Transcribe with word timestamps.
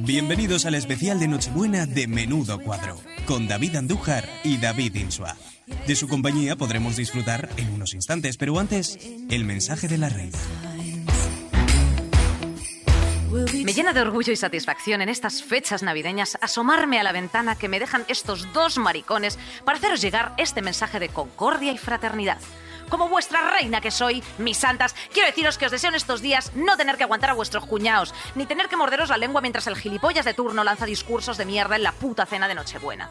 Bienvenidos 0.00 0.66
al 0.66 0.74
especial 0.74 1.18
de 1.18 1.28
Nochebuena 1.28 1.86
de 1.86 2.06
Menudo 2.06 2.60
Cuadro, 2.60 3.00
con 3.26 3.48
David 3.48 3.76
Andújar 3.76 4.28
y 4.44 4.58
David 4.58 4.94
Insua. 4.96 5.34
De 5.86 5.96
su 5.96 6.08
compañía 6.08 6.56
podremos 6.56 6.96
disfrutar 6.96 7.48
en 7.56 7.72
unos 7.72 7.94
instantes, 7.94 8.36
pero 8.36 8.58
antes, 8.58 8.98
el 9.30 9.44
mensaje 9.44 9.88
de 9.88 9.96
la 9.96 10.10
reina. 10.10 10.38
Me 13.64 13.72
llena 13.72 13.94
de 13.94 14.00
orgullo 14.00 14.32
y 14.32 14.36
satisfacción 14.36 15.00
en 15.00 15.08
estas 15.08 15.42
fechas 15.42 15.82
navideñas 15.82 16.36
asomarme 16.42 17.00
a 17.00 17.02
la 17.02 17.12
ventana 17.12 17.56
que 17.56 17.68
me 17.68 17.80
dejan 17.80 18.04
estos 18.08 18.52
dos 18.52 18.76
maricones 18.76 19.38
para 19.64 19.78
haceros 19.78 20.02
llegar 20.02 20.34
este 20.36 20.60
mensaje 20.60 21.00
de 21.00 21.08
concordia 21.08 21.72
y 21.72 21.78
fraternidad. 21.78 22.38
Como 22.88 23.08
vuestra 23.08 23.50
reina 23.50 23.80
que 23.80 23.90
soy, 23.90 24.22
mis 24.38 24.56
santas, 24.56 24.94
quiero 25.12 25.28
deciros 25.28 25.58
que 25.58 25.66
os 25.66 25.72
deseo 25.72 25.90
en 25.90 25.96
estos 25.96 26.22
días 26.22 26.52
no 26.54 26.76
tener 26.76 26.96
que 26.96 27.04
aguantar 27.04 27.30
a 27.30 27.34
vuestros 27.34 27.66
cuñaos, 27.66 28.14
ni 28.34 28.46
tener 28.46 28.68
que 28.68 28.76
morderos 28.76 29.08
la 29.08 29.16
lengua 29.16 29.40
mientras 29.40 29.66
el 29.66 29.76
gilipollas 29.76 30.24
de 30.24 30.34
turno 30.34 30.62
lanza 30.62 30.86
discursos 30.86 31.36
de 31.36 31.46
mierda 31.46 31.76
en 31.76 31.82
la 31.82 31.92
puta 31.92 32.26
cena 32.26 32.46
de 32.46 32.54
Nochebuena. 32.54 33.10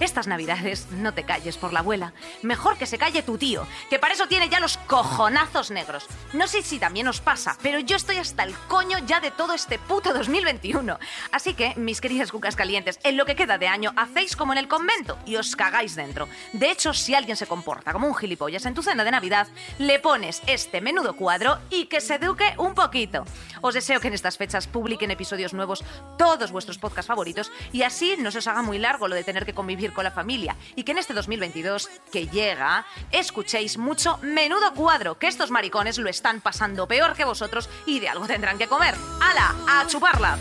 Estas 0.00 0.26
navidades 0.26 0.90
no 0.90 1.14
te 1.14 1.24
calles 1.24 1.56
por 1.56 1.72
la 1.72 1.80
abuela. 1.80 2.12
Mejor 2.42 2.76
que 2.76 2.86
se 2.86 2.98
calle 2.98 3.22
tu 3.22 3.38
tío, 3.38 3.66
que 3.90 3.98
para 3.98 4.14
eso 4.14 4.26
tiene 4.26 4.48
ya 4.48 4.60
los 4.60 4.76
cojonazos 4.78 5.70
negros. 5.70 6.06
No 6.32 6.46
sé 6.46 6.62
si 6.62 6.78
también 6.78 7.08
os 7.08 7.20
pasa, 7.20 7.56
pero 7.62 7.78
yo 7.78 7.96
estoy 7.96 8.16
hasta 8.16 8.42
el 8.42 8.54
coño 8.68 8.98
ya 9.06 9.20
de 9.20 9.30
todo 9.30 9.54
este 9.54 9.78
puto 9.78 10.12
2021. 10.12 10.98
Así 11.30 11.54
que, 11.54 11.74
mis 11.76 12.00
queridas 12.00 12.32
cucas 12.32 12.56
calientes, 12.56 12.98
en 13.04 13.16
lo 13.16 13.26
que 13.26 13.36
queda 13.36 13.58
de 13.58 13.68
año 13.68 13.92
hacéis 13.96 14.36
como 14.36 14.52
en 14.52 14.58
el 14.58 14.68
convento 14.68 15.18
y 15.26 15.36
os 15.36 15.56
cagáis 15.56 15.94
dentro. 15.94 16.28
De 16.52 16.70
hecho, 16.70 16.92
si 16.94 17.14
alguien 17.14 17.36
se 17.36 17.46
comporta 17.46 17.92
como 17.92 18.06
un 18.06 18.14
gilipollas 18.14 18.66
en 18.66 18.74
tu 18.74 18.82
cena 18.82 19.04
de 19.04 19.10
Navidad, 19.10 19.48
le 19.78 19.98
pones 19.98 20.42
este 20.46 20.80
menudo 20.80 21.14
cuadro 21.14 21.58
y 21.70 21.86
que 21.86 22.00
se 22.00 22.16
eduque 22.16 22.54
un 22.58 22.74
poquito. 22.74 23.24
Os 23.60 23.74
deseo 23.74 24.00
que 24.00 24.08
en 24.08 24.14
estas 24.14 24.36
fechas 24.36 24.66
publiquen 24.66 25.10
episodios 25.10 25.54
nuevos 25.54 25.84
todos 26.18 26.50
vuestros 26.50 26.78
podcasts 26.78 27.08
favoritos 27.08 27.52
y 27.72 27.82
así 27.82 28.16
no 28.18 28.30
se 28.30 28.38
os 28.38 28.46
haga 28.46 28.62
muy 28.62 28.78
largo 28.78 29.08
lo 29.08 29.14
de 29.14 29.24
tener 29.24 29.46
que 29.46 29.54
convivir 29.54 29.81
con 29.90 30.04
la 30.04 30.12
familia 30.12 30.56
y 30.76 30.84
que 30.84 30.92
en 30.92 30.98
este 30.98 31.14
2022 31.14 31.90
que 32.12 32.28
llega 32.28 32.86
escuchéis 33.10 33.78
mucho 33.78 34.18
menudo 34.22 34.72
cuadro, 34.74 35.18
que 35.18 35.26
estos 35.26 35.50
maricones 35.50 35.98
lo 35.98 36.08
están 36.08 36.40
pasando 36.40 36.86
peor 36.86 37.14
que 37.14 37.24
vosotros 37.24 37.68
y 37.86 37.98
de 37.98 38.08
algo 38.08 38.26
tendrán 38.26 38.58
que 38.58 38.68
comer. 38.68 38.94
¡Hala! 39.20 39.56
¡A 39.66 39.86
chuparla! 39.86 40.38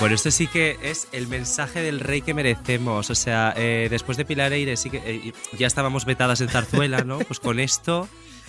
Bueno, 0.00 0.14
esto 0.14 0.30
sí 0.30 0.46
que 0.46 0.78
es 0.80 1.08
el 1.10 1.26
mensaje 1.26 1.80
del 1.80 1.98
rey 1.98 2.22
que 2.22 2.32
merecemos. 2.32 3.10
O 3.10 3.14
sea, 3.14 3.52
eh, 3.56 3.88
después 3.90 4.16
de 4.16 4.24
Pilar 4.24 4.52
Eire 4.52 4.76
sí 4.76 4.90
que 4.90 5.02
eh, 5.04 5.32
ya 5.58 5.66
estábamos 5.66 6.04
vetadas 6.04 6.40
en 6.40 6.48
Zarzuela, 6.48 7.02
¿no? 7.02 7.18
Pues 7.18 7.40
con 7.40 7.58
esto 7.58 8.08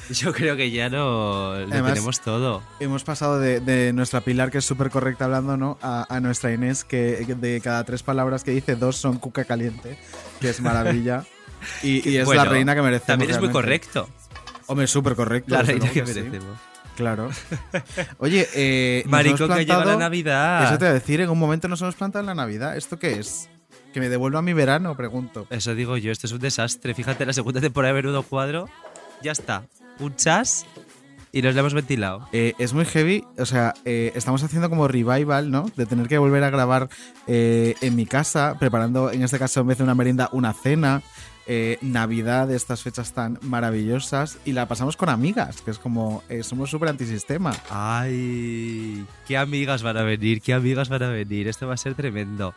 yo 0.13 0.33
creo 0.33 0.55
que 0.55 0.71
ya 0.71 0.89
no 0.89 1.55
lo 1.59 1.67
Además- 1.71 1.93
tenemos 1.93 2.19
todo. 2.21 2.63
Hemos 2.79 3.03
pasado 3.03 3.39
de, 3.39 3.59
de 3.59 3.93
nuestra 3.93 4.21
Pilar, 4.21 4.51
que 4.51 4.59
es 4.59 4.65
súper 4.65 4.89
correcta 4.89 5.25
hablando, 5.25 5.57
¿no? 5.57 5.77
A, 5.81 6.05
a 6.13 6.19
nuestra 6.19 6.51
Inés, 6.51 6.83
que 6.83 7.25
de 7.25 7.61
cada 7.61 7.83
tres 7.83 8.03
palabras 8.03 8.43
que 8.43 8.51
dice, 8.51 8.75
dos 8.75 8.95
son 8.97 9.17
cuca 9.19 9.45
caliente, 9.45 9.97
que 10.39 10.49
es 10.49 10.61
maravilla. 10.61 11.23
Y, 11.83 12.09
y 12.09 12.15
es 12.15 12.25
Bueno, 12.25 12.45
la 12.45 12.49
reina 12.49 12.73
que 12.73 12.81
merecemos. 12.81 13.07
También 13.07 13.31
es 13.31 13.39
muy 13.41 13.49
correcto. 13.49 14.07
Hombre, 14.67 14.87
súper 14.87 15.13
correcto. 15.15 15.53
La 15.55 15.61
reina 15.61 15.89
que 15.91 16.05
sí. 16.07 16.21
merecemos. 16.21 16.57
Claro. 16.95 17.29
Oye, 18.19 18.47
eh, 18.55 19.03
hemos 19.05 19.39
que 19.39 19.65
llega 19.65 19.83
la 19.83 19.97
Navidad. 19.97 20.63
Eso 20.63 20.77
te 20.77 20.85
voy 20.85 20.91
a 20.91 20.93
decir, 20.93 21.19
en 21.19 21.29
un 21.29 21.37
momento 21.37 21.67
nos 21.67 21.81
hemos 21.81 21.95
plantado 21.95 22.21
en 22.21 22.27
la 22.27 22.35
Navidad. 22.35 22.77
¿Esto 22.77 22.97
qué 22.97 23.19
es? 23.19 23.49
¿Que 23.93 23.99
me 23.99 24.07
devuelva 24.07 24.41
mi 24.41 24.53
verano? 24.53 24.95
Pregunto. 24.95 25.47
Eso 25.49 25.75
digo 25.75 25.97
yo, 25.97 26.13
esto 26.13 26.27
es 26.27 26.31
un 26.33 26.39
desastre. 26.39 26.93
Fíjate, 26.93 27.25
la 27.25 27.33
segunda 27.33 27.59
temporada 27.59 27.93
de 27.93 28.01
Menudo 28.03 28.23
Cuadro, 28.23 28.69
ya 29.21 29.33
está. 29.33 29.63
Un 29.99 30.15
chas 30.15 30.65
y 31.31 31.41
nos 31.41 31.53
la 31.53 31.61
hemos 31.61 31.73
ventilado. 31.73 32.27
Eh, 32.31 32.53
es 32.57 32.73
muy 32.73 32.85
heavy, 32.85 33.23
o 33.37 33.45
sea, 33.45 33.73
eh, 33.85 34.11
estamos 34.15 34.43
haciendo 34.43 34.69
como 34.69 34.87
revival, 34.87 35.51
¿no? 35.51 35.69
De 35.75 35.85
tener 35.85 36.07
que 36.07 36.17
volver 36.17 36.43
a 36.43 36.49
grabar 36.49 36.89
eh, 37.27 37.75
en 37.81 37.95
mi 37.95 38.05
casa, 38.05 38.55
preparando, 38.59 39.11
en 39.11 39.23
este 39.23 39.37
caso, 39.37 39.61
en 39.61 39.67
vez 39.67 39.77
de 39.77 39.83
una 39.83 39.95
merienda, 39.95 40.29
una 40.31 40.53
cena. 40.53 41.01
Navidad 41.81 42.51
estas 42.51 42.83
fechas 42.83 43.11
tan 43.13 43.39
maravillosas 43.41 44.37
y 44.45 44.51
la 44.51 44.67
pasamos 44.67 44.95
con 44.95 45.09
amigas, 45.09 45.63
que 45.63 45.71
es 45.71 45.79
como, 45.79 46.21
somos 46.43 46.69
súper 46.69 46.89
antisistema. 46.89 47.55
Ay, 47.71 49.03
qué 49.27 49.35
amigas 49.35 49.81
van 49.81 49.97
a 49.97 50.03
venir, 50.03 50.43
qué 50.43 50.53
amigas 50.53 50.89
van 50.89 51.01
a 51.01 51.09
venir. 51.09 51.47
Esto 51.47 51.67
va 51.67 51.73
a 51.73 51.77
ser 51.77 51.95
tremendo. 51.95 52.53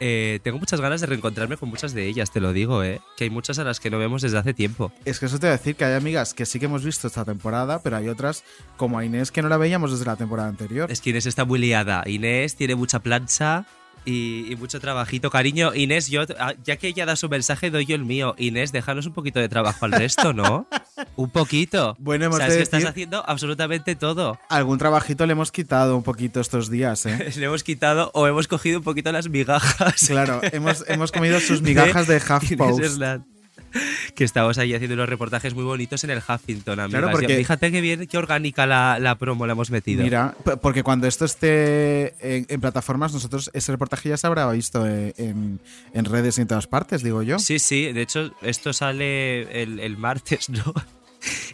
Eh, 0.00 0.40
tengo 0.42 0.58
muchas 0.58 0.80
ganas 0.80 1.00
de 1.00 1.06
reencontrarme 1.06 1.56
con 1.56 1.68
muchas 1.68 1.94
de 1.94 2.06
ellas, 2.06 2.30
te 2.30 2.40
lo 2.40 2.52
digo, 2.52 2.82
¿eh? 2.82 3.00
Que 3.16 3.24
hay 3.24 3.30
muchas 3.30 3.58
a 3.58 3.64
las 3.64 3.80
que 3.80 3.90
no 3.90 3.98
vemos 3.98 4.22
desde 4.22 4.38
hace 4.38 4.54
tiempo. 4.54 4.92
Es 5.04 5.18
que 5.18 5.26
eso 5.26 5.38
te 5.38 5.46
voy 5.46 5.54
a 5.54 5.58
decir 5.58 5.76
que 5.76 5.84
hay 5.84 5.94
amigas 5.94 6.34
que 6.34 6.46
sí 6.46 6.58
que 6.58 6.66
hemos 6.66 6.84
visto 6.84 7.06
esta 7.06 7.24
temporada, 7.24 7.80
pero 7.82 7.96
hay 7.96 8.08
otras 8.08 8.44
como 8.76 8.98
a 8.98 9.04
Inés 9.04 9.30
que 9.30 9.42
no 9.42 9.48
la 9.48 9.56
veíamos 9.56 9.90
desde 9.90 10.04
la 10.04 10.16
temporada 10.16 10.48
anterior. 10.48 10.90
Es 10.90 11.00
que 11.00 11.10
Inés 11.10 11.26
está 11.26 11.44
muy 11.44 11.58
liada. 11.58 12.02
Inés 12.06 12.56
tiene 12.56 12.74
mucha 12.74 13.00
plancha 13.00 13.66
y, 14.06 14.50
y 14.50 14.56
mucho 14.56 14.80
trabajito. 14.80 15.30
Cariño, 15.30 15.74
Inés, 15.74 16.08
yo, 16.08 16.22
ah, 16.38 16.54
ya 16.64 16.76
que 16.76 16.88
ella 16.88 17.04
da 17.04 17.16
su 17.16 17.28
mensaje, 17.28 17.70
doy 17.70 17.84
yo 17.84 17.94
el 17.94 18.04
mío. 18.04 18.34
Inés, 18.38 18.72
déjanos 18.72 19.06
un 19.06 19.12
poquito 19.12 19.40
de 19.40 19.48
trabajo 19.48 19.84
al 19.84 19.92
resto, 19.92 20.32
¿no? 20.32 20.66
un 21.16 21.28
poquito. 21.30 21.96
Bueno, 21.98 22.26
hemos 22.26 22.36
o 22.36 22.38
sea, 22.38 22.46
es 22.46 22.52
de 22.52 22.58
que 22.58 22.62
estás 22.62 22.84
haciendo 22.84 23.22
absolutamente 23.28 23.96
todo. 23.96 24.38
Algún 24.48 24.78
trabajito 24.78 25.26
le 25.26 25.32
hemos 25.32 25.52
quitado 25.52 25.96
un 25.96 26.02
poquito 26.02 26.40
estos 26.40 26.70
días, 26.70 27.04
¿eh? 27.06 27.32
Le 27.36 27.46
hemos 27.46 27.64
quitado 27.64 28.10
o 28.14 28.26
hemos 28.26 28.48
cogido 28.48 28.78
un 28.78 28.84
poquito 28.84 29.12
las 29.12 29.28
migajas. 29.28 30.06
Claro, 30.06 30.40
hemos, 30.42 30.84
hemos 30.88 31.12
comido 31.12 31.40
sus 31.40 31.60
migajas 31.62 32.06
de 32.06 32.16
Inés 32.16 32.16
HuffPost. 32.16 32.82
Hernán. 32.82 33.35
Que 34.14 34.24
estamos 34.24 34.58
ahí 34.58 34.72
haciendo 34.74 34.94
unos 34.94 35.08
reportajes 35.08 35.54
muy 35.54 35.64
bonitos 35.64 36.02
en 36.04 36.10
el 36.10 36.18
Huffington, 36.18 36.80
amigas. 36.80 37.00
Claro, 37.00 37.12
porque- 37.12 37.36
Fíjate 37.36 37.70
qué 37.70 37.80
bien, 37.80 38.06
qué 38.06 38.18
orgánica 38.18 38.66
la, 38.66 38.98
la 38.98 39.16
promo 39.16 39.46
la 39.46 39.52
hemos 39.52 39.70
metido. 39.70 40.02
Mira, 40.02 40.34
porque 40.62 40.82
cuando 40.82 41.06
esto 41.06 41.24
esté 41.24 42.14
en, 42.36 42.46
en 42.48 42.60
plataformas, 42.60 43.12
nosotros 43.12 43.50
ese 43.52 43.72
reportaje 43.72 44.08
ya 44.08 44.16
se 44.16 44.26
habrá 44.26 44.50
visto 44.50 44.86
eh, 44.86 45.12
en, 45.18 45.60
en 45.92 46.04
redes 46.04 46.38
y 46.38 46.42
en 46.42 46.46
todas 46.48 46.66
partes, 46.66 47.02
digo 47.02 47.22
yo. 47.22 47.38
Sí, 47.38 47.58
sí, 47.58 47.92
de 47.92 48.02
hecho, 48.02 48.32
esto 48.42 48.72
sale 48.72 49.62
el, 49.62 49.80
el 49.80 49.96
martes, 49.96 50.48
¿no? 50.48 50.72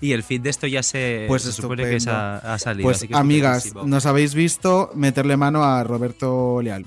Y 0.01 0.13
el 0.13 0.23
fin 0.23 0.43
de 0.43 0.51
esto 0.51 0.67
ya 0.67 0.83
se, 0.83 1.25
Pues 1.29 1.43
se 1.43 1.53
supone 1.53 1.85
que 1.85 1.99
ha, 2.11 2.37
ha 2.39 2.59
salido. 2.59 2.85
Pues 2.87 2.99
así 2.99 3.09
que 3.09 3.17
amigas, 3.17 3.73
nos 3.87 4.05
habéis 4.07 4.35
visto 4.35 4.91
meterle 4.95 5.37
mano 5.37 5.65
a 5.65 5.83
Roberto 5.85 6.61
Leal. 6.63 6.85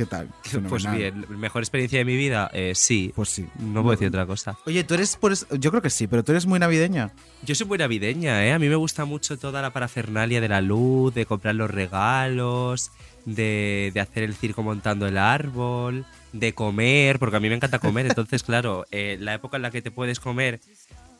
¿Qué 0.00 0.06
tal? 0.06 0.28
Pues 0.70 0.90
bien, 0.90 1.26
mejor 1.38 1.60
experiencia 1.62 1.98
de 1.98 2.06
mi 2.06 2.16
vida, 2.16 2.50
eh, 2.54 2.72
sí. 2.74 3.12
Pues 3.14 3.28
sí. 3.28 3.46
No 3.58 3.82
puedo 3.82 3.90
decir 3.90 4.08
otra 4.08 4.24
cosa. 4.24 4.56
Oye, 4.64 4.82
tú 4.82 4.94
eres, 4.94 5.16
por 5.16 5.30
es- 5.30 5.46
yo 5.58 5.70
creo 5.70 5.82
que 5.82 5.90
sí, 5.90 6.06
pero 6.06 6.24
tú 6.24 6.32
eres 6.32 6.46
muy 6.46 6.58
navideña. 6.58 7.10
Yo 7.42 7.54
soy 7.54 7.66
muy 7.66 7.76
navideña, 7.76 8.46
¿eh? 8.46 8.52
A 8.54 8.58
mí 8.58 8.70
me 8.70 8.76
gusta 8.76 9.04
mucho 9.04 9.38
toda 9.38 9.60
la 9.60 9.74
parafernalia 9.74 10.40
de 10.40 10.48
la 10.48 10.62
luz, 10.62 11.12
de 11.12 11.26
comprar 11.26 11.54
los 11.54 11.70
regalos, 11.70 12.92
de, 13.26 13.90
de 13.92 14.00
hacer 14.00 14.22
el 14.22 14.34
circo 14.34 14.62
montando 14.62 15.06
el 15.06 15.18
árbol, 15.18 16.06
de 16.32 16.54
comer, 16.54 17.18
porque 17.18 17.36
a 17.36 17.40
mí 17.40 17.50
me 17.50 17.56
encanta 17.56 17.78
comer. 17.78 18.06
Entonces, 18.08 18.42
claro, 18.42 18.86
eh, 18.90 19.18
la 19.20 19.34
época 19.34 19.56
en 19.58 19.62
la 19.64 19.70
que 19.70 19.82
te 19.82 19.90
puedes 19.90 20.18
comer, 20.18 20.60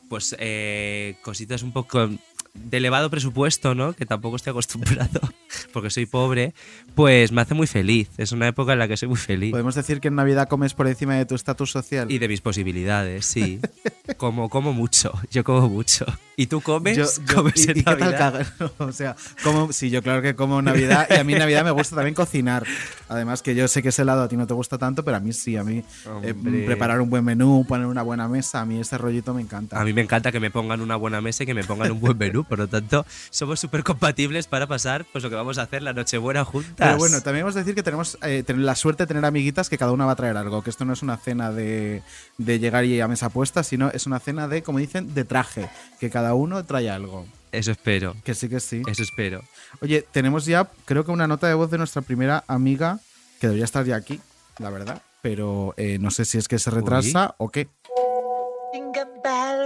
pues 0.09 0.35
eh, 0.39 1.17
cositas 1.21 1.61
un 1.61 1.71
poco 1.71 2.09
de 2.53 2.77
elevado 2.77 3.09
presupuesto, 3.09 3.75
¿no? 3.75 3.93
Que 3.93 4.05
tampoco 4.05 4.35
estoy 4.35 4.51
acostumbrado, 4.51 5.21
porque 5.73 5.89
soy 5.89 6.05
pobre, 6.05 6.53
pues 6.95 7.31
me 7.31 7.41
hace 7.41 7.53
muy 7.53 7.67
feliz. 7.67 8.09
Es 8.17 8.31
una 8.31 8.47
época 8.47 8.73
en 8.73 8.79
la 8.79 8.87
que 8.87 8.97
soy 8.97 9.07
muy 9.09 9.17
feliz. 9.17 9.51
Podemos 9.51 9.75
decir 9.75 9.99
que 9.99 10.09
en 10.09 10.15
Navidad 10.15 10.47
comes 10.47 10.73
por 10.73 10.87
encima 10.87 11.15
de 11.15 11.25
tu 11.25 11.35
estatus 11.35 11.71
social. 11.71 12.11
Y 12.11 12.19
de 12.19 12.27
mis 12.27 12.41
posibilidades, 12.41 13.25
sí. 13.25 13.59
como, 14.17 14.49
como 14.49 14.73
mucho, 14.73 15.13
yo 15.31 15.43
como 15.43 15.69
mucho. 15.69 16.05
¿Y 16.41 16.47
tú 16.47 16.59
comes? 16.61 16.97
Yo- 16.97 17.05
yo- 17.05 17.35
¿Comes 17.35 17.65
y- 17.67 17.71
en 17.71 17.77
y 17.77 17.83
qué 17.83 17.83
tal 17.83 17.99
Navidad? 17.99 18.17
cagas? 18.57 18.71
o 18.79 18.91
sea, 18.91 19.15
como, 19.43 19.71
sí, 19.71 19.89
yo 19.91 20.01
claro 20.01 20.21
que 20.21 20.35
como 20.35 20.61
Navidad 20.61 21.07
y 21.09 21.13
a 21.15 21.23
mí 21.23 21.33
en 21.33 21.39
Navidad 21.39 21.63
me 21.63 21.71
gusta 21.71 21.95
también 21.95 22.15
cocinar. 22.15 22.65
Además 23.09 23.41
que 23.41 23.53
yo 23.53 23.67
sé 23.67 23.83
que 23.83 23.89
ese 23.89 24.05
lado 24.05 24.23
a 24.23 24.27
ti 24.27 24.35
no 24.37 24.47
te 24.47 24.53
gusta 24.53 24.77
tanto, 24.77 25.03
pero 25.05 25.17
a 25.17 25.19
mí 25.19 25.33
sí, 25.33 25.55
a 25.57 25.63
mí 25.63 25.83
eh, 26.23 26.33
preparar 26.65 26.99
un 27.01 27.09
buen 27.09 27.23
menú, 27.23 27.65
poner 27.67 27.85
una 27.85 28.01
buena 28.01 28.27
mesa, 28.27 28.61
a 28.61 28.65
mí 28.65 28.79
ese 28.79 28.97
rollito 28.97 29.33
me 29.33 29.41
encanta. 29.41 29.79
A 29.79 29.83
mí 29.83 29.93
me 29.93 30.01
encanta 30.01 30.31
que 30.31 30.39
me 30.39 30.49
pongan 30.49 30.81
una 30.81 30.95
buena 30.95 31.21
mesa 31.21 31.43
y 31.43 31.45
que 31.45 31.53
me 31.53 31.63
pongan 31.63 31.91
un 31.91 31.99
buen 31.99 32.17
menú, 32.17 32.43
por 32.43 32.57
lo 32.59 32.67
tanto, 32.67 33.05
somos 33.29 33.59
súper 33.59 33.83
compatibles 33.83 34.47
para 34.47 34.65
pasar, 34.67 35.05
pues 35.11 35.23
lo 35.23 35.29
que 35.29 35.35
vamos 35.35 35.57
a 35.57 35.63
hacer 35.63 35.83
la 35.83 35.93
Nochebuena 35.93 36.43
juntas. 36.43 36.73
Pero 36.77 36.97
bueno, 36.97 37.21
también 37.21 37.45
vamos 37.45 37.55
a 37.55 37.59
decir 37.59 37.75
que 37.75 37.83
tenemos 37.83 38.17
eh, 38.23 38.43
la 38.47 38.75
suerte 38.75 39.03
de 39.03 39.07
tener 39.07 39.25
amiguitas 39.25 39.69
que 39.69 39.77
cada 39.77 39.91
una 39.91 40.05
va 40.05 40.13
a 40.13 40.15
traer 40.15 40.37
algo, 40.37 40.63
que 40.63 40.69
esto 40.69 40.85
no 40.85 40.93
es 40.93 41.03
una 41.03 41.17
cena 41.17 41.51
de, 41.51 42.01
de 42.37 42.59
llegar 42.59 42.85
y 42.85 42.99
a 43.01 43.07
mesa 43.07 43.29
puesta, 43.29 43.63
sino 43.63 43.89
es 43.91 44.07
una 44.07 44.19
cena 44.19 44.47
de, 44.47 44.63
como 44.63 44.79
dicen, 44.79 45.13
de 45.13 45.25
traje, 45.25 45.69
que 45.99 46.09
cada 46.09 46.30
uno 46.33 46.63
trae 46.65 46.89
algo. 46.89 47.25
Eso 47.51 47.71
espero. 47.71 48.15
Que 48.23 48.33
sí, 48.33 48.47
que 48.47 48.59
sí. 48.59 48.81
Eso 48.87 49.03
espero. 49.03 49.41
Oye, 49.81 50.05
tenemos 50.11 50.45
ya, 50.45 50.69
creo 50.85 51.03
que 51.03 51.11
una 51.11 51.27
nota 51.27 51.47
de 51.47 51.53
voz 51.53 51.69
de 51.69 51.77
nuestra 51.77 52.01
primera 52.01 52.43
amiga, 52.47 52.99
que 53.39 53.47
debería 53.47 53.65
estar 53.65 53.85
ya 53.85 53.95
aquí, 53.95 54.21
la 54.57 54.69
verdad, 54.69 55.01
pero 55.21 55.73
eh, 55.77 55.97
no 55.99 56.11
sé 56.11 56.25
si 56.25 56.37
es 56.37 56.47
que 56.47 56.59
se 56.59 56.71
retrasa 56.71 57.35
o 57.37 57.49
qué. 57.49 57.67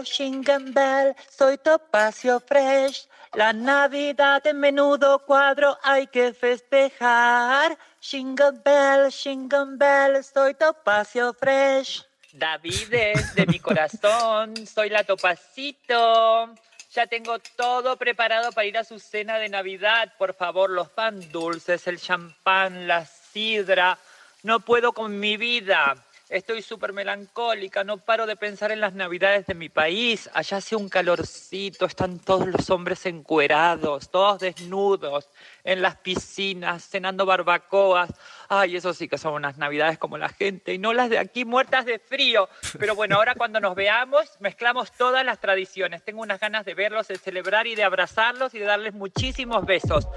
Jingle 0.05 0.71
bell, 0.71 1.15
soy 1.29 1.57
Topacio 1.57 2.39
Fresh. 2.39 3.07
La 3.33 3.53
Navidad 3.53 4.45
en 4.45 4.59
menudo 4.59 5.19
cuadro 5.25 5.77
hay 5.83 6.07
que 6.07 6.33
festejar. 6.33 7.77
Jingle 7.99 8.59
bell, 8.63 9.11
jingle 9.11 9.77
bell, 9.77 10.23
soy 10.23 10.53
Topacio 10.53 11.33
Fresh. 11.33 12.04
David 12.37 12.93
es 12.93 13.33
de 13.33 13.45
mi 13.45 13.59
corazón, 13.59 14.67
soy 14.67 14.89
la 14.89 15.05
Topacito. 15.05 16.53
Ya 16.91 17.07
tengo 17.07 17.39
todo 17.39 17.95
preparado 17.95 18.51
para 18.51 18.67
ir 18.67 18.77
a 18.77 18.83
su 18.83 18.99
cena 18.99 19.37
de 19.37 19.47
Navidad. 19.47 20.11
Por 20.17 20.33
favor, 20.33 20.69
los 20.69 20.89
pan 20.89 21.31
dulces, 21.31 21.87
el 21.87 21.97
champán, 21.97 22.89
la 22.89 23.05
sidra. 23.05 23.97
No 24.43 24.59
puedo 24.59 24.91
con 24.91 25.17
mi 25.17 25.37
vida. 25.37 25.95
Estoy 26.29 26.63
súper 26.63 26.91
melancólica, 26.91 27.83
no 27.83 27.97
paro 27.97 28.25
de 28.25 28.35
pensar 28.35 28.71
en 28.71 28.81
las 28.81 28.95
navidades 28.95 29.45
de 29.45 29.53
mi 29.53 29.69
país. 29.69 30.27
Allá 30.33 30.57
hace 30.57 30.75
un 30.75 30.89
calorcito, 30.89 31.85
están 31.85 32.17
todos 32.17 32.47
los 32.47 32.67
hombres 32.71 33.05
encuerados, 33.05 34.09
todos 34.09 34.39
desnudos, 34.39 35.29
en 35.63 35.83
las 35.83 35.97
piscinas, 35.97 36.89
cenando 36.89 37.27
barbacoas. 37.27 38.09
Ay, 38.49 38.75
eso 38.75 38.91
sí 38.95 39.07
que 39.07 39.19
son 39.19 39.35
unas 39.35 39.59
navidades 39.59 39.99
como 39.99 40.17
la 40.17 40.29
gente, 40.29 40.73
y 40.73 40.79
no 40.79 40.93
las 40.93 41.11
de 41.11 41.19
aquí 41.19 41.45
muertas 41.45 41.85
de 41.85 41.99
frío. 41.99 42.49
Pero 42.79 42.95
bueno, 42.95 43.17
ahora 43.17 43.35
cuando 43.35 43.59
nos 43.59 43.75
veamos, 43.75 44.25
mezclamos 44.39 44.91
todas 44.93 45.23
las 45.23 45.39
tradiciones. 45.39 46.03
Tengo 46.03 46.23
unas 46.23 46.39
ganas 46.39 46.65
de 46.65 46.73
verlos, 46.73 47.07
de 47.07 47.19
celebrar 47.19 47.67
y 47.67 47.75
de 47.75 47.83
abrazarlos 47.83 48.55
y 48.55 48.59
de 48.59 48.65
darles 48.65 48.95
muchísimos 48.95 49.63
besos. 49.63 50.07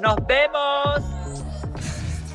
¡Nos 0.00 0.16
vemos! 0.26 1.67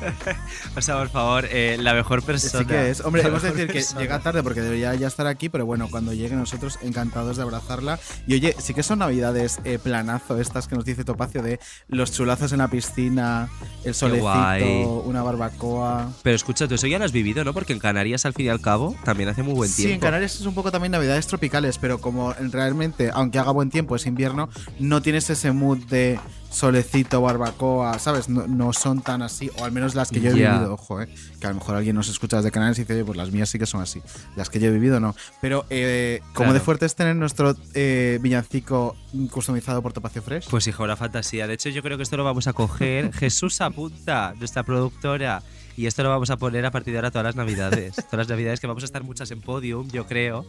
O 0.76 0.80
sea, 0.80 0.98
por 0.98 1.08
favor, 1.08 1.46
eh, 1.50 1.76
la 1.78 1.94
mejor 1.94 2.22
persona. 2.22 2.64
Sí 2.64 2.66
que 2.66 2.90
es. 2.90 3.00
Hombre, 3.00 3.22
La 3.22 3.28
hemos 3.28 3.42
de 3.42 3.50
mejor 3.50 3.66
decir 3.66 3.94
que 3.94 4.00
llega 4.00 4.20
tarde 4.20 4.42
porque 4.42 4.60
debería 4.60 4.94
ya 4.94 5.06
estar 5.06 5.26
aquí, 5.26 5.48
pero 5.48 5.66
bueno, 5.66 5.88
cuando 5.90 6.12
llegue 6.12 6.34
nosotros 6.34 6.78
encantados 6.82 7.36
de 7.36 7.42
abrazarla. 7.42 7.98
Y 8.26 8.34
oye, 8.34 8.54
sí 8.58 8.74
que 8.74 8.82
son 8.82 8.98
navidades 9.00 9.60
eh, 9.64 9.78
planazo 9.78 10.40
estas 10.40 10.66
que 10.66 10.74
nos 10.74 10.84
dice 10.84 11.04
Topacio 11.04 11.42
de 11.42 11.60
los 11.88 12.12
chulazos 12.12 12.52
en 12.52 12.58
la 12.58 12.68
piscina, 12.68 13.48
el 13.84 13.94
solecito, 13.94 15.02
una 15.04 15.22
barbacoa. 15.22 16.12
Pero 16.22 16.36
escucha, 16.36 16.66
tú 16.66 16.74
eso 16.74 16.86
ya 16.86 16.98
lo 16.98 17.04
has 17.04 17.12
vivido, 17.12 17.44
¿no? 17.44 17.52
Porque 17.52 17.72
en 17.72 17.78
Canarias, 17.78 18.26
al 18.26 18.34
fin 18.34 18.46
y 18.46 18.48
al 18.48 18.60
cabo, 18.60 18.96
también 19.04 19.28
hace 19.28 19.42
muy 19.42 19.54
buen 19.54 19.70
tiempo. 19.70 19.88
Sí, 19.88 19.94
en 19.94 20.00
Canarias 20.00 20.34
es 20.36 20.46
un 20.46 20.54
poco 20.54 20.70
también 20.70 20.92
navidades 20.92 21.26
tropicales, 21.26 21.78
pero 21.78 22.00
como 22.00 22.32
realmente, 22.32 23.10
aunque 23.12 23.38
haga 23.38 23.52
buen 23.52 23.70
tiempo, 23.70 23.96
es 23.96 24.06
invierno, 24.06 24.48
no 24.78 25.02
tienes 25.02 25.30
ese 25.30 25.52
mood 25.52 25.78
de 25.86 26.18
solecito, 26.54 27.20
barbacoa, 27.20 27.98
¿sabes? 27.98 28.28
No, 28.28 28.46
no 28.46 28.72
son 28.72 29.02
tan 29.02 29.22
así, 29.22 29.50
o 29.58 29.64
al 29.64 29.72
menos 29.72 29.94
las 29.94 30.10
que 30.10 30.20
yo 30.20 30.30
he 30.30 30.38
Ya. 30.38 30.52
vivido, 30.54 30.74
ojo, 30.74 31.02
¿eh? 31.02 31.08
Que 31.40 31.46
a 31.46 31.50
lo 31.50 31.56
mejor 31.56 31.76
alguien 31.76 31.96
nos 31.96 32.08
escucha 32.08 32.36
desde 32.38 32.50
Canarias 32.50 32.78
y 32.78 32.82
dice, 32.82 32.94
oye, 32.94 33.04
pues 33.04 33.16
las 33.16 33.30
mías 33.30 33.48
sí 33.48 33.58
que 33.58 33.66
son 33.66 33.82
así. 33.82 34.00
Las 34.36 34.48
que 34.50 34.60
yo 34.60 34.68
he 34.68 34.70
vivido, 34.70 35.00
no. 35.00 35.14
Pero, 35.40 35.66
eh, 35.70 36.20
Claro. 36.32 36.52
de 36.52 36.60
fuerte 36.60 36.86
es 36.86 36.94
tener 36.94 37.16
nuestro 37.16 37.54
eh, 37.74 38.18
villancico 38.22 38.96
customizado 39.30 39.82
por 39.82 39.92
Topacio 39.92 40.22
Fresh. 40.22 40.48
Pues 40.48 40.66
hijo, 40.66 40.84
una 40.84 40.96
fantasía. 40.96 41.46
De 41.46 41.54
hecho, 41.54 41.68
yo 41.68 41.82
creo 41.82 41.96
que 41.96 42.02
esto 42.02 42.16
lo 42.16 42.24
vamos 42.24 42.46
a 42.46 42.52
coger. 42.52 43.12
Jesús 43.14 43.60
apunta, 43.60 44.34
nuestra 44.38 44.62
productora. 44.62 45.42
Y 45.76 45.86
esto 45.86 46.04
lo 46.04 46.08
vamos 46.10 46.30
a 46.30 46.36
poner 46.36 46.64
a 46.66 46.70
partir 46.70 46.92
de 46.92 46.98
ahora 46.98 47.10
todas 47.10 47.24
las 47.24 47.34
navidades. 47.36 47.96
Todas 47.96 48.12
las 48.18 48.28
navidades 48.28 48.60
que 48.60 48.68
vamos 48.68 48.84
a 48.84 48.86
estar 48.86 49.02
muchas 49.02 49.30
en 49.32 49.40
podium, 49.40 49.88
yo 49.90 50.06
creo. 50.06 50.46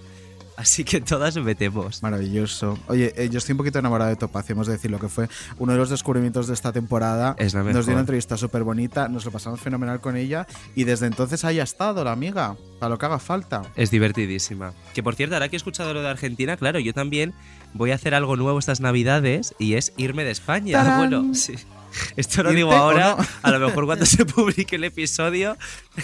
Así 0.57 0.83
que 0.83 1.01
todas 1.01 1.35
metemos. 1.37 2.01
Maravilloso. 2.01 2.77
Oye, 2.87 3.13
eh, 3.17 3.29
yo 3.29 3.39
estoy 3.39 3.53
un 3.53 3.57
poquito 3.57 3.79
enamorado 3.79 4.09
de 4.09 4.15
Topacio, 4.15 4.53
hemos 4.53 4.67
de 4.67 4.73
decir 4.73 4.89
lo 4.89 4.99
que 4.99 5.09
fue 5.09 5.27
uno 5.57 5.73
de 5.73 5.77
los 5.77 5.89
descubrimientos 5.89 6.47
de 6.47 6.53
esta 6.53 6.71
temporada. 6.71 7.35
Es 7.37 7.53
la 7.53 7.59
Nos 7.61 7.67
dio 7.71 7.79
mejor. 7.79 7.91
una 7.93 7.99
entrevista 8.01 8.37
súper 8.37 8.63
bonita, 8.63 9.09
nos 9.09 9.25
lo 9.25 9.31
pasamos 9.31 9.59
fenomenal 9.59 9.99
con 9.99 10.15
ella 10.15 10.47
y 10.75 10.85
desde 10.85 11.07
entonces 11.07 11.43
ahí 11.43 11.59
ha 11.59 11.63
estado 11.63 12.03
la 12.03 12.11
amiga, 12.13 12.55
para 12.79 12.89
lo 12.89 12.97
que 12.97 13.05
haga 13.05 13.19
falta. 13.19 13.63
Es 13.75 13.91
divertidísima. 13.91 14.73
Que 14.93 15.03
por 15.03 15.15
cierto, 15.15 15.35
ahora 15.35 15.49
que 15.49 15.55
he 15.55 15.57
escuchado 15.57 15.93
lo 15.93 16.01
de 16.01 16.09
Argentina, 16.09 16.55
claro, 16.57 16.79
yo 16.79 16.93
también 16.93 17.33
voy 17.73 17.91
a 17.91 17.95
hacer 17.95 18.13
algo 18.15 18.35
nuevo 18.37 18.57
estas 18.59 18.79
navidades 18.79 19.53
y 19.59 19.73
es 19.73 19.93
irme 19.97 20.23
de 20.23 20.31
España. 20.31 20.71
¡Tarán! 20.83 20.95
Bueno, 21.05 21.33
sí. 21.35 21.55
Esto 22.15 22.43
lo 22.43 22.49
¿Irte 22.49 22.57
digo 22.57 22.69
o 22.69 22.73
ahora, 22.73 23.15
no? 23.17 23.25
a 23.41 23.51
lo 23.51 23.59
mejor 23.67 23.85
cuando 23.85 24.05
se 24.05 24.25
publique 24.25 24.75
el 24.75 24.83
episodio 24.83 25.57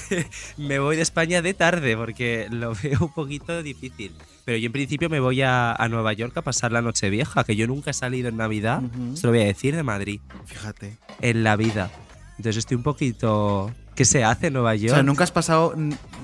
me 0.58 0.80
voy 0.80 0.96
de 0.96 1.02
España 1.02 1.42
de 1.42 1.54
tarde 1.54 1.96
porque 1.98 2.48
lo 2.50 2.74
veo 2.82 3.00
un 3.02 3.14
poquito 3.14 3.62
difícil. 3.64 4.14
Pero 4.46 4.58
yo 4.58 4.66
en 4.68 4.72
principio 4.72 5.10
me 5.10 5.20
voy 5.20 5.42
a, 5.42 5.72
a 5.74 5.88
Nueva 5.88 6.14
York 6.14 6.36
a 6.38 6.42
pasar 6.42 6.72
la 6.72 6.82
noche 6.82 7.10
vieja, 7.10 7.44
que 7.44 7.56
yo 7.56 7.68
nunca 7.68 7.92
he 7.92 7.94
salido 7.94 8.30
en 8.30 8.38
Navidad, 8.38 8.82
Ujú. 8.84 9.14
esto 9.14 9.28
lo 9.28 9.34
voy 9.34 9.44
a 9.44 9.46
decir, 9.46 9.76
de 9.76 9.84
Madrid, 9.84 10.20
Fíjate. 10.46 10.98
en 11.22 11.44
la 11.44 11.56
vida. 11.56 11.92
Entonces 12.38 12.58
estoy 12.58 12.78
un 12.78 12.84
poquito... 12.84 13.72
¿Qué 13.94 14.06
se 14.06 14.24
hace 14.24 14.48
en 14.48 14.54
Nueva 14.54 14.72
O 14.72 14.76
York? 14.76 14.94
sea, 14.96 15.04
nunca 15.04 15.26
has 15.26 15.32
pasado 15.32 15.76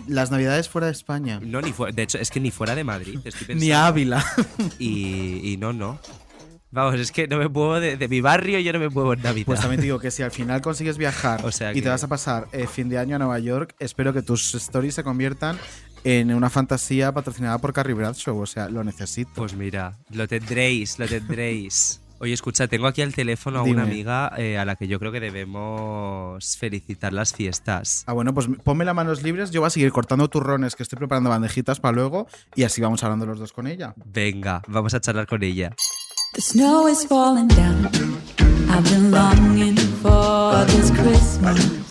las 0.08 0.31
navidades 0.31 0.68
fuera 0.69 0.88
de 0.88 0.94
España. 0.94 1.40
No, 1.44 1.62
ni 1.62 1.74
fuera, 1.74 1.94
de 1.94 2.02
hecho, 2.04 2.18
es 2.18 2.31
que 2.31 2.40
ni 2.40 2.50
fuera 2.50 2.74
de 2.75 2.84
Madrid. 2.86 3.19
Estoy. 3.24 3.56
Ni 3.56 3.72
Ávila. 3.74 4.25
Y, 4.80 5.42
y 5.52 5.58
no, 5.58 5.74
no. 5.74 6.00
Vamos, 6.72 6.96
es 7.00 7.12
que 7.12 7.28
no 7.28 7.38
me 7.38 7.48
muevo 7.48 7.80
de, 7.80 7.96
de 7.98 8.08
mi 8.08 8.19
barrio, 8.22 8.60
yo 8.60 8.74
no 8.74 8.80
me 8.80 8.90
muevo 8.90 9.14
en 9.14 9.22
Navidad. 9.22 9.46
Pues 9.46 9.62
también 9.62 9.80
te 9.80 9.86
digo 9.86 10.00
que 10.00 10.12
si 10.12 10.22
al 10.24 10.31
final 10.31 10.62
consigues 10.62 10.98
viajar 10.98 11.40
O 11.46 11.52
sea 11.52 11.72
y 11.72 11.75
que- 11.75 11.81
te 11.81 11.90
vas 11.90 12.04
a 12.04 12.08
pasar 12.08 12.48
eh, 12.52 12.68
fin 12.68 12.90
de 12.90 12.98
año 12.98 13.16
a 13.16 13.19
Nueva 13.19 13.40
York, 13.40 13.74
espero 13.80 14.14
que 14.14 14.22
tus 14.22 14.54
stories 14.54 14.96
se 14.96 15.04
conviertan 15.04 15.58
en 16.04 16.34
una 16.34 16.50
fantasía 16.50 17.12
patrocinada 17.14 17.58
por 17.58 17.74
Carrie 17.74 17.94
Bradshaw. 17.96 18.38
O 18.38 18.46
sea, 18.46 18.69
lo 18.69 18.84
necesito. 18.84 19.31
Pues 19.36 19.54
mira, 19.56 19.98
lo 20.12 20.28
tendréis, 20.28 21.00
lo 21.00 21.08
tendréis. 21.08 22.02
Oye, 22.19 22.34
escucha, 22.34 22.68
tengo 22.68 22.88
aquí 22.88 23.04
al 23.04 23.14
teléfono 23.14 23.60
a 23.60 23.64
Dime. 23.64 23.75
una 23.75 23.84
amiga 23.84 24.31
eh, 24.38 24.58
a 24.58 24.66
la 24.66 24.75
que 24.75 24.88
yo 24.88 25.00
creo 25.00 25.12
que 25.12 25.19
debemos 25.19 26.58
felicitar 26.58 27.14
las 27.14 27.31
fiestas. 27.34 28.04
Ah, 28.08 28.14
bueno, 28.14 28.34
pues 28.34 28.48
ponme 28.64 28.86
las 28.86 28.96
manos 28.96 29.22
libres. 29.22 29.52
Yo 29.52 29.62
voy 29.62 29.68
a 29.68 29.69
seguir 29.69 29.92
cortando 29.92 30.28
turrones, 30.28 30.75
que 30.75 30.81
estoy 30.84 30.98
preparando 30.98 31.30
bandejitas 31.30 31.80
para 31.80 31.96
luego. 31.96 32.28
Y 32.56 32.64
así 32.64 32.81
vamos 32.81 33.04
hablando 33.04 33.25
los 33.25 33.38
dos 33.40 33.54
con 33.54 33.68
ella. 33.68 33.94
Venga, 34.06 34.64
vamos 34.68 34.94
a 34.96 35.00
charlar 35.00 35.28
con 35.28 35.44
ella. 35.44 35.75
The 36.33 36.41
snow 36.41 36.88
is 36.88 37.03
falling 37.06 37.47
down. 37.47 37.88
I've 38.69 38.83
been 38.83 39.12
longing 39.12 39.77
for 40.01 40.65
this 40.65 40.91
Christmas. 40.91 41.88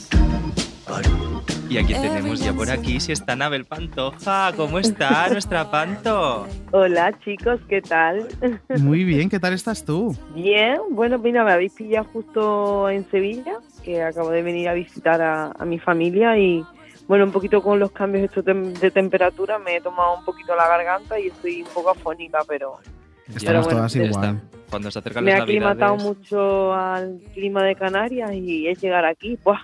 Y 1.68 1.78
aquí 1.78 1.94
tenemos 1.94 2.40
ya 2.40 2.52
por 2.52 2.70
aquí, 2.70 3.00
si 3.00 3.12
está 3.12 3.32
Anabel 3.32 3.64
Pantoja. 3.64 4.52
¿Cómo 4.56 4.78
está 4.78 5.28
nuestra 5.30 5.70
Panto? 5.70 6.46
Hola 6.70 7.18
chicos, 7.24 7.60
¿qué 7.68 7.82
tal? 7.82 8.28
Muy 8.78 9.04
bien, 9.04 9.28
¿qué 9.28 9.40
tal 9.40 9.52
estás 9.52 9.84
tú? 9.84 10.16
Bien, 10.34 10.80
bueno, 10.90 11.18
mira, 11.18 11.44
me 11.44 11.52
habéis 11.52 11.72
pillado 11.72 12.06
justo 12.12 12.88
en 12.88 13.08
Sevilla, 13.10 13.58
que 13.82 14.02
acabo 14.02 14.30
de 14.30 14.42
venir 14.42 14.68
a 14.68 14.74
visitar 14.74 15.20
a, 15.20 15.52
a 15.58 15.64
mi 15.64 15.78
familia 15.78 16.38
y 16.38 16.64
bueno, 17.08 17.24
un 17.24 17.32
poquito 17.32 17.62
con 17.62 17.78
los 17.78 17.90
cambios 17.90 18.30
de 18.32 18.90
temperatura 18.90 19.58
me 19.58 19.76
he 19.76 19.80
tomado 19.80 20.18
un 20.18 20.24
poquito 20.24 20.54
la 20.54 20.68
garganta 20.68 21.18
y 21.18 21.28
estoy 21.28 21.62
un 21.62 21.68
poco 21.68 21.90
afónica, 21.90 22.40
pero 22.46 22.78
Estamos 23.34 23.64
bueno, 23.64 23.78
todas 23.78 23.96
igual. 23.96 24.40
Cuando 24.70 24.90
se 24.90 24.98
acercan 24.98 25.24
me 25.24 25.30
he 25.30 25.34
las 25.34 25.42
aclimatado 25.42 25.96
mucho 25.96 26.72
al 26.74 27.20
clima 27.34 27.62
de 27.64 27.74
Canarias 27.76 28.32
y 28.34 28.66
es 28.66 28.80
llegar 28.80 29.04
aquí, 29.04 29.38
¡buah! 29.44 29.60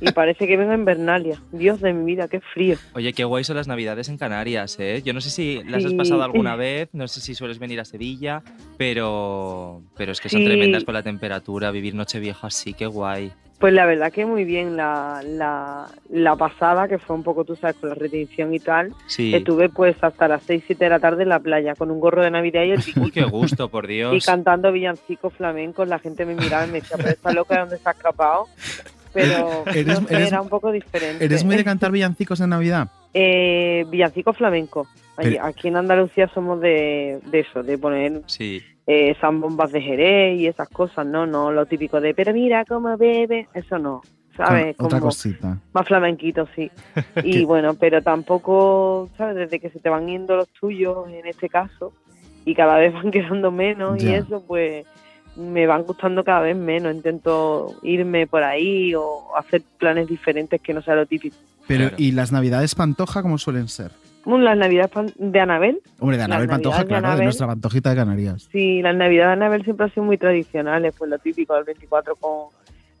y 0.00 0.10
parece 0.12 0.46
que 0.46 0.56
vengo 0.56 0.72
en 0.72 0.84
Bernalia. 0.84 1.40
Dios 1.52 1.80
de 1.80 1.92
mi 1.92 2.04
vida, 2.04 2.28
qué 2.28 2.40
frío. 2.40 2.76
Oye, 2.94 3.12
qué 3.12 3.24
guay 3.24 3.44
son 3.44 3.56
las 3.56 3.68
navidades 3.68 4.08
en 4.08 4.16
Canarias, 4.18 4.76
¿eh? 4.80 5.02
Yo 5.04 5.12
no 5.12 5.20
sé 5.20 5.30
si 5.30 5.62
las 5.64 5.84
has 5.84 5.92
Sí. 5.92 5.96
pasado 5.96 6.22
alguna 6.22 6.56
vez, 6.56 6.88
no 6.92 7.06
sé 7.08 7.20
si 7.20 7.34
sueles 7.34 7.58
venir 7.58 7.78
a 7.80 7.84
Sevilla, 7.84 8.42
pero, 8.76 9.82
pero 9.96 10.12
es 10.12 10.20
que 10.20 10.28
son 10.28 10.40
Sí. 10.40 10.46
tremendas 10.46 10.84
con 10.84 10.94
la 10.94 11.02
temperatura, 11.02 11.70
vivir 11.70 11.94
Nochevieja 11.94 12.46
así, 12.46 12.72
qué 12.74 12.86
guay. 12.86 13.32
Pues 13.58 13.72
la 13.72 13.86
verdad 13.86 14.12
que 14.12 14.24
muy 14.24 14.44
bien 14.44 14.76
la, 14.76 15.20
la, 15.24 15.86
la 16.10 16.36
pasada, 16.36 16.86
que 16.86 16.98
fue 16.98 17.16
un 17.16 17.24
poco, 17.24 17.44
tú 17.44 17.56
sabes, 17.56 17.74
con 17.76 17.88
la 17.88 17.96
retención 17.96 18.54
y 18.54 18.60
tal. 18.60 18.92
Sí. 19.08 19.34
Estuve 19.34 19.68
pues 19.68 19.96
hasta 20.00 20.28
las 20.28 20.44
6, 20.44 20.62
7 20.66 20.84
de 20.84 20.90
la 20.90 21.00
tarde 21.00 21.24
en 21.24 21.28
la 21.28 21.40
playa 21.40 21.74
con 21.74 21.90
un 21.90 21.98
gorro 21.98 22.22
de 22.22 22.30
Navidad 22.30 22.62
y 22.62 22.70
el 22.70 22.80
Uy, 23.02 23.10
qué 23.10 23.24
gusto, 23.24 23.68
por 23.68 23.88
Dios. 23.88 24.14
y 24.14 24.20
cantando 24.20 24.70
villancicos 24.70 25.34
flamencos, 25.34 25.88
la 25.88 25.98
gente 25.98 26.24
me 26.24 26.36
miraba 26.36 26.66
y 26.66 26.70
me 26.70 26.80
decía, 26.80 26.96
pero 26.98 27.08
esta 27.08 27.32
loca, 27.32 27.54
¿de 27.54 27.60
dónde 27.62 27.78
se 27.78 27.88
ha 27.88 27.92
escapado? 27.92 28.46
Pero 29.12 29.64
Eres- 29.66 29.86
no 30.02 30.06
sé, 30.08 30.14
eres- 30.14 30.28
era 30.28 30.40
un 30.40 30.48
poco 30.48 30.70
diferente. 30.70 31.24
¿Eres 31.24 31.42
muy 31.44 31.56
de 31.56 31.64
cantar 31.64 31.90
villancicos 31.90 32.40
en 32.40 32.50
Navidad? 32.50 32.88
Eh, 33.12 33.84
villancicos 33.90 34.36
flamencos. 34.36 34.86
Pero- 35.22 35.44
Aquí 35.44 35.68
en 35.68 35.76
Andalucía 35.76 36.28
somos 36.34 36.60
de, 36.60 37.20
de 37.26 37.40
eso, 37.40 37.62
de 37.62 37.76
poner 37.78 38.22
Sí. 38.26 38.62
eh, 38.86 39.14
zambombas 39.20 39.72
de 39.72 39.80
Jerez 39.82 40.38
y 40.40 40.46
esas 40.46 40.68
cosas, 40.68 41.06
¿no? 41.06 41.26
No 41.26 41.50
lo 41.52 41.66
típico 41.66 42.00
de, 42.00 42.14
pero 42.14 42.32
mira 42.32 42.64
cómo 42.64 42.96
bebe, 42.96 43.48
eso 43.54 43.78
no, 43.78 44.00
¿sabes? 44.36 44.76
Con 44.76 44.86
otra 44.86 44.98
Como- 45.00 45.10
cosita. 45.10 45.58
más 45.72 45.86
flamenquito, 45.86 46.48
sí. 46.54 46.70
Y 47.24 47.44
bueno, 47.44 47.74
pero 47.74 48.02
tampoco, 48.02 49.08
¿sabes? 49.18 49.36
Desde 49.36 49.60
que 49.60 49.70
se 49.70 49.78
te 49.80 49.88
van 49.88 50.06
yendo 50.06 50.36
los 50.36 50.48
tuyos, 50.48 51.08
en 51.10 51.26
este 51.26 51.48
caso, 51.48 51.92
y 52.44 52.54
cada 52.54 52.76
vez 52.78 52.92
van 52.94 53.10
quedando 53.12 53.50
menos 53.50 54.02
y 54.02 54.08
eso, 54.14 54.42
pues 54.46 54.86
me 55.36 55.66
van 55.66 55.82
gustando 55.84 56.24
cada 56.24 56.40
vez 56.40 56.56
menos. 56.56 56.94
Intento 56.94 57.74
irme 57.82 58.26
por 58.26 58.42
ahí 58.42 58.94
o 58.94 59.36
hacer 59.36 59.62
planes 59.78 60.08
diferentes 60.08 60.60
que 60.60 60.72
no 60.74 60.82
sea 60.82 60.94
lo 60.94 61.06
típico. 61.06 61.36
Pero, 61.66 61.80
Claro. 61.90 61.96
¿y 61.98 62.12
las 62.12 62.32
navidades 62.32 62.74
Pantoja 62.74 63.20
cómo 63.22 63.36
suelen 63.38 63.68
ser? 63.68 63.90
Las 64.26 64.58
navidades 64.58 64.90
de 65.16 65.40
Anabel, 65.40 65.80
Hombre, 66.00 66.18
de 66.18 66.22
Anabel 66.24 66.48
Pantoja, 66.48 66.80
de 66.80 66.86
claro, 66.86 67.16
de 67.16 67.24
nuestra 67.24 67.46
Pantojita 67.46 67.90
de 67.90 67.96
Canarias. 67.96 68.48
sí, 68.52 68.82
las 68.82 68.94
navidades 68.94 69.28
de 69.28 69.32
Anabel 69.44 69.64
siempre 69.64 69.84
han 69.84 69.90
sido 69.94 70.04
muy 70.04 70.18
tradicionales, 70.18 70.94
pues 70.98 71.10
lo 71.10 71.18
típico 71.18 71.54
del 71.54 71.64
24 71.64 72.14
con, 72.16 72.48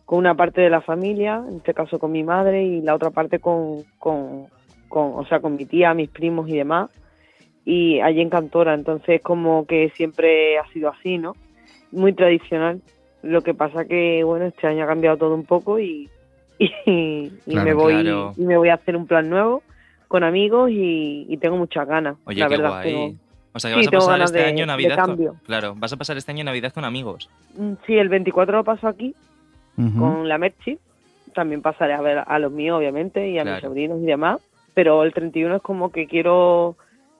con 0.06 0.18
una 0.20 0.34
parte 0.34 0.62
de 0.62 0.70
la 0.70 0.80
familia, 0.80 1.42
en 1.46 1.56
este 1.56 1.74
caso 1.74 1.98
con 1.98 2.12
mi 2.12 2.24
madre, 2.24 2.64
y 2.64 2.80
la 2.80 2.94
otra 2.94 3.10
parte 3.10 3.40
con, 3.40 3.82
con, 3.98 4.46
con, 4.88 5.12
o 5.16 5.26
sea, 5.26 5.40
con 5.40 5.56
mi 5.56 5.66
tía, 5.66 5.92
mis 5.92 6.08
primos 6.08 6.48
y 6.48 6.56
demás, 6.56 6.90
y 7.64 8.00
allí 8.00 8.22
en 8.22 8.30
Cantora, 8.30 8.72
entonces 8.72 9.20
como 9.20 9.66
que 9.66 9.90
siempre 9.94 10.56
ha 10.58 10.66
sido 10.72 10.88
así, 10.88 11.18
¿no? 11.18 11.34
Muy 11.92 12.14
tradicional. 12.14 12.80
Lo 13.22 13.42
que 13.42 13.52
pasa 13.52 13.84
que, 13.84 14.24
bueno, 14.24 14.46
este 14.46 14.66
año 14.66 14.84
ha 14.84 14.86
cambiado 14.86 15.18
todo 15.18 15.34
un 15.34 15.44
poco 15.44 15.78
y, 15.78 16.08
y, 16.58 16.70
y 16.86 17.30
Claro, 17.50 17.64
me 17.66 17.74
voy 17.74 17.92
claro. 17.92 18.32
y 18.36 18.42
me 18.44 18.56
voy 18.56 18.70
a 18.70 18.74
hacer 18.74 18.96
un 18.96 19.06
plan 19.06 19.28
nuevo 19.28 19.62
con 20.08 20.24
amigos 20.24 20.70
y, 20.70 21.26
y 21.28 21.36
tengo 21.36 21.56
muchas 21.56 21.86
ganas. 21.86 22.16
Oye, 22.24 22.40
la 22.40 22.48
qué 22.48 22.56
verdad, 22.56 22.70
guay. 22.70 22.92
tengo- 22.92 23.14
O 23.52 23.60
sea 23.60 23.74
que 23.74 23.82
Sí, 23.82 23.88
vas 23.92 24.04
a 24.04 24.06
pasar 24.08 24.20
este 24.22 24.38
de- 24.38 24.44
año 24.44 24.58
de 24.60 24.66
Navidad 24.66 24.96
cambio. 24.96 25.28
con... 25.30 25.40
Claro, 25.40 25.74
vas 25.76 25.92
a 25.92 25.96
pasar 25.96 26.16
este 26.16 26.32
año 26.32 26.44
Navidad 26.44 26.72
con 26.72 26.84
amigos. 26.84 27.28
Mm, 27.56 27.72
Sí, 27.86 27.94
el 27.96 28.08
24 28.08 28.56
lo 28.58 28.64
paso 28.64 28.88
aquí 28.88 29.14
con 29.98 30.28
la 30.28 30.38
Merchi. 30.38 30.78
También 31.34 31.62
pasaré 31.62 31.92
a 31.94 32.00
ver 32.00 32.18
a 32.26 32.38
los 32.40 32.50
míos, 32.50 32.76
obviamente, 32.78 33.28
y 33.30 33.38
a 33.38 33.44
mis 33.44 33.60
sobrinos 33.60 33.98
y 34.02 34.06
demás. 34.06 34.40
Pero 34.74 35.02
el 35.04 35.12
31 35.12 35.56
es 35.56 35.62
como 35.62 35.90
que 35.92 36.06
quiero, 36.06 36.76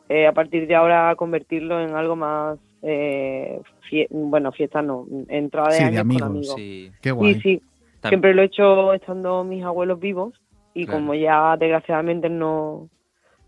eh, 0.09 0.27
a 0.27 0.33
partir 0.33 0.67
de 0.67 0.75
ahora, 0.75 1.15
convertirlo 1.17 1.81
en 1.81 1.95
algo 1.95 2.17
más. 2.17 2.59
eh, 2.83 3.61
fie- 3.91 4.07
bueno, 4.11 4.53
fiesta 4.53 4.81
no, 4.83 5.05
entrada 5.29 5.69
de 5.71 5.75
Sí, 5.75 5.83
de 5.83 5.89
años 5.89 6.03
con 6.03 6.23
amigos. 6.23 6.29
amigos. 6.31 6.55
Sí. 6.57 6.93
Qué 7.03 7.11
guay. 7.11 7.35
Sí, 7.35 7.41
sí. 7.41 7.63
Tam- 8.01 8.09
Siempre 8.11 8.35
lo 8.35 8.43
he 8.43 8.45
hecho 8.45 8.93
estando 8.93 9.43
mis 9.43 9.65
abuelos 9.65 9.99
vivos 9.99 10.33
y 10.81 10.85
Claro. 10.87 11.01
como 11.01 11.15
ya 11.15 11.57
desgraciadamente 11.57 12.29
no, 12.29 12.89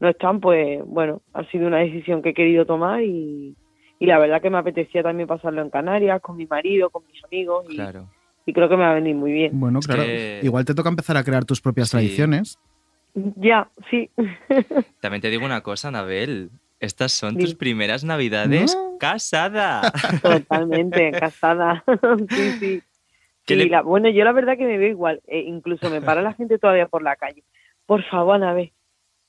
no 0.01 0.09
están, 0.09 0.41
pues 0.41 0.81
bueno, 0.85 1.23
ha 1.33 1.45
sido 1.51 1.67
una 1.67 1.79
decisión 1.79 2.23
que 2.23 2.31
he 2.31 2.35
querido 2.35 2.65
tomar 2.67 3.03
y, 3.03 3.55
y 3.99 4.07
la 4.07 4.19
verdad 4.19 4.41
que 4.43 4.51
me 4.51 4.59
apetecía 4.59 5.03
también 5.03 5.29
pasarlo 5.29 5.63
en 5.63 5.71
Canarias 5.71 6.21
con 6.21 6.37
mi 6.37 6.47
marido, 6.47 6.91
con 6.91 7.03
mis 7.07 7.23
amigos 7.25 7.67
y, 7.69 7.77
Claro. 7.77 8.07
y 8.47 8.53
creo 8.53 8.69
que 8.69 8.77
me 8.77 8.83
va 8.85 8.93
a 8.93 8.95
venir 8.95 9.15
muy 9.15 9.33
bien. 9.33 9.59
Bueno, 9.61 9.79
Es 9.81 9.87
claro. 9.87 10.03
que- 10.03 10.41
Igual 10.43 10.65
te 10.65 10.75
toca 10.75 10.89
empezar 10.89 11.17
a 11.17 11.25
crear 11.25 11.45
tus 11.45 11.61
propias 11.61 11.89
Sí. 11.89 11.97
tradiciones. 11.97 12.59
Ya, 13.15 13.69
sí. 13.91 14.09
También 15.01 15.21
te 15.21 15.31
digo 15.31 15.45
una 15.45 15.63
cosa, 15.63 15.89
Anabel. 15.89 16.51
Estas 16.79 17.13
son 17.13 17.37
tus 17.37 17.55
primeras 17.55 18.05
navidades 18.05 18.75
No. 18.75 18.97
casada. 18.99 19.93
Totalmente, 20.23 21.11
casada. 21.21 21.85
sí, 22.31 22.51
sí. 22.59 22.83
¿Qué 23.47 23.55
Sí, 23.55 23.65
le- 23.65 23.71
la- 23.71 23.83
bueno, 23.83 24.09
yo 24.09 24.25
la 24.25 24.33
verdad 24.33 24.57
que 24.57 24.67
me 24.67 24.79
veo 24.79 24.89
igual. 24.91 25.21
Eh, 25.27 25.41
incluso 25.41 25.91
me 25.91 26.01
para 26.01 26.23
la 26.23 26.35
gente 26.35 26.59
todavía 26.59 26.87
por 26.89 27.03
la 27.03 27.17
calle. 27.17 27.43
Por 27.87 28.03
favor, 28.05 28.37
Ana, 28.37 28.55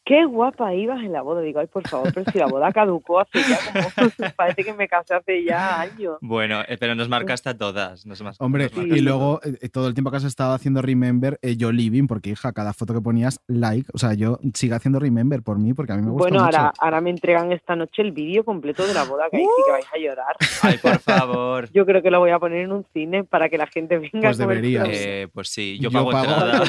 qué 0.03 0.25
guapa 0.25 0.73
ibas 0.73 0.99
en 1.03 1.13
la 1.13 1.21
boda. 1.21 1.41
Digo, 1.41 1.59
ay, 1.59 1.67
por 1.67 1.87
favor, 1.87 2.11
pero 2.13 2.29
si 2.31 2.37
la 2.39 2.47
boda 2.47 2.71
caducó 2.71 3.19
hace 3.19 3.39
ya 3.39 3.57
como... 3.95 4.09
Parece 4.35 4.63
que 4.63 4.73
me 4.73 4.87
casé 4.87 5.13
hace 5.15 5.43
ya 5.43 5.79
años. 5.81 6.17
Bueno, 6.21 6.61
eh, 6.67 6.77
pero 6.79 6.95
nos 6.95 7.07
marcaste 7.09 7.49
a 7.49 7.57
todas. 7.57 8.05
Nos 8.05 8.21
mas- 8.21 8.39
Hombre, 8.41 8.63
nos 8.65 8.71
Sí. 8.73 8.77
y 8.77 8.81
marcaste. 8.81 9.01
luego 9.03 9.39
eh, 9.43 9.69
todo 9.69 9.87
el 9.87 9.93
tiempo 9.93 10.11
que 10.11 10.17
has 10.17 10.23
estado 10.23 10.53
haciendo 10.53 10.81
Remember, 10.81 11.37
eh, 11.41 11.55
yo 11.57 11.71
living, 11.71 12.07
porque 12.07 12.29
hija, 12.31 12.51
cada 12.51 12.73
foto 12.73 12.93
que 12.93 13.01
ponías, 13.01 13.39
like. 13.47 13.89
O 13.93 13.97
sea, 13.97 14.13
yo 14.13 14.39
sigo 14.53 14.75
haciendo 14.75 14.99
Remember 14.99 15.41
por 15.43 15.59
mí, 15.59 15.73
porque 15.73 15.93
a 15.93 15.95
mí 15.95 16.01
me 16.03 16.11
gusta 16.11 16.29
Bueno, 16.29 16.45
mucho. 16.45 16.57
ahora, 16.57 16.73
ahora 16.79 17.01
me 17.01 17.09
entregan 17.11 17.51
esta 17.51 17.75
noche 17.75 18.01
el 18.01 18.11
vídeo 18.11 18.43
completo 18.43 18.85
de 18.87 18.93
la 18.93 19.03
boda, 19.03 19.25
que 19.29 19.37
ahí 19.37 19.43
sí 19.43 19.63
que 19.65 19.71
vais 19.71 19.85
a 19.93 19.97
llorar. 19.97 20.35
Ay, 20.63 20.77
por 20.77 20.99
favor. 20.99 21.69
Yo 21.71 21.85
creo 21.85 22.01
que 22.01 22.11
lo 22.11 22.19
voy 22.19 22.31
a 22.31 22.39
poner 22.39 22.61
en 22.61 22.71
un 22.71 22.85
cine 22.93 23.23
para 23.23 23.49
que 23.49 23.57
la 23.57 23.67
gente 23.67 23.97
venga 23.97 24.29
Pues 24.29 24.39
a 24.39 24.47
deberías. 24.47 24.87
Eh, 24.91 25.27
pues 25.33 25.49
sí, 25.49 25.77
yo, 25.79 25.89
Yo 25.89 26.03
pago, 26.03 26.11
pago. 26.11 26.63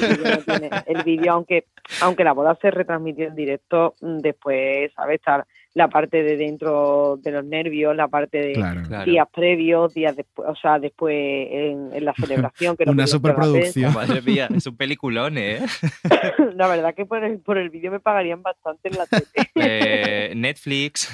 El 0.87 1.03
vídeo, 1.05 1.33
aunque, 1.33 1.67
aunque 2.01 2.25
la 2.25 2.33
boda 2.33 2.57
se 2.61 2.71
retransmitió 2.71 3.22
en 3.25 3.35
directo, 3.35 3.95
mm, 4.01 4.19
después, 4.19 4.93
¿sabes? 4.95 5.17
Está 5.17 5.47
la 5.75 5.89
parte 5.89 6.23
de 6.23 6.37
dentro 6.37 7.17
de 7.23 7.31
los 7.31 7.45
nervios, 7.47 7.97
la 7.97 8.07
parte 8.07 8.37
de 8.39 8.53
Claro. 8.53 8.83
Claro. 8.87 9.11
días 9.11 9.27
previos, 9.35 9.95
días 9.95 10.15
después, 10.15 10.47
o 10.47 10.55
sea, 10.55 10.79
después 10.79 11.15
en, 11.17 11.89
en 11.95 12.05
la 12.05 12.13
celebración. 12.13 12.77
Que 12.77 12.85
Una 12.91 13.07
superproducción. 13.07 13.95
Madre 13.95 14.21
mía, 14.21 14.49
es 14.55 14.67
un 14.67 14.77
peliculón, 14.77 15.39
¿eh? 15.39 15.61
La 16.57 16.69
verdad 16.69 16.95
que 16.95 17.07
por 17.07 17.25
el, 17.25 17.39
por 17.39 17.57
el 17.57 17.71
vídeo 17.71 17.91
me 17.91 18.01
pagarían 18.01 18.43
bastante 18.43 18.91
en 18.91 18.99
la 18.99 19.07
tele. 19.07 19.25
Eh, 19.55 20.33
Netflix. 20.37 21.09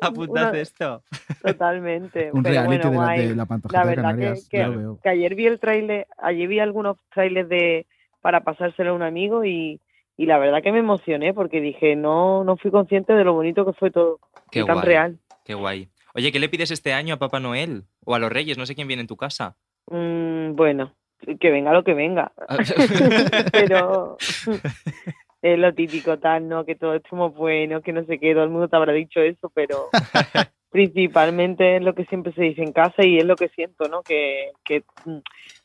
Apuntad 0.00 0.50
Una- 0.50 0.58
esto. 0.60 1.02
Totalmente. 1.42 2.30
Un 2.32 2.42
Pero 2.42 2.52
reality 2.54 2.76
bueno, 2.76 2.90
de, 2.90 2.96
la, 2.96 3.04
guay. 3.04 3.28
de 3.28 3.36
la 3.36 3.46
Pantojita 3.46 3.78
La 3.84 3.88
de 3.90 3.96
verdad 3.96 4.10
que, 4.16 4.58
Canarias. 4.58 4.98
que- 5.02 5.08
ayer 5.08 5.34
vi 5.34 5.46
el 5.46 5.60
tráiler, 5.60 6.06
ayer 6.18 6.48
vi 6.48 6.58
algunos 6.58 6.96
trailers 7.14 7.48
de 7.48 7.86
para 8.20 8.40
pasárselo 8.40 8.90
a 8.90 8.94
un 8.94 9.02
amigo 9.02 9.44
y, 9.44 9.80
y 10.16 10.26
la 10.26 10.38
verdad 10.38 10.62
que 10.62 10.72
me 10.72 10.78
emocioné 10.78 11.34
porque 11.34 11.60
dije, 11.60 11.96
no, 11.96 12.44
no 12.44 12.56
fui 12.56 12.70
consciente 12.70 13.12
de 13.12 13.24
lo 13.24 13.32
bonito 13.32 13.64
que 13.64 13.72
fue 13.72 13.90
todo. 13.90 14.18
Qué 14.50 14.60
y 14.60 14.64
tan 14.64 14.76
guay. 14.76 14.86
real. 14.86 15.18
Qué 15.44 15.54
guay. 15.54 15.88
Oye, 16.14 16.30
¿qué 16.30 16.38
le 16.38 16.48
pides 16.48 16.70
este 16.70 16.92
año 16.92 17.14
a 17.14 17.18
Papá 17.18 17.40
Noel? 17.40 17.84
O 18.04 18.14
a 18.14 18.18
los 18.18 18.30
Reyes, 18.30 18.58
no 18.58 18.66
sé 18.66 18.74
quién 18.74 18.88
viene 18.88 19.00
en 19.00 19.06
tu 19.06 19.16
casa. 19.16 19.56
Mm, 19.90 20.54
bueno, 20.54 20.94
que 21.40 21.50
venga 21.50 21.72
lo 21.72 21.84
que 21.84 21.94
venga. 21.94 22.32
Pero 23.52 24.16
es 25.42 25.58
lo 25.58 25.74
típico 25.74 26.18
tal, 26.18 26.48
¿no? 26.48 26.64
Que 26.64 26.74
todos 26.74 26.96
estemos 26.96 27.34
buenos, 27.34 27.82
que 27.82 27.92
no 27.92 28.04
sé 28.04 28.18
qué, 28.18 28.34
todo 28.34 28.44
el 28.44 28.50
mundo 28.50 28.68
te 28.68 28.76
habrá 28.76 28.92
dicho 28.92 29.20
eso, 29.20 29.50
pero 29.54 29.88
principalmente 30.70 31.76
es 31.76 31.82
lo 31.82 31.94
que 31.94 32.04
siempre 32.06 32.32
se 32.32 32.42
dice 32.42 32.62
en 32.62 32.72
casa 32.72 33.04
y 33.04 33.18
es 33.18 33.24
lo 33.24 33.36
que 33.36 33.48
siento, 33.48 33.88
¿no? 33.88 34.02
Que, 34.02 34.50
que 34.64 34.84
mm, 35.04 35.18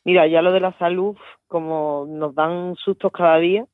mira, 0.03 0.27
ya 0.27 0.41
lo 0.41 0.51
de 0.51 0.61
la 0.61 0.77
salud, 0.79 1.15
como 1.47 2.05
nos 2.09 2.33
dan 2.33 2.75
sustos 2.75 3.11
cada 3.11 3.37
día, 3.37 3.65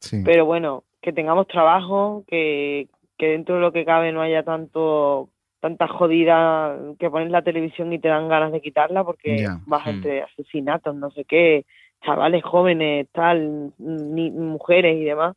Sí. 0.00 0.22
pero 0.24 0.44
bueno, 0.44 0.84
que 1.00 1.12
tengamos 1.12 1.46
trabajo, 1.48 2.24
que, 2.26 2.88
que 3.18 3.28
dentro 3.28 3.56
de 3.56 3.60
lo 3.60 3.72
que 3.72 3.84
cabe 3.84 4.12
no 4.12 4.20
haya 4.22 4.42
tanto 4.42 5.28
tanta 5.60 5.88
jodida 5.88 6.76
que 6.98 7.10
pones 7.10 7.30
la 7.30 7.42
televisión 7.42 7.92
y 7.92 7.98
te 7.98 8.08
dan 8.08 8.28
ganas 8.28 8.52
de 8.52 8.60
quitarla 8.60 9.02
porque 9.04 9.38
Ya. 9.38 9.58
vas 9.66 9.84
Mm. 9.86 9.90
entre 9.90 10.22
asesinatos, 10.22 10.94
no 10.94 11.10
sé 11.10 11.24
qué, 11.24 11.64
chavales 12.04 12.44
jóvenes, 12.44 13.08
tal, 13.12 13.72
ni, 13.78 14.30
mujeres 14.30 14.96
y 14.96 15.04
demás. 15.04 15.34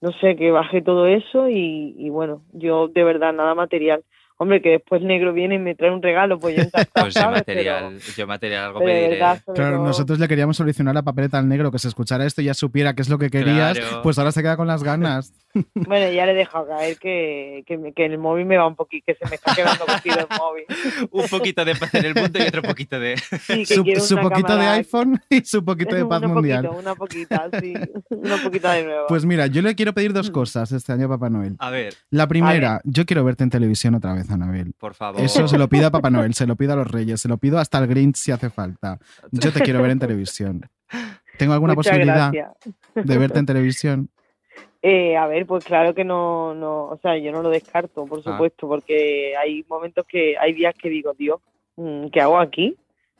No 0.00 0.10
sé, 0.12 0.36
que 0.36 0.50
baje 0.50 0.80
todo 0.82 1.06
eso 1.06 1.48
y, 1.48 1.94
y 1.98 2.08
bueno, 2.08 2.42
yo 2.52 2.88
de 2.88 3.04
verdad 3.04 3.32
nada 3.32 3.54
material. 3.54 4.02
Hombre, 4.40 4.62
que 4.62 4.68
después 4.70 5.02
negro 5.02 5.32
viene 5.32 5.56
y 5.56 5.58
me 5.58 5.74
trae 5.74 5.90
un 5.90 6.00
regalo, 6.00 6.38
pues 6.38 6.54
yo 6.56 6.62
Pues 6.94 7.14
yo 7.14 7.28
material, 7.30 7.98
yo 8.16 8.26
material 8.26 8.64
algo 8.66 8.78
pediré. 8.80 9.08
verdad, 9.10 9.42
Claro, 9.54 9.76
todo- 9.78 9.86
nosotros 9.86 10.18
le 10.20 10.28
queríamos 10.28 10.56
solucionar 10.56 10.96
a 10.96 11.02
Papeleta 11.02 11.38
al 11.38 11.48
Negro 11.48 11.72
que 11.72 11.78
se 11.80 11.88
escuchara 11.88 12.24
esto 12.24 12.40
y 12.40 12.44
ya 12.44 12.54
supiera 12.54 12.94
qué 12.94 13.02
es 13.02 13.08
lo 13.08 13.18
que 13.18 13.30
querías, 13.30 13.78
Claro. 13.78 14.02
pues 14.02 14.16
ahora 14.18 14.30
se 14.32 14.40
queda 14.42 14.56
con 14.56 14.68
las 14.68 14.84
ganas. 14.84 15.32
Bueno, 15.74 16.10
ya 16.12 16.26
le 16.26 16.32
he 16.32 16.34
dejado 16.34 16.66
caer 16.68 16.98
que, 16.98 17.62
que, 17.66 17.78
me- 17.78 17.92
que 17.92 18.06
el 18.06 18.18
móvil 18.18 18.46
me 18.46 18.56
va 18.56 18.66
un 18.66 18.76
poquito, 18.76 19.04
que 19.06 19.14
se 19.14 19.28
me 19.28 19.36
está 19.36 19.54
quedando 19.54 19.84
cogido 19.86 20.18
el 20.20 20.26
móvil. 20.38 20.64
Un 21.10 21.26
poquito 21.28 21.64
de 21.64 21.74
paz 21.74 21.94
en 21.94 22.04
el 22.04 22.14
punto 22.14 22.38
y 22.38 22.42
otro 22.42 22.62
poquito 22.62 22.98
de... 23.00 23.16
Sí, 23.16 23.64
que 23.64 23.66
Su, 23.74 23.84
quiero 23.84 24.00
su 24.00 24.14
una 24.14 24.22
poquito 24.28 24.56
de 24.56 24.66
iPhone 24.66 25.20
y 25.30 25.40
su 25.44 25.64
poquito 25.64 25.94
de 25.94 26.04
paz 26.06 26.22
una 26.22 26.28
mundial. 26.34 26.64
Poquito, 26.66 26.80
una 26.80 26.94
poquita, 26.94 27.48
sí. 27.60 27.74
Una 28.10 28.36
poquita 28.42 28.72
de 28.72 28.84
nuevo. 28.84 29.06
Pues 29.08 29.24
mira, 29.24 29.46
yo 29.46 29.62
le 29.62 29.74
quiero 29.74 29.92
pedir 29.92 30.10
Mm. 30.10 30.14
dos 30.14 30.30
cosas 30.30 30.72
este 30.72 30.92
año 30.92 31.06
a 31.06 31.08
Papá 31.10 31.28
Noel. 31.30 31.56
A 31.58 31.70
ver, 31.70 31.94
La 32.10 32.26
primera, 32.26 32.80
yo 32.84 33.04
quiero 33.06 33.24
verte 33.24 33.44
en 33.44 33.50
televisión 33.50 33.94
otra 33.94 34.14
vez, 34.14 34.30
Anabel. 34.30 34.72
por 34.78 34.94
favor. 34.94 35.20
Eso 35.20 35.46
se 35.48 35.58
lo 35.58 35.68
pido 35.68 35.86
a 35.86 35.90
Papá 35.90 36.10
Noel, 36.10 36.34
se 36.34 36.46
lo 36.46 36.56
pido 36.56 36.72
a 36.72 36.76
los 36.76 36.90
Reyes, 36.90 37.20
se 37.20 37.28
lo 37.28 37.36
pido 37.38 37.58
hasta 37.58 37.78
al 37.78 37.86
Grinch 37.86 38.16
si 38.16 38.32
hace 38.32 38.50
falta. 38.50 38.98
Yo 39.32 39.52
te 39.52 39.60
quiero 39.60 39.82
ver 39.82 39.90
en 39.92 39.98
televisión. 40.08 40.68
¿Tengo 41.38 41.52
alguna 41.52 41.74
Muchas 41.74 41.90
posibilidad 41.92 42.32
gracias. 42.32 42.74
de 42.94 43.18
verte 43.18 43.38
en 43.38 43.46
televisión? 43.46 44.10
Eh, 44.82 45.16
a 45.16 45.26
ver, 45.26 45.44
pues 45.46 45.64
claro 45.64 45.92
que 45.94 46.04
no, 46.04 46.54
no, 46.54 46.84
o 46.84 46.98
sea, 47.02 47.16
yo 47.18 47.32
no 47.32 47.42
lo 47.42 47.50
descarto, 47.50 48.06
por 48.06 48.20
Ah. 48.20 48.22
supuesto, 48.22 48.68
porque 48.68 49.34
hay 49.36 49.64
momentos 49.68 50.06
que, 50.06 50.36
hay 50.38 50.52
días 50.52 50.74
que 50.80 50.88
digo, 50.88 51.14
Dios, 51.14 51.40
mm, 51.76 52.06
¿qué 52.08 52.20
hago 52.20 52.38
aquí? 52.38 52.76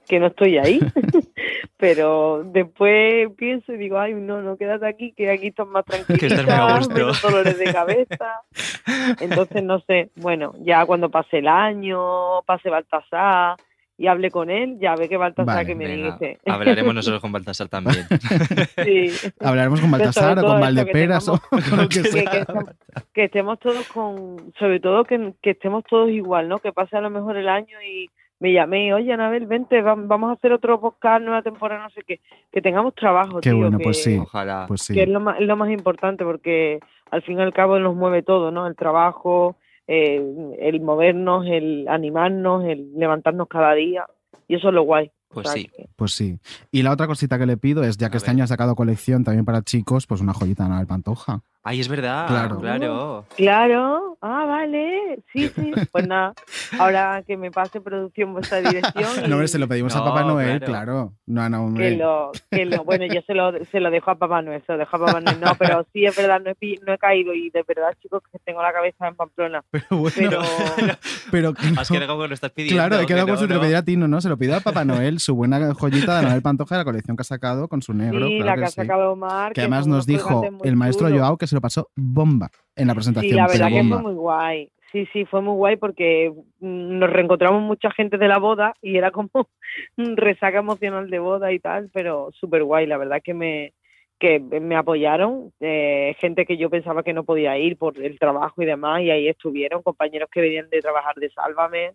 Que 0.09 0.21
no 0.21 0.29
estoy 0.29 0.57
ahí. 0.59 0.79
Pero 1.77 2.43
después 2.45 3.29
pienso 3.37 3.73
y 3.73 3.77
digo, 3.77 3.99
ay, 3.99 4.15
no, 4.15 4.41
no, 4.41 4.57
quédate 4.57 4.87
aquí, 4.87 5.13
que 5.13 5.31
aquí 5.31 5.49
estás 5.49 5.67
más 5.67 5.85
tranquila, 6.45 6.81
menos 6.89 7.21
dolores 7.23 7.59
de 7.59 7.73
cabeza. 7.73 8.41
Entonces, 9.21 9.63
no 9.63 9.81
sé, 9.81 10.11
bueno, 10.17 10.55
ya 10.61 10.87
cuando 10.87 11.11
pase 11.11 11.39
el 11.39 11.49
año, 11.49 12.43
pase 12.47 12.71
Baltasar 12.71 13.57
y 14.01 14.07
hable 14.07 14.31
con 14.31 14.49
él, 14.49 14.79
ya 14.81 14.95
ve 14.95 15.09
que 15.09 15.17
Baltasar 15.17 15.57
Vale, 15.57 15.67
que 15.67 15.75
me 15.75 15.87
Venga, 15.87 16.13
dice. 16.13 16.39
hablaremos 16.47 16.95
nosotros 16.95 17.21
con 17.21 17.33
Baltasar 17.33 17.69
también. 17.69 18.07
sí. 18.85 19.11
Hablaremos 19.41 19.81
con 19.81 19.91
Baltasar 19.91 20.39
o 20.39 20.43
con 20.43 20.57
que 20.57 20.61
Valdeperas 20.61 21.29
o 21.29 21.39
con 21.51 21.79
lo 21.79 21.89
que 21.89 22.03
que, 22.03 22.09
sea. 22.09 22.31
que 22.31 22.39
estemos, 22.39 22.65
que 23.13 23.25
estemos 23.25 23.59
todos 23.59 23.89
con, 23.89 24.53
sobre 24.59 24.81
todo 24.81 25.05
que, 25.05 25.35
que 25.43 25.51
estemos 25.51 25.83
todos 25.85 26.11
igual, 26.11 26.49
¿no? 26.49 26.59
Que 26.61 26.73
pase 26.73 26.97
a 26.97 27.01
lo 27.01 27.11
mejor 27.11 27.37
el 27.37 27.49
año 27.49 27.83
y 27.83 28.09
me 28.41 28.53
llamé, 28.53 28.95
oye 28.95 29.13
Anabel, 29.13 29.47
vente, 29.49 29.83
vam- 29.83 30.07
vamos 30.07 30.31
a 30.31 30.35
hacer 30.35 30.53
otro 30.53 30.81
podcast, 30.81 31.21
nueva 31.25 31.43
temporada, 31.43 31.83
no 31.83 31.91
sé 31.91 32.03
qué, 32.07 32.21
que 32.53 32.63
tengamos 32.63 32.95
trabajo, 32.95 33.41
Qué 33.41 33.51
tío, 33.51 33.59
bueno, 33.59 33.79
que, 33.79 33.83
pues 33.85 34.01
sí. 34.05 34.17
Ojalá. 34.17 34.67
Pues 34.69 34.83
sí. 34.83 34.95
que 34.95 35.03
es 35.03 35.09
lo 35.09 35.19
más, 35.19 35.41
es 35.41 35.47
lo 35.49 35.57
más 35.57 35.71
importante 35.71 36.23
porque 36.25 36.79
al 37.11 37.23
fin 37.23 37.39
y 37.41 37.43
al 37.43 37.53
cabo 37.53 37.81
nos 37.81 37.97
mueve 37.97 38.23
todo, 38.23 38.53
¿no? 38.53 38.69
El 38.69 38.77
trabajo, 38.77 39.57
eh, 39.89 40.23
el 40.61 40.81
movernos, 40.81 41.47
el 41.47 41.89
animarnos, 41.89 42.65
el 42.65 42.93
levantarnos 42.95 43.49
cada 43.49 43.75
día 43.75 44.07
Y 44.47 44.55
eso 44.57 44.69
es 44.69 44.75
lo 44.75 44.83
guay. 44.85 45.11
Pues 45.31 45.47
O 45.47 45.51
sea 45.53 45.61
sí. 45.61 45.69
que- 45.77 45.89
Pues 45.97 46.13
sí. 46.13 46.39
Y 46.71 46.83
la 46.83 46.93
otra 46.93 47.07
cosita 47.07 47.39
que 47.39 47.45
le 47.47 47.57
pido 47.59 47.83
es, 47.85 47.99
ya 47.99 48.09
que 48.09 48.17
A 48.17 48.19
este 48.19 48.31
ver. 48.31 48.37
año 48.37 48.45
ha 48.45 48.47
sacado 48.47 48.75
colección 48.77 49.25
también 49.25 49.45
para 49.45 49.61
chicos, 49.63 50.07
pues 50.07 50.21
una 50.23 50.33
joyita 50.33 50.63
de 50.63 50.67
Anabel 50.69 50.87
Pantoja. 50.87 51.43
Ay, 51.69 51.81
es 51.81 51.89
verdad. 51.89 52.27
Claro. 52.29 52.59
Claro. 52.61 53.27
Claro, 53.37 54.17
ah, 54.23 54.47
vale, 54.47 55.19
sí, 55.35 55.51
sí. 55.55 55.71
Pues 55.93 56.07
nada, 56.09 56.33
ahora 56.79 57.23
que 57.27 57.37
me 57.37 57.51
pase 57.51 57.83
producción 57.83 58.33
vuestra 58.33 58.61
dirección. 58.63 59.05
y 59.25 59.29
No, 59.29 59.35
hombre, 59.35 59.49
se 59.49 59.59
lo 59.59 59.69
pedimos 59.69 59.95
a 59.95 59.99
No, 59.99 60.05
Papá 60.07 60.23
Noel, 60.23 60.61
claro. 60.61 60.73
claro. 60.73 61.13
No, 61.27 61.49
no, 61.51 61.59
que 61.59 61.65
hombre. 61.65 61.97
lo, 61.97 62.33
que 62.51 62.65
lo, 62.65 62.85
bueno, 62.85 63.05
yo 63.05 63.21
se 63.27 63.35
lo, 63.35 63.53
se 63.67 63.81
lo 63.81 63.91
dejo 63.91 64.11
a 64.11 64.15
Papá 64.15 64.41
Noel, 64.41 64.63
se 64.67 64.73
lo 64.73 64.79
dejo 64.79 64.97
a 64.97 65.07
Papá 65.07 65.21
Noel. 65.21 65.41
No, 65.41 65.55
pero 65.59 65.87
sí, 65.93 66.07
es 66.07 66.17
verdad, 66.17 66.41
no 66.43 66.51
he, 66.51 66.57
no 66.87 66.95
he 66.95 66.99
caído 66.99 67.35
y 67.35 67.51
de 67.51 67.63
verdad, 67.69 67.93
chicos, 68.01 68.23
que 68.33 68.39
tengo 68.47 68.63
la 68.63 68.73
cabeza 68.73 69.07
en 69.09 69.15
Pamplona. 69.17 69.63
Pero 69.71 69.87
bueno, 69.91 70.11
Pero 70.17 70.41
pero 71.31 71.55
que 71.55 71.71
no- 71.71 71.81
Has 71.83 71.91
quedado 71.91 72.07
como 72.15 72.27
lo 72.27 72.33
estás 72.33 72.51
pidiendo. 72.53 72.77
Claro, 72.77 73.03
he 73.03 73.07
quedado 73.07 73.27
que 73.27 73.33
como 73.33 73.41
no, 73.43 73.47
si 73.47 73.61
te 73.61 73.69
lo 73.69 73.77
a 73.79 73.83
ti, 73.83 73.97
no, 73.99 74.09
no, 74.09 74.21
se 74.23 74.31
lo 74.31 74.39
pido 74.39 74.57
a 74.57 74.61
Papá 74.61 74.87
Noel, 74.87 75.21
su 75.21 75.35
buena 75.35 75.75
joyita 75.75 76.15
de 76.15 76.19
Anabel 76.21 76.41
Pantoja 76.43 76.77
de 76.77 76.81
la 76.81 76.85
colección 76.85 77.15
que 77.17 77.21
ha 77.21 77.25
sacado 77.25 77.69
con 77.69 77.83
su 77.83 77.93
negro. 77.93 78.27
sí, 78.27 78.39
claro 78.41 78.47
la 78.47 78.55
que 78.55 78.61
que 78.61 78.65
ha 78.65 78.69
sí. 78.71 78.75
sacado 78.75 79.13
Omar. 79.13 79.53
Que 79.53 79.61
además 79.61 79.87
nos 79.87 80.07
dijo 80.07 80.43
el 80.65 80.77
maestro. 80.77 81.09
Joao 81.11 81.37
que 81.37 81.47
se 81.47 81.55
lo 81.59 81.63
pasó 81.63 81.91
bomba 81.97 82.49
en 82.77 82.87
la 82.87 82.95
presentación. 82.95 83.31
Sí, 83.31 83.37
la 83.37 83.47
verdad 83.47 83.69
que 83.69 83.89
fue 83.89 84.03
muy 84.03 84.15
guay. 84.15 84.71
Sí, 84.93 85.07
sí, 85.13 85.27
fue 85.27 85.43
muy 85.43 85.55
guay 85.55 85.77
porque 85.77 86.33
mm, 86.61 86.99
nos 86.99 87.11
reencontramos 87.11 87.63
mucha 87.63 87.91
gente 87.91 88.17
de 88.17 88.29
la 88.29 88.39
boda 88.39 88.75
y 88.81 88.97
era 88.97 89.11
como 89.11 89.29
un 89.97 90.17
resaca 90.17 90.59
emocional 90.59 91.11
de 91.11 91.19
boda 91.19 91.53
y 91.53 91.59
tal, 91.59 91.91
pero 91.93 92.31
súper 92.33 92.65
guay. 92.65 92.87
La 92.87 92.97
verdad 92.97 93.21
que 93.23 93.35
me 93.35 93.73
que 94.19 94.41
me 94.41 94.75
apoyaron, 94.75 95.53
eh, 95.61 96.17
gente 96.19 96.45
que 96.45 96.57
yo 96.57 96.71
pensaba 96.71 97.05
que 97.05 97.13
no 97.13 97.23
podía 97.23 97.57
ir 97.57 97.77
por 97.77 97.97
el 97.99 98.19
trabajo 98.19 98.61
y 98.61 98.67
demás, 98.67 99.03
y 99.03 99.13
ahí 99.13 99.29
estuvieron, 99.29 99.83
compañeros 99.83 100.29
que 100.33 100.41
venían 100.41 100.69
de 100.71 100.81
trabajar 100.81 101.15
de 101.15 101.31
Sálvame, 101.31 101.93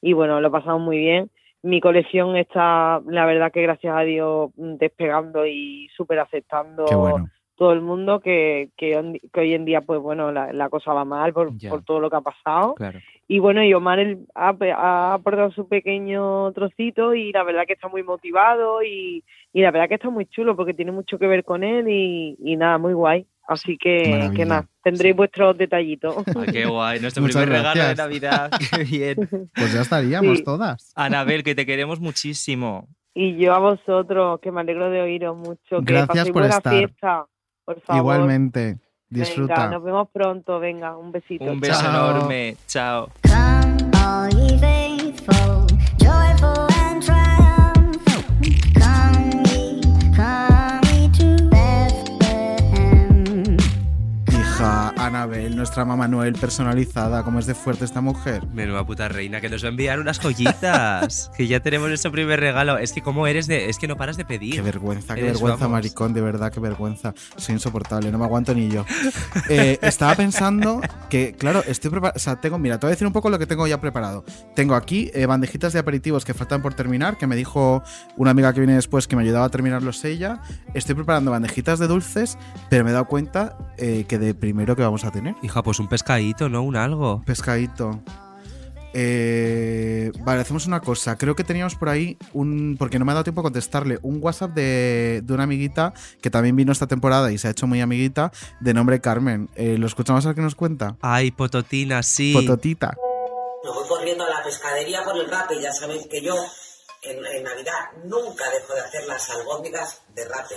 y 0.00 0.14
bueno, 0.14 0.40
lo 0.40 0.50
pasamos 0.50 0.80
muy 0.80 0.96
bien. 0.96 1.30
Mi 1.62 1.82
colección 1.82 2.34
está, 2.36 3.02
la 3.06 3.26
verdad 3.26 3.52
que 3.52 3.60
gracias 3.60 3.94
a 3.94 4.00
Dios, 4.02 4.52
mm, 4.56 4.76
despegando 4.76 5.46
y 5.46 5.88
súper 5.94 6.20
aceptando 6.20 6.86
Qué 6.86 6.94
bueno. 6.94 7.28
Todo 7.56 7.72
el 7.72 7.80
mundo 7.80 8.20
que, 8.20 8.68
que, 8.76 9.20
que 9.32 9.40
hoy 9.40 9.54
en 9.54 9.64
día 9.64 9.80
pues 9.80 10.00
bueno 10.00 10.30
la, 10.30 10.52
la 10.52 10.68
cosa 10.68 10.92
va 10.92 11.04
mal 11.04 11.32
por, 11.32 11.50
por 11.68 11.82
todo 11.84 12.00
lo 12.00 12.10
que 12.10 12.16
ha 12.16 12.20
pasado 12.20 12.74
Claro. 12.74 13.00
y 13.26 13.38
bueno 13.38 13.64
y 13.64 13.72
Omar 13.74 13.98
él 13.98 14.26
ha, 14.34 14.52
pe- 14.54 14.72
ha 14.72 15.14
aportado 15.14 15.50
su 15.52 15.66
pequeño 15.66 16.52
trocito 16.52 17.14
y 17.14 17.32
la 17.32 17.42
verdad 17.44 17.64
que 17.66 17.72
está 17.72 17.88
muy 17.88 18.02
motivado 18.02 18.82
y, 18.82 19.24
y 19.52 19.62
la 19.62 19.70
verdad 19.70 19.88
que 19.88 19.94
está 19.94 20.10
muy 20.10 20.26
chulo 20.26 20.54
porque 20.54 20.74
tiene 20.74 20.92
mucho 20.92 21.18
que 21.18 21.26
ver 21.26 21.44
con 21.44 21.64
él 21.64 21.88
y, 21.88 22.36
y 22.44 22.56
nada 22.56 22.76
muy 22.78 22.92
guay 22.92 23.26
así 23.48 23.78
que, 23.78 24.08
Maravilla. 24.10 24.34
que 24.34 24.44
nada 24.44 24.66
tendréis 24.82 25.16
vuestros 25.16 25.56
detallitos 25.56 26.16
Ah, 26.36 26.44
qué 26.52 26.66
guay. 26.66 27.00
Nuestro 27.00 27.22
Muchas 27.22 27.42
primer 27.42 27.58
regalo 27.60 27.88
de. 27.88 27.94
Navidad. 27.94 28.50
Qué 28.70 28.84
bien. 28.84 29.16
Pues 29.54 29.72
ya 29.72 29.80
estaríamos 29.82 30.38
Sí. 30.38 30.44
todas. 30.44 30.92
Anabel, 30.96 31.42
que 31.42 31.54
te 31.54 31.64
queremos 31.64 32.00
muchísimo. 32.00 32.88
y 33.14 33.36
yo 33.36 33.54
a 33.54 33.58
vosotros 33.60 34.40
que 34.40 34.50
me 34.52 34.60
alegro 34.60 34.90
de 34.90 35.00
oíros 35.00 35.36
mucho 35.38 35.78
que 35.78 35.84
Gracias 35.92 36.06
paséis 36.08 36.32
por 36.32 36.42
buena 36.42 36.56
estar. 36.56 36.72
fiesta 36.74 37.26
por 37.66 37.78
favor 37.82 38.00
Igualmente. 38.00 38.78
Disfruta. 39.08 39.54
venga 39.54 39.70
nos 39.70 39.82
vemos 39.84 40.08
pronto 40.10 40.58
venga 40.58 40.96
un 40.96 41.12
besito 41.12 41.44
Un 41.44 41.60
beso 41.60 41.80
Chao. 41.82 41.90
enorme. 41.90 42.56
Chao. 42.66 43.08
Nuestra 55.66 55.84
mamá 55.84 56.06
Noel 56.06 56.34
personalizada, 56.34 57.24
como 57.24 57.40
es 57.40 57.46
de 57.46 57.54
fuerte 57.56 57.84
esta 57.84 58.00
mujer. 58.00 58.46
Menuda 58.54 58.86
puta 58.86 59.08
reina, 59.08 59.40
que 59.40 59.48
nos 59.48 59.64
va 59.64 59.66
a 59.66 59.70
enviar 59.70 59.98
unas 59.98 60.20
joyitas. 60.20 61.32
que 61.36 61.48
ya 61.48 61.58
tenemos 61.58 61.88
nuestro 61.88 62.12
primer 62.12 62.38
regalo. 62.38 62.78
Es 62.78 62.92
que 62.92 63.02
como 63.02 63.26
eres 63.26 63.48
de. 63.48 63.68
Es 63.68 63.76
que 63.76 63.88
no 63.88 63.96
paras 63.96 64.16
de 64.16 64.24
pedir. 64.24 64.54
Qué 64.54 64.62
vergüenza, 64.62 65.16
qué 65.16 65.22
Eres, 65.22 65.32
vergüenza, 65.32 65.64
vamos. 65.64 65.72
maricón, 65.72 66.14
de 66.14 66.20
verdad, 66.20 66.52
qué 66.52 66.60
vergüenza. 66.60 67.14
Soy 67.36 67.56
insoportable, 67.56 68.12
no 68.12 68.18
me 68.18 68.24
aguanto 68.24 68.54
ni 68.54 68.68
yo. 68.68 68.84
Eh, 69.48 69.78
estaba 69.82 70.14
pensando 70.14 70.80
que, 71.10 71.34
claro, 71.34 71.64
estoy 71.66 71.90
preparado. 71.90 72.16
O 72.16 72.20
sea, 72.20 72.36
tengo, 72.40 72.58
mira, 72.58 72.78
te 72.78 72.86
voy 72.86 72.92
a 72.92 72.94
decir 72.94 73.06
un 73.08 73.12
poco 73.12 73.28
lo 73.28 73.38
que 73.38 73.46
tengo 73.46 73.66
ya 73.66 73.80
preparado. 73.80 74.24
Tengo 74.54 74.76
aquí 74.76 75.10
eh, 75.14 75.26
bandejitas 75.26 75.72
de 75.72 75.80
aperitivos 75.80 76.24
que 76.24 76.32
faltan 76.32 76.62
por 76.62 76.74
terminar, 76.74 77.18
que 77.18 77.26
me 77.26 77.34
dijo 77.34 77.82
una 78.16 78.30
amiga 78.30 78.52
que 78.52 78.60
viene 78.60 78.74
después 78.74 79.08
que 79.08 79.16
me 79.16 79.22
ayudaba 79.22 79.46
a 79.46 79.50
terminarlos 79.50 80.04
ella. 80.04 80.40
Estoy 80.74 80.94
preparando 80.94 81.32
bandejitas 81.32 81.80
de 81.80 81.88
dulces, 81.88 82.38
pero 82.70 82.84
me 82.84 82.90
he 82.90 82.92
dado 82.92 83.06
cuenta 83.06 83.56
eh, 83.78 84.04
que 84.06 84.18
de 84.18 84.32
primero 84.32 84.76
que 84.76 84.82
vamos 84.82 85.04
a 85.04 85.10
tener. 85.10 85.34
Hija, 85.42 85.55
pues 85.62 85.78
un 85.78 85.88
pescadito, 85.88 86.48
¿no? 86.48 86.62
Un 86.62 86.76
algo. 86.76 87.22
Pescadito. 87.24 88.00
Eh, 88.98 90.10
vale, 90.20 90.40
hacemos 90.40 90.66
una 90.66 90.80
cosa. 90.80 91.18
Creo 91.18 91.36
que 91.36 91.44
teníamos 91.44 91.74
por 91.74 91.90
ahí 91.90 92.16
un. 92.32 92.76
Porque 92.78 92.98
no 92.98 93.04
me 93.04 93.12
ha 93.12 93.14
dado 93.14 93.24
tiempo 93.24 93.42
a 93.42 93.44
contestarle. 93.44 93.98
Un 94.00 94.20
WhatsApp 94.22 94.52
de, 94.52 95.20
de 95.22 95.34
una 95.34 95.42
amiguita 95.42 95.92
que 96.22 96.30
también 96.30 96.56
vino 96.56 96.72
esta 96.72 96.86
temporada 96.86 97.30
y 97.30 97.36
se 97.36 97.48
ha 97.48 97.50
hecho 97.50 97.66
muy 97.66 97.82
amiguita, 97.82 98.32
de 98.60 98.72
nombre 98.72 99.00
Carmen. 99.02 99.50
Eh, 99.54 99.76
¿Lo 99.76 99.86
escuchamos 99.86 100.24
a 100.24 100.30
ver 100.30 100.36
qué 100.36 100.40
nos 100.40 100.54
cuenta? 100.54 100.96
Ay, 101.02 101.30
pototina, 101.30 102.02
sí. 102.02 102.32
Pototita. 102.32 102.96
Me 103.64 103.70
voy 103.70 103.86
corriendo 103.86 104.24
a 104.24 104.30
la 104.30 104.42
pescadería 104.42 105.04
por 105.04 105.16
el 105.16 105.30
rape. 105.30 105.60
Ya 105.60 105.72
sabéis 105.72 106.06
que 106.06 106.22
yo 106.22 106.34
en, 107.02 107.18
en 107.18 107.44
Navidad 107.44 107.90
nunca 108.04 108.44
dejo 108.50 108.72
de 108.72 108.80
hacer 108.80 109.04
las 109.06 109.28
albóndigas 109.28 110.00
de 110.14 110.24
rape. 110.24 110.54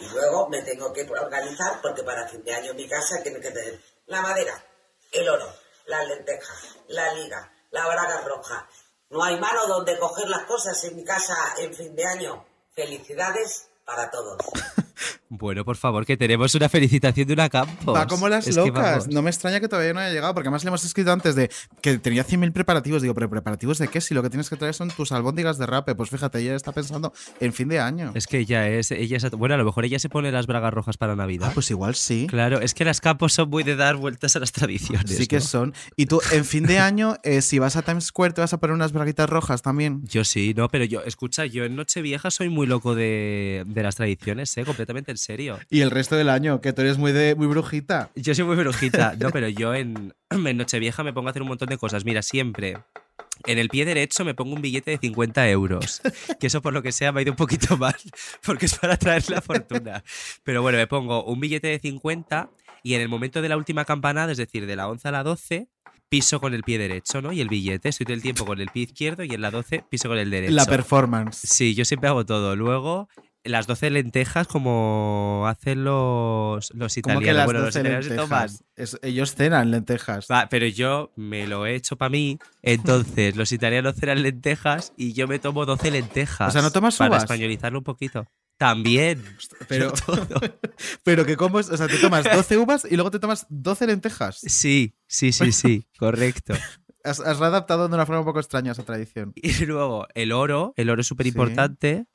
Y 0.00 0.12
luego 0.12 0.48
me 0.48 0.60
tengo 0.62 0.92
que 0.92 1.02
organizar 1.02 1.80
porque 1.80 2.02
para 2.02 2.26
fin 2.26 2.42
de 2.44 2.52
año 2.52 2.72
en 2.72 2.76
mi 2.76 2.88
casa 2.88 3.22
tiene 3.22 3.38
que 3.38 3.50
tener 3.50 3.78
la 4.06 4.22
madera, 4.22 4.64
el 5.12 5.28
oro, 5.28 5.52
las 5.86 6.06
lentejas, 6.08 6.76
la 6.88 7.12
liga, 7.14 7.52
la 7.70 7.86
braga 7.86 8.20
roja. 8.22 8.68
No 9.10 9.22
hay 9.22 9.38
mano 9.38 9.66
donde 9.66 9.98
coger 9.98 10.28
las 10.28 10.44
cosas 10.44 10.82
en 10.84 10.96
mi 10.96 11.04
casa 11.04 11.34
en 11.58 11.74
fin 11.74 11.94
de 11.94 12.06
año. 12.06 12.44
Felicidades 12.72 13.68
para 13.84 14.10
todos. 14.10 14.36
Bueno, 15.28 15.64
por 15.64 15.76
favor, 15.76 16.06
que 16.06 16.16
tenemos 16.16 16.54
una 16.54 16.68
felicitación 16.68 17.26
de 17.26 17.34
una 17.34 17.48
Campos. 17.48 17.94
Va 17.94 18.06
como 18.06 18.28
las 18.28 18.46
Es 18.46 18.56
locas. 18.56 19.08
No 19.08 19.22
me 19.22 19.30
extraña 19.30 19.60
que 19.60 19.68
todavía 19.68 19.92
no 19.92 20.00
haya 20.00 20.12
llegado, 20.12 20.34
porque 20.34 20.48
además 20.48 20.64
le 20.64 20.68
hemos 20.68 20.84
escrito 20.84 21.12
antes 21.12 21.34
de 21.34 21.50
que 21.80 21.98
tenía 21.98 22.24
100.000 22.24 22.52
preparativos. 22.52 23.02
Digo, 23.02 23.14
¿pero 23.14 23.28
preparativos 23.28 23.78
de 23.78 23.88
qué? 23.88 24.00
Si 24.00 24.14
lo 24.14 24.22
que 24.22 24.30
tienes 24.30 24.48
que 24.48 24.56
traer 24.56 24.74
son 24.74 24.90
tus 24.90 25.12
albóndigas 25.12 25.58
de 25.58 25.66
rape. 25.66 25.94
Pues 25.94 26.10
fíjate, 26.10 26.40
ella 26.40 26.54
está 26.54 26.72
pensando 26.72 27.12
en 27.40 27.52
fin 27.52 27.68
de 27.68 27.80
año. 27.80 28.12
Es 28.14 28.26
que 28.26 28.38
ella 28.38 28.68
es, 28.68 28.90
ella 28.90 29.16
es. 29.16 29.30
Bueno, 29.32 29.54
a 29.54 29.58
lo 29.58 29.64
mejor 29.64 29.84
ella 29.84 29.98
se 29.98 30.08
pone 30.08 30.32
las 30.32 30.46
bragas 30.46 30.72
rojas 30.72 30.96
para 30.96 31.14
Navidad. 31.16 31.48
Ah, 31.50 31.54
pues 31.54 31.70
igual 31.70 31.94
sí. 31.94 32.26
Claro, 32.28 32.60
es 32.60 32.74
que 32.74 32.84
las 32.84 33.00
Campos 33.00 33.32
son 33.32 33.50
muy 33.50 33.62
de 33.62 33.76
dar 33.76 33.96
vueltas 33.96 34.36
a 34.36 34.38
las 34.38 34.52
tradiciones. 34.52 35.16
Sí 35.16 35.26
que 35.26 35.40
son. 35.40 35.74
Y 35.96 36.06
tú, 36.06 36.20
en 36.32 36.44
fin 36.44 36.64
de 36.64 36.78
año, 36.78 37.16
eh, 37.22 37.42
si 37.42 37.58
vas 37.58 37.76
a 37.76 37.82
Times 37.82 38.04
Square, 38.04 38.34
te 38.34 38.40
vas 38.40 38.52
a 38.52 38.58
poner 38.58 38.74
unas 38.74 38.92
braguitas 38.92 39.28
rojas 39.28 39.62
también. 39.62 40.02
Yo 40.04 40.24
sí, 40.24 40.54
no, 40.56 40.68
pero 40.68 40.84
yo, 40.84 41.02
escucha, 41.02 41.46
yo 41.46 41.64
en 41.64 41.76
Nochevieja 41.76 42.30
soy 42.30 42.48
muy 42.48 42.66
loco 42.66 42.94
de, 42.94 43.64
de 43.66 43.82
las 43.82 43.96
tradiciones, 43.96 44.56
¿eh? 44.56 44.64
Completamente 44.64 44.85
en 44.88 45.16
serio. 45.16 45.58
Y 45.70 45.80
el 45.80 45.90
resto 45.90 46.16
del 46.16 46.28
año, 46.28 46.60
que 46.60 46.72
tú 46.72 46.82
eres 46.82 46.98
muy 46.98 47.12
de 47.12 47.34
muy 47.34 47.46
brujita. 47.46 48.10
Yo 48.14 48.34
soy 48.34 48.44
muy 48.44 48.56
brujita, 48.56 49.14
no, 49.20 49.30
pero 49.30 49.48
yo 49.48 49.74
en, 49.74 50.14
en 50.30 50.56
Nochevieja 50.56 51.02
me 51.02 51.12
pongo 51.12 51.28
a 51.28 51.30
hacer 51.30 51.42
un 51.42 51.48
montón 51.48 51.68
de 51.68 51.78
cosas. 51.78 52.04
Mira, 52.04 52.22
siempre 52.22 52.78
en 53.44 53.58
el 53.58 53.68
pie 53.68 53.84
derecho 53.84 54.24
me 54.24 54.34
pongo 54.34 54.54
un 54.54 54.62
billete 54.62 54.92
de 54.92 54.98
50 54.98 55.48
euros. 55.50 56.00
Que 56.40 56.48
eso, 56.48 56.60
por 56.60 56.72
lo 56.72 56.82
que 56.82 56.92
sea, 56.92 57.12
me 57.12 57.20
ha 57.20 57.22
ido 57.22 57.32
un 57.32 57.36
poquito 57.36 57.76
mal, 57.78 57.96
porque 58.44 58.66
es 58.66 58.74
para 58.78 58.96
traer 58.96 59.28
la 59.30 59.40
fortuna. 59.40 60.02
Pero 60.42 60.62
bueno, 60.62 60.78
me 60.78 60.86
pongo 60.86 61.24
un 61.24 61.40
billete 61.40 61.68
de 61.68 61.78
50 61.78 62.50
y 62.82 62.94
en 62.94 63.00
el 63.00 63.08
momento 63.08 63.42
de 63.42 63.48
la 63.48 63.56
última 63.56 63.84
campanada, 63.84 64.32
es 64.32 64.38
decir, 64.38 64.66
de 64.66 64.76
la 64.76 64.88
11 64.88 65.08
a 65.08 65.12
la 65.12 65.22
12, 65.22 65.68
piso 66.08 66.40
con 66.40 66.54
el 66.54 66.62
pie 66.62 66.78
derecho, 66.78 67.20
¿no? 67.20 67.32
Y 67.32 67.40
el 67.40 67.48
billete, 67.48 67.88
estoy 67.88 68.06
todo 68.06 68.14
el 68.14 68.22
tiempo 68.22 68.44
con 68.44 68.60
el 68.60 68.68
pie 68.68 68.84
izquierdo 68.84 69.24
y 69.24 69.32
en 69.32 69.40
la 69.40 69.50
12 69.50 69.84
piso 69.88 70.08
con 70.08 70.18
el 70.18 70.30
derecho. 70.30 70.52
La 70.52 70.66
performance. 70.66 71.38
Sí, 71.38 71.74
yo 71.74 71.84
siempre 71.84 72.08
hago 72.08 72.24
todo. 72.24 72.54
Luego, 72.54 73.08
las 73.48 73.66
12 73.66 73.90
lentejas 73.90 74.46
como 74.46 75.44
hacen 75.48 75.84
los, 75.84 76.72
los 76.74 76.96
italianos. 76.96 77.24
que 77.24 77.32
las 77.32 77.44
bueno, 77.46 77.60
12 77.60 77.66
los 77.66 77.76
italianos 77.80 78.06
se 78.06 78.14
toman. 78.16 78.40
lentejas. 78.48 78.64
Es- 78.76 78.98
ellos 79.02 79.34
cenan 79.34 79.70
lentejas. 79.70 80.26
Pero 80.50 80.66
yo 80.66 81.12
me 81.16 81.46
lo 81.46 81.66
he 81.66 81.74
hecho 81.74 81.96
para 81.96 82.10
mí. 82.10 82.38
Entonces, 82.62 83.36
los 83.36 83.52
italianos 83.52 83.96
cenan 83.96 84.22
lentejas 84.22 84.92
y 84.96 85.12
yo 85.12 85.28
me 85.28 85.38
tomo 85.38 85.66
12 85.66 85.90
lentejas. 85.90 86.48
O 86.48 86.50
sea, 86.50 86.62
¿no 86.62 86.70
tomas 86.70 86.96
Para 86.96 87.10
uvas? 87.10 87.22
españolizarlo 87.24 87.78
un 87.78 87.84
poquito. 87.84 88.26
También. 88.58 89.22
Pero, 89.68 89.92
pero 91.04 91.26
que 91.26 91.36
como 91.36 91.60
es, 91.60 91.68
o 91.70 91.76
sea, 91.76 91.88
te 91.88 91.98
tomas 91.98 92.24
12 92.24 92.56
uvas 92.58 92.86
y 92.90 92.94
luego 92.96 93.10
te 93.10 93.18
tomas 93.18 93.46
12 93.50 93.86
lentejas. 93.86 94.38
Sí, 94.40 94.94
sí, 95.06 95.32
sí, 95.32 95.52
sí. 95.52 95.86
Correcto. 95.98 96.54
Has, 97.04 97.20
has 97.20 97.38
readaptado 97.38 97.86
de 97.88 97.94
una 97.94 98.04
forma 98.06 98.20
un 98.20 98.26
poco 98.26 98.40
extraña 98.40 98.72
esa 98.72 98.82
tradición. 98.84 99.32
Y 99.36 99.64
luego, 99.66 100.06
el 100.14 100.32
oro. 100.32 100.72
El 100.76 100.90
oro 100.90 101.00
es 101.02 101.06
súper 101.06 101.26
importante. 101.26 102.06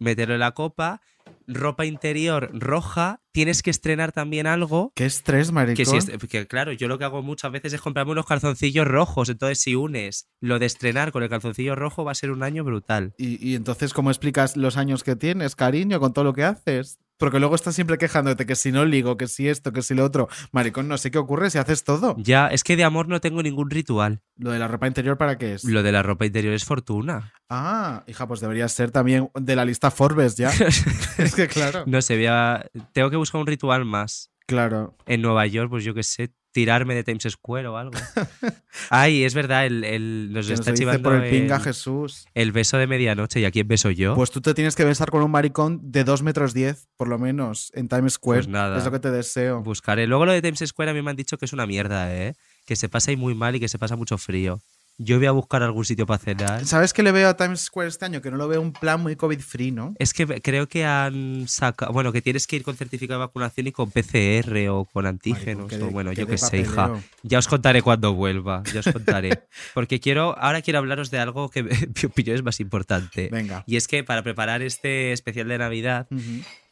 Meterlo 0.00 0.34
en 0.34 0.40
la 0.40 0.52
copa. 0.52 1.00
Ropa 1.46 1.84
interior 1.86 2.50
roja. 2.52 3.20
Tienes 3.32 3.62
que 3.62 3.70
estrenar 3.70 4.10
también 4.12 4.46
algo. 4.46 4.92
Qué 4.96 5.06
estrés, 5.06 5.52
maricón. 5.52 5.76
Que, 5.76 6.00
si 6.00 6.28
que 6.28 6.46
claro, 6.46 6.72
yo 6.72 6.88
lo 6.88 6.98
que 6.98 7.04
hago 7.04 7.22
muchas 7.22 7.52
veces 7.52 7.72
es 7.72 7.80
comprarme 7.80 8.12
unos 8.12 8.26
calzoncillos 8.26 8.86
rojos. 8.86 9.28
Entonces, 9.28 9.60
si 9.60 9.76
unes 9.76 10.28
lo 10.40 10.58
de 10.58 10.66
estrenar 10.66 11.12
con 11.12 11.22
el 11.22 11.28
calzoncillo 11.28 11.76
rojo, 11.76 12.04
va 12.04 12.12
a 12.12 12.16
ser 12.16 12.32
un 12.32 12.42
año 12.42 12.64
brutal. 12.64 13.14
y, 13.18 13.46
y 13.46 13.54
entonces, 13.54 13.92
¿cómo 13.92 14.10
explicas 14.10 14.56
los 14.56 14.76
años 14.76 15.04
que 15.04 15.14
tienes, 15.14 15.54
cariño, 15.54 16.00
con 16.00 16.12
todo 16.12 16.24
lo 16.24 16.32
que 16.32 16.44
haces? 16.44 16.98
Porque 17.20 17.38
luego 17.38 17.54
estás 17.54 17.74
siempre 17.74 17.98
quejándote 17.98 18.46
que 18.46 18.56
si 18.56 18.72
no 18.72 18.84
ligo, 18.86 19.18
que 19.18 19.28
si 19.28 19.46
esto, 19.48 19.72
que 19.72 19.82
si 19.82 19.94
lo 19.94 20.04
otro. 20.04 20.28
Maricón, 20.52 20.88
no 20.88 20.96
sé 20.96 21.10
qué 21.10 21.18
ocurre 21.18 21.50
si 21.50 21.58
haces 21.58 21.84
todo. 21.84 22.16
Ya, 22.18 22.48
es 22.48 22.64
que 22.64 22.76
de 22.76 22.82
amor 22.84 23.08
no 23.08 23.20
tengo 23.20 23.42
ningún 23.42 23.68
ritual. 23.70 24.22
Lo 24.38 24.50
de 24.50 24.58
la 24.58 24.66
ropa 24.68 24.86
interior, 24.86 25.18
¿para 25.18 25.36
qué 25.36 25.52
es? 25.54 25.64
Lo 25.64 25.82
de 25.82 25.92
la 25.92 26.02
ropa 26.02 26.24
interior 26.24 26.54
es 26.54 26.64
fortuna. 26.64 27.32
Ah, 27.50 28.04
hija, 28.06 28.26
pues 28.26 28.40
debería 28.40 28.66
ser 28.68 28.90
también 28.90 29.30
de 29.38 29.54
la 29.54 29.66
lista 29.66 29.90
Forbes 29.90 30.36
ya. 30.36 30.50
es 31.18 31.34
que 31.34 31.46
claro. 31.46 31.84
No 31.86 32.00
sé, 32.00 32.16
voy 32.16 32.26
a- 32.26 32.64
tengo 32.92 33.10
que 33.10 33.16
buscar 33.16 33.40
un 33.40 33.46
ritual 33.46 33.84
más. 33.84 34.30
Claro. 34.46 34.96
En 35.06 35.22
Nueva 35.22 35.46
York, 35.46 35.68
pues 35.70 35.84
yo 35.84 35.92
qué 35.94 36.02
sé, 36.02 36.32
tirarme 36.52 36.94
de 36.94 37.04
Times 37.04 37.24
Square 37.30 37.68
o 37.68 37.76
algo. 37.76 37.92
Ay, 38.90 39.24
es 39.24 39.34
verdad, 39.34 39.66
el, 39.66 39.84
el- 39.84 40.30
nos 40.32 40.46
Que 40.48 40.54
está 40.54 40.70
nos 40.70 40.78
chivando 40.80 41.02
por 41.02 41.14
el 41.22 41.30
pinga 41.30 41.60
Jesús. 41.60 42.26
el 42.34 42.52
beso 42.52 42.76
de 42.78 42.86
medianoche. 42.86 43.40
¿Y 43.40 43.44
a 43.44 43.50
quién 43.50 43.68
beso 43.68 43.90
yo? 43.90 44.14
Pues 44.14 44.30
tú 44.30 44.40
te 44.40 44.54
tienes 44.54 44.74
que 44.76 44.84
besar 44.84 45.10
con 45.10 45.22
un 45.22 45.30
maricón 45.30 45.80
de 45.92 46.04
2 46.04 46.22
metros 46.22 46.52
10, 46.54 46.88
por 46.96 47.08
lo 47.08 47.18
menos, 47.18 47.70
en 47.74 47.88
Times 47.88 48.14
Square. 48.14 48.40
Pues 48.40 48.48
nada. 48.48 48.78
Es 48.78 48.84
lo 48.84 48.90
que 48.90 48.98
te 49.00 49.10
deseo. 49.10 49.62
Buscaré. 49.62 50.06
Luego 50.06 50.26
lo 50.26 50.32
de 50.32 50.42
Times 50.42 50.62
Square 50.66 50.90
a 50.90 50.94
mí 50.94 51.02
me 51.02 51.10
han 51.10 51.16
dicho 51.16 51.38
que 51.38 51.44
es 51.44 51.52
una 51.52 51.66
mierda, 51.66 52.14
¿eh? 52.14 52.34
Que 52.66 52.76
se 52.76 52.88
pasa 52.88 53.10
ahí 53.10 53.16
muy 53.16 53.34
mal 53.34 53.54
y 53.56 53.60
que 53.60 53.68
se 53.68 53.78
pasa 53.78 53.96
mucho 53.96 54.18
frío. 54.18 54.60
Yo 55.02 55.16
voy 55.16 55.24
a 55.24 55.30
buscar 55.30 55.62
algún 55.62 55.86
sitio 55.86 56.04
para 56.04 56.18
cenar. 56.18 56.66
¿Sabes 56.66 56.92
qué 56.92 57.02
le 57.02 57.10
veo 57.10 57.26
a 57.30 57.34
Times 57.34 57.60
Square 57.60 57.88
este 57.88 58.04
año? 58.04 58.20
Que 58.20 58.30
no 58.30 58.36
lo 58.36 58.48
veo 58.48 58.60
un 58.60 58.74
plan 58.74 59.00
muy 59.00 59.16
COVID-free, 59.16 59.70
¿no? 59.70 59.94
Es 59.98 60.12
que 60.12 60.26
creo 60.42 60.68
que 60.68 60.84
han 60.84 61.48
sacado. 61.48 61.90
Bueno, 61.94 62.12
que 62.12 62.20
tienes 62.20 62.46
que 62.46 62.56
ir 62.56 62.62
con 62.62 62.76
certificado 62.76 63.18
de 63.18 63.26
vacunación 63.26 63.66
y 63.66 63.72
con 63.72 63.90
PCR 63.90 64.68
o 64.68 64.84
con 64.84 65.06
antígenos. 65.06 65.72
o 65.72 65.90
bueno, 65.90 66.12
yo 66.12 66.26
qué 66.26 66.36
sé, 66.36 66.58
hija. 66.58 67.00
Ya 67.22 67.38
os 67.38 67.48
contaré 67.48 67.80
cuando 67.80 68.12
vuelva. 68.12 68.62
Ya 68.74 68.80
os 68.80 68.92
contaré. 68.92 69.44
Porque 69.74 70.00
quiero. 70.00 70.38
Ahora 70.38 70.60
quiero 70.60 70.80
hablaros 70.80 71.10
de 71.10 71.18
algo 71.18 71.48
que 71.48 71.62
mi 71.62 72.04
opinión 72.04 72.36
es 72.36 72.42
más 72.42 72.60
importante. 72.60 73.30
Venga. 73.32 73.64
Y 73.66 73.76
es 73.76 73.88
que 73.88 74.04
para 74.04 74.22
preparar 74.22 74.60
este 74.60 75.12
especial 75.12 75.48
de 75.48 75.56
Navidad, 75.56 76.08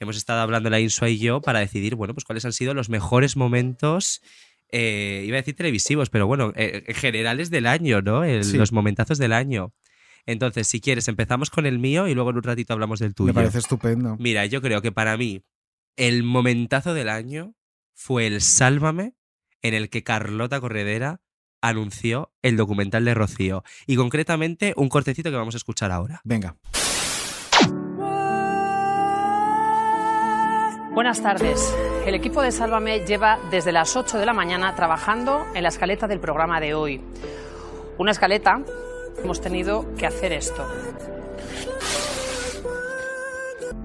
hemos 0.01 0.19
estado 0.19 0.43
hablando 0.43 0.69
la 0.69 0.81
Insua 0.81 1.09
y 1.09 1.17
yo 1.17 1.41
para 1.41 1.61
decidir, 1.61 1.95
bueno, 1.95 2.13
pues 2.13 2.27
cuáles 2.27 2.45
han 2.45 2.53
sido 2.53 2.75
los 2.75 2.91
mejores 2.91 3.39
momentos. 3.39 4.21
Eh, 4.71 5.25
iba 5.27 5.37
a 5.37 5.41
decir 5.41 5.55
televisivos, 5.57 6.11
pero 6.11 6.27
bueno, 6.27 6.53
eh, 6.57 6.85
en 6.87 6.95
generales 6.95 7.51
del 7.51 7.67
año, 7.67 8.03
¿no? 8.03 8.25
El- 8.25 8.45
Sí. 8.45 8.57
Los 8.57 8.73
momentazos 8.73 9.19
del 9.19 9.33
año. 9.33 9.73
Entonces, 10.27 10.69
si 10.69 10.81
quieres, 10.81 11.09
empezamos 11.09 11.49
con 11.51 11.65
el 11.65 11.79
mío 11.79 12.07
y 12.07 12.15
luego 12.15 12.31
en 12.31 12.37
un 12.37 12.43
ratito 12.43 12.75
hablamos 12.75 12.99
del 13.01 13.15
tuyo. 13.15 13.29
Me 13.29 13.35
parece 13.35 13.59
estupendo. 13.59 14.17
Mira, 14.19 14.45
yo 14.47 14.61
creo 14.61 14.83
que 14.83 14.93
para 14.93 15.17
mí 15.17 15.43
el 15.97 16.23
momentazo 16.23 16.93
del 16.93 17.09
año 17.09 17.55
fue 17.95 18.27
el 18.27 18.41
Sálvame 18.43 19.15
en 19.63 19.75
el 19.75 19.89
que 19.89 20.03
Carlota 20.05 20.61
Corredera 20.61 21.21
anunció 21.63 22.31
el 22.43 22.57
documental 22.57 23.05
de 23.05 23.15
Rocío. 23.15 23.65
Y 23.87 23.97
concretamente 23.97 24.75
un 24.77 24.89
cortecito 24.89 25.31
que 25.31 25.37
vamos 25.37 25.55
a 25.55 25.59
escuchar 25.59 25.91
ahora. 25.91 26.21
Venga. 26.25 26.57
Buenas 30.99 31.23
tardes. 31.23 31.73
El 32.07 32.17
equipo 32.17 32.43
de 32.43 32.51
Sálvame 32.51 33.07
lleva 33.07 33.39
desde 33.53 33.71
las 33.71 33.95
8 33.95 34.19
de 34.19 34.27
la 34.27 34.33
mañana 34.33 34.75
trabajando 34.75 35.47
en 35.55 35.63
la 35.63 35.69
escaleta 35.69 36.09
del 36.09 36.19
programa 36.19 36.59
de 36.59 36.75
hoy. 36.75 37.01
Una 37.99 38.11
escaleta, 38.11 38.61
hemos 39.23 39.41
tenido 39.41 39.95
que 39.95 40.09
hacer 40.09 40.33
esto. 40.33 40.67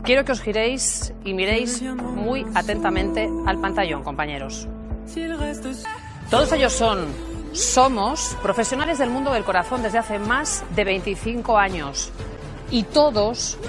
Quiero 0.02 0.26
que 0.26 0.32
os 0.32 0.42
giréis 0.42 1.14
y 1.24 1.36
miréis 1.36 1.84
muy 1.84 2.48
atentamente 2.56 3.30
al 3.46 3.62
pantallón, 3.62 4.02
compañeros. 4.02 4.68
Todos 6.32 6.52
ellos 6.54 6.74
son, 6.74 7.06
somos 7.52 8.36
profesionales 8.42 8.98
del 8.98 9.12
mundo 9.12 9.32
del 9.32 9.44
corazón 9.44 9.84
desde 9.84 10.00
hace 10.00 10.18
más 10.18 10.66
de 10.76 10.84
25 10.84 11.60
años. 11.60 12.12
Y 12.72 12.82
todos 12.82 13.60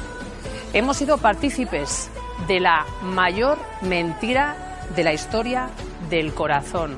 hemos 0.73 0.97
sido 0.97 1.19
partícipes 1.19 2.11
de 2.47 2.61
la 2.61 2.87
mayor 3.03 3.59
mentira 3.83 4.57
de 4.95 5.05
la 5.05 5.13
historia 5.13 5.71
del 6.11 6.35
corazón. 6.35 6.97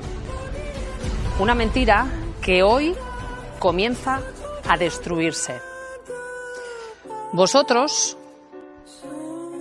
Una 1.39 1.55
mentira 1.55 2.07
que 2.41 2.63
hoy 2.63 2.95
comienza 3.59 4.21
a 4.67 4.77
destruirse. 4.77 5.59
Vosotros, 7.31 8.17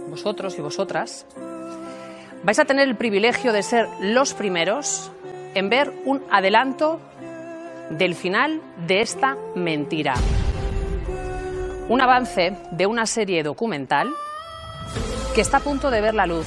vosotros 0.08 0.58
y 0.58 0.62
vosotras, 0.62 1.26
vais 2.42 2.58
a 2.58 2.64
tener 2.64 2.88
el 2.88 2.96
privilegio 2.96 3.52
de 3.52 3.62
ser 3.62 3.88
los 4.00 4.34
primeros 4.34 5.10
en 5.54 5.68
ver 5.68 5.92
un 6.04 6.22
adelanto 6.30 7.00
del 7.90 8.14
final 8.14 8.60
de 8.86 9.00
esta 9.00 9.36
mentira. 9.54 10.14
Un 11.88 12.00
avance 12.00 12.56
de 12.72 12.86
una 12.86 13.06
serie 13.06 13.42
documental 13.42 14.12
que 15.34 15.40
está 15.40 15.58
a 15.58 15.60
punto 15.60 15.90
de 15.90 16.00
ver 16.00 16.14
la 16.14 16.26
luz 16.26 16.46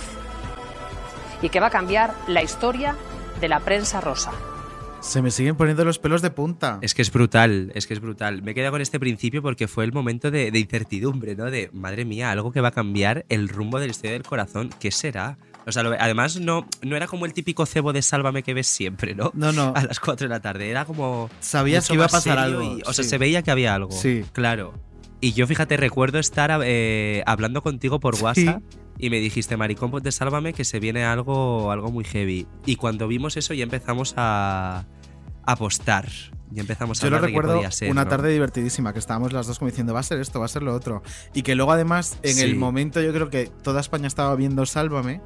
y 1.41 1.49
que 1.49 1.59
va 1.59 1.67
a 1.67 1.71
cambiar 1.71 2.13
la 2.27 2.43
historia 2.43 2.95
de 3.39 3.47
la 3.47 3.59
prensa 3.59 4.01
rosa. 4.01 4.31
Se 5.01 5.21
me 5.21 5.31
siguen 5.31 5.55
poniendo 5.55 5.85
los 5.85 5.97
pelos 5.97 6.21
de 6.21 6.29
punta. 6.29 6.77
Es 6.81 6.93
que 6.93 7.01
es 7.01 7.09
brutal, 7.13 7.71
es 7.73 7.87
que 7.87 7.93
es 7.93 8.01
brutal. 8.01 8.41
Me 8.41 8.51
he 8.51 8.53
quedado 8.53 8.73
con 8.73 8.81
este 8.81 8.99
principio 8.99 9.41
porque 9.41 9.69
fue 9.69 9.85
el 9.85 9.93
momento 9.93 10.29
de, 10.29 10.51
de 10.51 10.59
incertidumbre, 10.59 11.37
¿no? 11.37 11.45
De, 11.45 11.69
madre 11.71 12.03
mía, 12.03 12.31
algo 12.31 12.51
que 12.51 12.59
va 12.59 12.67
a 12.69 12.71
cambiar 12.71 13.25
el 13.29 13.47
rumbo 13.47 13.79
de 13.79 13.85
la 13.87 13.91
historia 13.91 14.11
del 14.11 14.23
corazón. 14.23 14.69
¿Qué 14.77 14.91
será? 14.91 15.37
O 15.65 15.71
sea, 15.71 15.83
lo- 15.83 15.93
además 15.97 16.37
no, 16.41 16.67
no 16.81 16.97
era 16.97 17.07
como 17.07 17.25
el 17.25 17.31
típico 17.31 17.65
cebo 17.65 17.93
de 17.93 18.01
Sálvame 18.01 18.43
que 18.43 18.53
ves 18.53 18.67
siempre, 18.67 19.15
¿no? 19.15 19.31
No, 19.35 19.53
no. 19.53 19.71
A 19.73 19.83
las 19.85 20.01
4 20.01 20.27
de 20.27 20.33
la 20.33 20.41
tarde. 20.41 20.69
Era 20.69 20.83
como. 20.83 21.29
Sabías 21.39 21.87
que 21.87 21.93
iba 21.93 22.05
a 22.05 22.09
pasar 22.09 22.37
algo, 22.37 22.61
y- 22.61 22.81
o 22.85 22.91
sea, 22.91 23.05
sí. 23.05 23.09
se 23.09 23.17
veía 23.17 23.41
que 23.41 23.51
había 23.51 23.75
algo. 23.75 23.91
Sí. 23.91 24.25
Claro. 24.33 24.73
Y 25.21 25.33
yo, 25.33 25.45
fíjate, 25.47 25.75
recuerdo 25.77 26.17
estar 26.19 26.61
eh, 26.63 27.23
hablando 27.25 27.61
contigo 27.61 27.99
por 27.99 28.15
WhatsApp 28.21 28.61
y 28.97 29.09
me 29.09 29.19
dijiste, 29.19 29.57
maricón, 29.57 29.91
ponte 29.91 30.11
sálvame 30.11 30.53
que 30.53 30.63
se 30.63 30.79
viene 30.79 31.03
algo, 31.03 31.71
algo 31.71 31.91
muy 31.91 32.03
heavy. 32.05 32.47
Y 32.65 32.75
cuando 32.77 33.07
vimos 33.07 33.35
eso 33.35 33.53
ya 33.53 33.63
empezamos 33.63 34.13
a 34.17 34.85
apostar. 35.43 36.07
Ya 36.51 36.61
empezamos 36.61 36.99
a 36.99 37.03
Yo 37.05 37.09
lo 37.11 37.19
recuerdo 37.19 37.61
ser, 37.71 37.91
una 37.91 38.05
¿no? 38.05 38.09
tarde 38.09 38.31
divertidísima, 38.31 38.91
que 38.91 38.99
estábamos 38.99 39.33
las 39.33 39.45
dos 39.45 39.59
como 39.59 39.69
diciendo, 39.69 39.93
va 39.93 39.99
a 39.99 40.03
ser 40.03 40.19
esto, 40.19 40.39
va 40.39 40.45
a 40.45 40.49
ser 40.49 40.63
lo 40.63 40.73
otro. 40.73 41.03
Y 41.33 41.43
que 41.43 41.53
luego 41.53 41.71
además, 41.73 42.17
en 42.23 42.35
Sí. 42.35 42.41
el 42.41 42.55
momento 42.55 43.01
yo 43.01 43.13
creo 43.13 43.29
que 43.29 43.51
toda 43.61 43.81
España 43.81 44.07
estaba 44.07 44.35
viendo 44.35 44.65
Sálvame, 44.65 45.21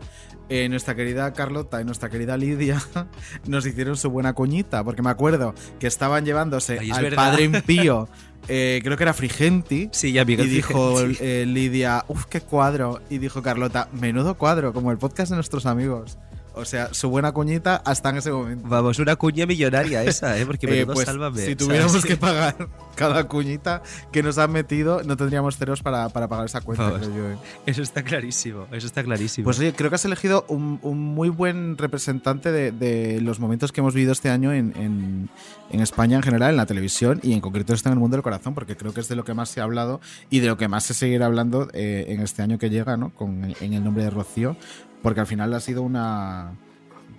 eh, 0.50 0.68
nuestra 0.68 0.96
querida 0.96 1.32
Carlota 1.32 1.80
y 1.82 1.86
nuestra 1.86 2.10
querida 2.10 2.36
Lidia 2.36 2.82
nos 3.48 3.66
hicieron 3.66 3.96
su 3.96 4.10
buena 4.10 4.34
cuñita, 4.34 4.84
porque 4.84 5.02
me 5.02 5.12
acuerdo 5.12 5.54
que 5.80 5.88
estaban 5.88 6.26
llevándose 6.26 6.80
Ay, 6.80 6.92
es 6.92 6.98
al 6.98 7.04
verdad. 7.04 7.18
padre 7.32 7.44
impío, 7.46 8.10
eh, 8.48 8.82
creo 8.84 8.98
que 8.98 9.04
era 9.04 9.14
Frigenti, 9.14 9.90
Sí, 9.92 10.12
ya 10.12 10.26
Miguel 10.26 10.48
y 10.48 10.50
dijo 10.50 11.00
eh, 11.02 11.46
Lidia, 11.48 12.06
uff, 12.08 12.26
qué 12.26 12.42
cuadro. 12.42 13.02
Y 13.10 13.18
dijo 13.18 13.42
Carlota, 13.42 13.90
menudo 13.94 14.36
cuadro, 14.38 14.74
como 14.74 14.92
el 14.92 14.98
podcast 14.98 15.30
de 15.32 15.36
nuestros 15.36 15.66
amigos. 15.66 16.18
O 16.56 16.66
sea, 16.66 16.94
su 16.94 17.10
buena 17.10 17.32
cuñita 17.32 17.78
hasta 17.84 18.10
en 18.12 18.18
ese 18.18 18.32
momento. 18.32 18.68
Vamos, 18.68 19.00
una 19.00 19.16
cuña 19.16 19.46
millonaria 19.48 20.04
esa, 20.04 20.38
¿eh? 20.38 20.46
Porque 20.46 20.68
Eh, 20.68 20.70
menudo 20.72 20.94
pues, 20.94 21.06
sálvame. 21.08 21.38
si 21.38 21.44
¿sabes? 21.46 21.58
tuviéramos 21.58 22.06
que 22.06 22.16
pagar 22.16 22.70
cada 22.96 23.24
cuñita 23.28 23.82
que 24.12 24.22
nos 24.22 24.38
han 24.38 24.52
metido, 24.52 25.02
no 25.04 25.18
tendríamos 25.18 25.58
ceros 25.58 25.82
para, 25.82 26.10
para 26.10 26.28
pagar 26.28 26.46
esa 26.46 26.62
cuenta, 26.62 26.84
Vamos. 26.92 27.08
creo 27.08 27.16
yo. 27.16 27.32
¿eh? 27.32 27.38
Eso 27.66 27.82
está 27.82 28.04
clarísimo, 28.04 28.68
eso 28.72 28.86
está 28.86 29.04
clarísimo. 29.04 29.46
Pues 29.46 29.58
oye, 29.60 29.74
creo 29.74 29.90
que 29.90 29.96
has 29.96 30.06
elegido 30.06 30.46
un, 30.48 30.80
un 30.84 31.00
muy 31.00 31.30
buen 31.30 31.78
representante 31.78 32.52
de, 32.52 32.72
de 32.72 33.20
los 33.22 33.40
momentos 33.40 33.72
que 33.72 33.82
hemos 33.82 33.96
vivido 33.96 34.12
este 34.12 34.30
año 34.30 34.54
en, 34.54 34.74
en- 34.78 35.30
en 35.72 35.80
España 35.80 36.18
en 36.18 36.22
general, 36.24 36.52
en 36.52 36.58
la 36.58 36.68
televisión 36.68 37.20
y 37.24 37.34
en 37.34 37.42
concreto 37.42 37.74
esto 37.74 37.90
en 37.90 37.94
el 37.94 38.00
mundo 38.00 38.16
del 38.16 38.22
corazón, 38.24 38.54
porque 38.54 38.78
creo 38.78 38.94
que 38.94 39.00
es 39.00 39.08
de 39.08 39.16
lo 39.16 39.24
que 39.26 39.34
más 39.34 39.50
se 39.50 39.60
ha 39.60 39.64
hablado 39.64 40.02
y 40.30 40.40
de 40.40 40.46
lo 40.48 40.56
que 40.58 40.68
más 40.68 40.84
se 40.84 40.94
seguirá 40.94 41.26
hablando 41.26 41.68
eh, 41.74 42.06
en 42.10 42.22
este 42.22 42.44
año 42.44 42.60
que 42.60 42.70
llega, 42.70 42.96
¿no? 42.96 43.10
Con, 43.16 43.56
en 43.60 43.74
el 43.74 43.84
nombre 43.84 44.04
de 44.04 44.12
Rocío, 44.12 44.56
porque 45.04 45.20
al 45.20 45.28
final 45.28 45.54
ha 45.54 45.60
sido 45.60 45.84
una 45.84 46.54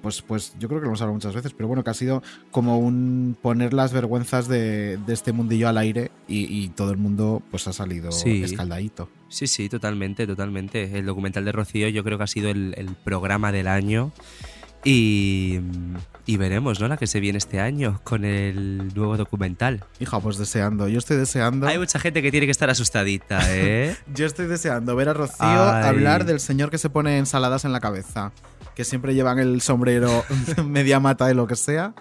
pues, 0.03 0.21
pues 0.21 0.53
yo 0.59 0.69
creo 0.69 0.81
que 0.81 0.85
lo 0.85 0.91
hemos 0.91 1.01
hablado 1.01 1.15
muchas 1.15 1.35
veces, 1.35 1.55
pero 1.57 1.67
bueno, 1.67 1.83
que 1.83 1.89
ha 1.91 1.95
sido 1.95 2.23
como 2.51 2.79
un 2.79 3.37
poner 3.41 3.73
las 3.73 3.93
vergüenzas 3.95 4.49
de, 4.49 4.99
de 4.99 5.13
este 5.15 5.33
mundillo 5.33 5.67
al 5.69 5.79
aire 5.79 6.11
y, 6.29 6.45
y 6.65 6.69
todo 6.69 6.91
el 6.91 6.99
mundo 6.99 7.43
pues 7.51 7.67
ha 7.69 7.73
salido 7.73 8.13
Sí. 8.13 8.43
escaldadito. 8.43 9.09
Sí, 9.29 9.47
sí, 9.47 9.69
totalmente, 9.71 10.27
totalmente. 10.27 10.99
El 10.99 11.07
documental 11.07 11.45
de 11.47 11.53
Rocío 11.53 11.89
yo 11.89 12.05
creo 12.05 12.19
que 12.19 12.25
ha 12.25 12.29
sido 12.29 12.51
el, 12.51 12.75
el 12.77 12.89
programa 12.97 13.51
del 13.51 13.67
año 13.67 14.13
y, 14.85 15.61
y 16.27 16.37
veremos, 16.37 16.81
¿no? 16.81 16.89
La 16.89 16.97
que 16.97 17.07
se 17.07 17.21
viene 17.21 17.39
este 17.39 17.61
año 17.61 18.01
con 18.05 18.25
el 18.25 18.95
nuevo 18.95 19.17
documental. 19.17 19.85
Hija, 20.01 20.21
pues 20.21 20.39
deseando, 20.39 20.89
yo 20.89 20.99
estoy 20.99 21.17
deseando. 21.17 21.67
Hay 21.67 21.79
mucha 21.79 21.99
gente 21.99 22.23
que 22.23 22.31
tiene 22.31 22.47
que 22.47 22.53
estar 22.53 22.71
asustadita, 22.71 23.41
¿eh? 23.49 23.97
Yo 24.15 24.27
estoy 24.27 24.47
deseando 24.47 24.97
ver 24.97 25.11
a 25.11 25.13
Rocío 25.13 25.37
Ay. 25.41 25.85
hablar 25.87 26.25
del 26.25 26.41
señor 26.41 26.71
que 26.71 26.79
se 26.79 26.91
pone 26.91 27.19
ensaladas 27.19 27.65
en 27.65 27.73
la 27.73 27.81
cabeza, 27.81 28.33
que 28.75 28.85
siempre 28.85 29.15
llevan 29.15 29.39
el 29.39 29.61
sombrero 29.61 30.25
media 30.65 31.01
mata 31.01 31.27
de 31.27 31.35
lo 31.35 31.47
que 31.47 31.57
sea. 31.57 31.95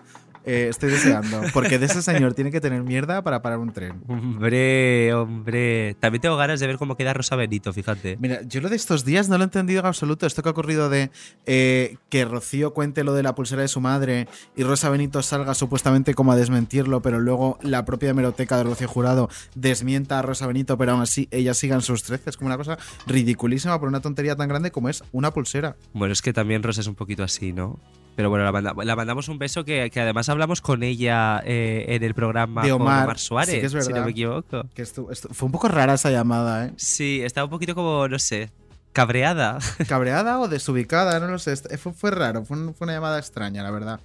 Eh, 0.45 0.67
estoy 0.69 0.91
deseando. 0.91 1.41
Porque 1.53 1.79
de 1.79 1.85
ese 1.85 2.01
señor 2.01 2.33
tiene 2.33 2.51
que 2.51 2.59
tener 2.59 2.83
mierda 2.83 3.23
para 3.23 3.41
parar 3.41 3.59
un 3.59 3.71
tren. 3.71 4.01
Hombre, 4.07 5.13
hombre. 5.13 5.95
También 5.99 6.21
tengo 6.21 6.37
ganas 6.37 6.59
de 6.59 6.67
ver 6.67 6.77
cómo 6.77 6.97
queda 6.97 7.13
Rosa 7.13 7.35
Benito, 7.35 7.71
fíjate. 7.71 8.17
Mira, 8.19 8.41
yo 8.43 8.61
lo 8.61 8.69
de 8.69 8.75
estos 8.75 9.05
días 9.05 9.29
no 9.29 9.37
lo 9.37 9.43
he 9.43 9.45
entendido 9.45 9.79
en 9.79 9.85
absoluto. 9.85 10.25
Esto 10.25 10.43
que 10.43 10.49
ha 10.49 10.51
ocurrido 10.51 10.89
de 10.89 11.11
eh, 11.45 11.97
que 12.09 12.25
Rocío 12.25 12.73
cuente 12.73 13.03
lo 13.03 13.13
de 13.13 13.23
la 13.23 13.35
pulsera 13.35 13.61
de 13.61 13.67
su 13.67 13.79
madre 13.79 14.27
y 14.55 14.63
Rosa 14.63 14.89
Benito 14.89 15.21
salga 15.21 15.53
supuestamente 15.53 16.13
como 16.13 16.31
a 16.31 16.35
desmentirlo, 16.35 17.01
pero 17.01 17.19
luego 17.19 17.57
la 17.61 17.85
propia 17.85 18.09
hemeroteca 18.09 18.57
de 18.57 18.63
Rocío 18.63 18.87
Jurado 18.87 19.29
desmienta 19.55 20.19
a 20.19 20.21
Rosa 20.21 20.47
Benito, 20.47 20.77
pero 20.77 20.91
aún 20.91 21.01
así 21.01 21.27
ella 21.31 21.53
siga 21.53 21.75
en 21.75 21.81
sus 21.81 22.03
trece. 22.03 22.29
Es 22.29 22.37
como 22.37 22.47
una 22.47 22.57
cosa 22.57 22.77
ridiculísima 23.07 23.79
por 23.79 23.87
una 23.89 24.01
tontería 24.01 24.35
tan 24.35 24.49
grande 24.49 24.71
como 24.71 24.89
es 24.89 25.03
una 25.11 25.31
pulsera. 25.31 25.75
Bueno, 25.93 26.11
es 26.11 26.21
que 26.21 26.33
también 26.33 26.63
Rosa 26.63 26.81
es 26.81 26.87
un 26.87 26.95
poquito 26.95 27.23
así, 27.23 27.53
¿no? 27.53 27.79
Pero 28.15 28.29
bueno, 28.29 28.45
la, 28.45 28.51
manda- 28.51 28.73
la 28.83 28.95
mandamos 28.95 29.27
un 29.27 29.39
beso 29.39 29.65
que, 29.65 29.89
que 29.91 29.99
además 29.99 30.29
hablamos 30.29 30.61
con 30.61 30.83
ella 30.83 31.41
eh, 31.45 31.85
en 31.87 32.03
el 32.03 32.13
programa 32.13 32.61
De 32.63 32.69
con 32.69 32.81
Omar, 32.81 33.05
Omar 33.05 33.17
Suárez, 33.19 33.55
sí 33.55 33.59
que 33.61 33.65
es 33.79 33.85
si 33.85 33.91
no 33.93 34.03
me 34.05 34.11
equivoco. 34.11 34.63
Que 34.75 34.81
esto, 34.83 35.09
esto- 35.11 35.29
fue 35.33 35.47
un 35.47 35.51
poco 35.51 35.67
rara 35.67 35.95
esa 35.95 36.11
llamada, 36.11 36.65
¿eh? 36.67 36.73
Sí, 36.77 37.21
estaba 37.23 37.45
un 37.45 37.51
poquito 37.51 37.73
como, 37.73 38.07
no 38.07 38.19
sé, 38.19 38.51
cabreada. 38.91 39.57
cabreada 39.87 40.39
o 40.39 40.47
desubicada, 40.47 41.19
no 41.19 41.27
lo 41.27 41.39
sé. 41.39 41.55
Fue, 41.77 41.91
fue 41.93 42.11
raro, 42.11 42.45
fue, 42.45 42.55
un- 42.57 42.75
fue 42.75 42.85
una 42.85 42.93
llamada 42.93 43.17
extraña, 43.17 43.63
la 43.63 43.71
verdad. 43.71 43.99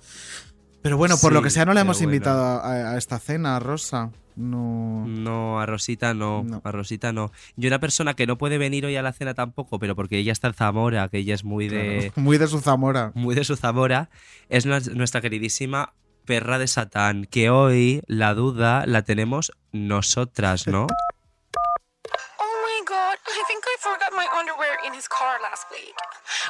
Pero 0.80 0.96
bueno, 0.96 1.16
por 1.18 1.32
Sí, 1.32 1.34
lo 1.34 1.42
que 1.42 1.50
sea, 1.50 1.64
no 1.66 1.74
la 1.74 1.80
hemos 1.82 1.98
bueno. 1.98 2.12
invitado 2.14 2.42
a, 2.62 2.92
a 2.92 2.96
esta 2.96 3.18
cena, 3.18 3.58
Rosa. 3.58 4.10
No. 4.38 5.05
No, 5.07 5.61
a 5.61 5.66
Rosita 5.66 6.14
no, 6.14 6.44
a 6.62 6.70
Rosita 6.72 7.12
no. 7.12 7.33
Y 7.57 7.66
una 7.66 7.81
persona 7.81 8.14
que 8.14 8.27
no 8.27 8.38
puede 8.38 8.57
venir 8.57 8.87
hoy 8.87 8.94
a 8.96 9.03
la 9.03 9.12
cena 9.12 9.35
tampoco, 9.35 9.79
pero 9.81 9.96
porque 9.96 10.18
ella 10.18 10.31
está 10.33 10.46
en 10.48 10.55
Zamora, 10.55 11.09
que 11.09 11.18
ella 11.18 11.35
es 11.35 11.42
muy 11.44 11.68
de... 11.68 12.12
Claro, 12.12 12.12
Muy 12.16 12.38
de 12.38 12.46
su 12.46 12.61
Zamora. 12.61 13.11
Muy 13.14 13.35
de 13.35 13.42
su 13.44 13.57
Zamora, 13.57 14.11
es 14.48 14.64
nues- 14.66 14.92
nuestra 14.94 15.20
queridísima 15.20 15.92
perra 16.24 16.59
de 16.59 16.68
Satán, 16.68 17.24
que 17.24 17.51
hoy 17.51 18.01
la 18.07 18.35
duda 18.35 18.85
la 18.87 19.03
tenemos 19.03 19.51
nosotras, 19.72 20.66
¿no? 20.68 20.83
Oh 20.87 22.55
my 22.64 22.85
god, 22.87 23.16
I 23.27 23.42
think 23.48 23.64
I 23.64 23.77
forgot 23.81 24.12
my 24.12 24.27
underwear 24.38 24.77
in 24.87 24.94
his 24.94 25.09
car 25.09 25.40
last 25.40 25.64
week. 25.72 25.94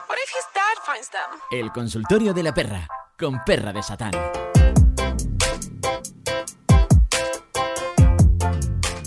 What 0.09 0.18
if 0.22 0.31
his 0.31 0.44
dad 0.55 0.77
finds 0.85 1.09
them? 1.11 1.40
El 1.53 1.72
consultorio 1.72 2.35
de 2.35 2.42
la 2.42 2.53
perra, 2.53 2.87
con 3.18 3.42
perra 3.44 3.72
de 3.72 3.83
Satán. 3.83 4.12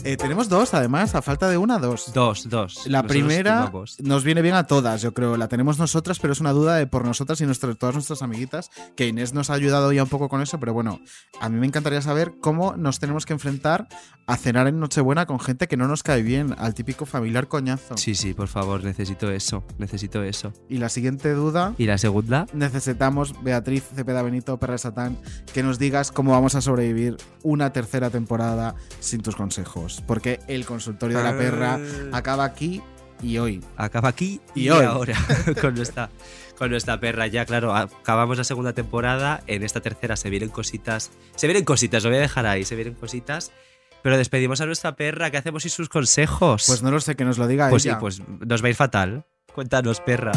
Eh, 0.03 0.17
tenemos 0.17 0.49
dos, 0.49 0.73
además, 0.73 1.13
a 1.13 1.21
falta 1.21 1.47
de 1.47 1.57
una, 1.57 1.77
dos. 1.77 2.11
Dos, 2.11 2.49
dos. 2.49 2.87
La 2.87 3.03
Nosotros 3.03 3.11
primera 3.11 3.71
nos 3.99 4.23
viene 4.23 4.41
bien 4.41 4.55
a 4.55 4.65
todas, 4.65 5.01
yo 5.03 5.13
creo. 5.13 5.37
La 5.37 5.47
tenemos 5.47 5.77
nosotras, 5.77 6.17
pero 6.19 6.33
es 6.33 6.39
una 6.39 6.53
duda 6.53 6.75
de 6.77 6.87
por 6.87 7.05
nosotras 7.05 7.39
y 7.41 7.45
nuestras, 7.45 7.77
todas 7.77 7.93
nuestras 7.93 8.23
amiguitas, 8.23 8.71
que 8.95 9.07
Inés 9.07 9.33
nos 9.33 9.51
ha 9.51 9.53
ayudado 9.53 9.91
ya 9.91 10.01
un 10.01 10.09
poco 10.09 10.27
con 10.27 10.41
eso, 10.41 10.59
pero 10.59 10.73
bueno, 10.73 10.99
a 11.39 11.49
mí 11.49 11.59
me 11.59 11.67
encantaría 11.67 12.01
saber 12.01 12.33
cómo 12.41 12.75
nos 12.75 12.99
tenemos 12.99 13.27
que 13.27 13.33
enfrentar 13.33 13.87
a 14.25 14.37
cenar 14.37 14.67
en 14.67 14.79
Nochebuena 14.79 15.27
con 15.27 15.39
gente 15.39 15.67
que 15.67 15.77
no 15.77 15.87
nos 15.87 16.01
cae 16.01 16.23
bien, 16.23 16.55
al 16.57 16.73
típico 16.73 17.05
familiar 17.05 17.47
coñazo. 17.47 17.95
Sí, 17.97 18.15
sí, 18.15 18.33
por 18.33 18.47
favor, 18.47 18.83
necesito 18.83 19.29
eso, 19.29 19.63
necesito 19.77 20.23
eso. 20.23 20.51
Y 20.67 20.77
la 20.77 20.89
siguiente 20.89 21.31
duda, 21.33 21.75
¿Y 21.77 21.85
la 21.85 21.99
segunda? 21.99 22.47
necesitamos, 22.53 23.35
Beatriz 23.43 23.83
Cepeda 23.95 24.23
Benito, 24.23 24.57
Perra 24.57 24.79
Satán, 24.79 25.17
que 25.53 25.61
nos 25.61 25.77
digas 25.77 26.11
cómo 26.11 26.31
vamos 26.31 26.55
a 26.55 26.61
sobrevivir 26.61 27.17
una 27.43 27.71
tercera 27.71 28.09
temporada 28.09 28.73
sin 28.99 29.21
tus 29.21 29.35
consejos. 29.35 29.90
Porque 29.99 30.39
el 30.47 30.65
consultorio 30.65 31.17
de 31.17 31.23
la 31.25 31.38
perra 31.38 31.80
Ah. 32.13 32.17
acaba 32.17 32.45
aquí 32.45 32.82
y 33.21 33.38
hoy. 33.38 33.62
Acaba 33.75 34.10
aquí 34.10 34.39
Y 34.56 34.63
y, 34.65 34.69
hoy. 34.69 34.86
ahora 34.86 35.15
con 35.62 35.75
nuestra, 35.75 36.10
con 36.58 36.69
nuestra 36.71 36.99
perra. 36.99 37.27
Ya, 37.27 37.45
claro, 37.45 37.75
acabamos 37.75 38.38
la 38.38 38.43
segunda 38.45 38.71
temporada. 38.73 39.43
En 39.47 39.63
esta 39.63 39.82
tercera 39.82 40.15
se 40.15 40.30
vienen 40.30 40.49
cositas. 40.49 41.12
Se 41.36 41.47
vienen 41.47 41.65
cositas, 41.65 42.04
lo 42.04 42.10
voy 42.10 42.17
a 42.19 42.21
dejar 42.21 42.45
ahí. 42.45 42.63
Se 42.63 42.75
vienen 42.75 42.93
cositas. 42.93 43.51
Pero 44.04 44.17
despedimos 44.17 44.62
a 44.62 44.65
nuestra 44.65 44.95
perra. 44.95 45.30
¿Qué 45.30 45.38
hacemos 45.38 45.62
sin 45.63 45.71
sus 45.71 45.89
consejos? 45.89 46.63
Pues 46.65 46.82
no 46.82 46.89
lo 46.89 46.99
sé, 46.99 47.15
que 47.15 47.25
nos 47.25 47.38
lo 47.38 47.47
diga 47.47 47.69
Pues 47.69 47.86
ella. 47.86 47.95
sí, 47.95 47.99
pues 47.99 48.21
nos 48.39 48.63
va 48.63 48.67
a 48.67 48.69
ir 48.69 48.75
fatal. 48.75 49.25
Cuéntanos, 49.54 49.99
perra. 50.01 50.32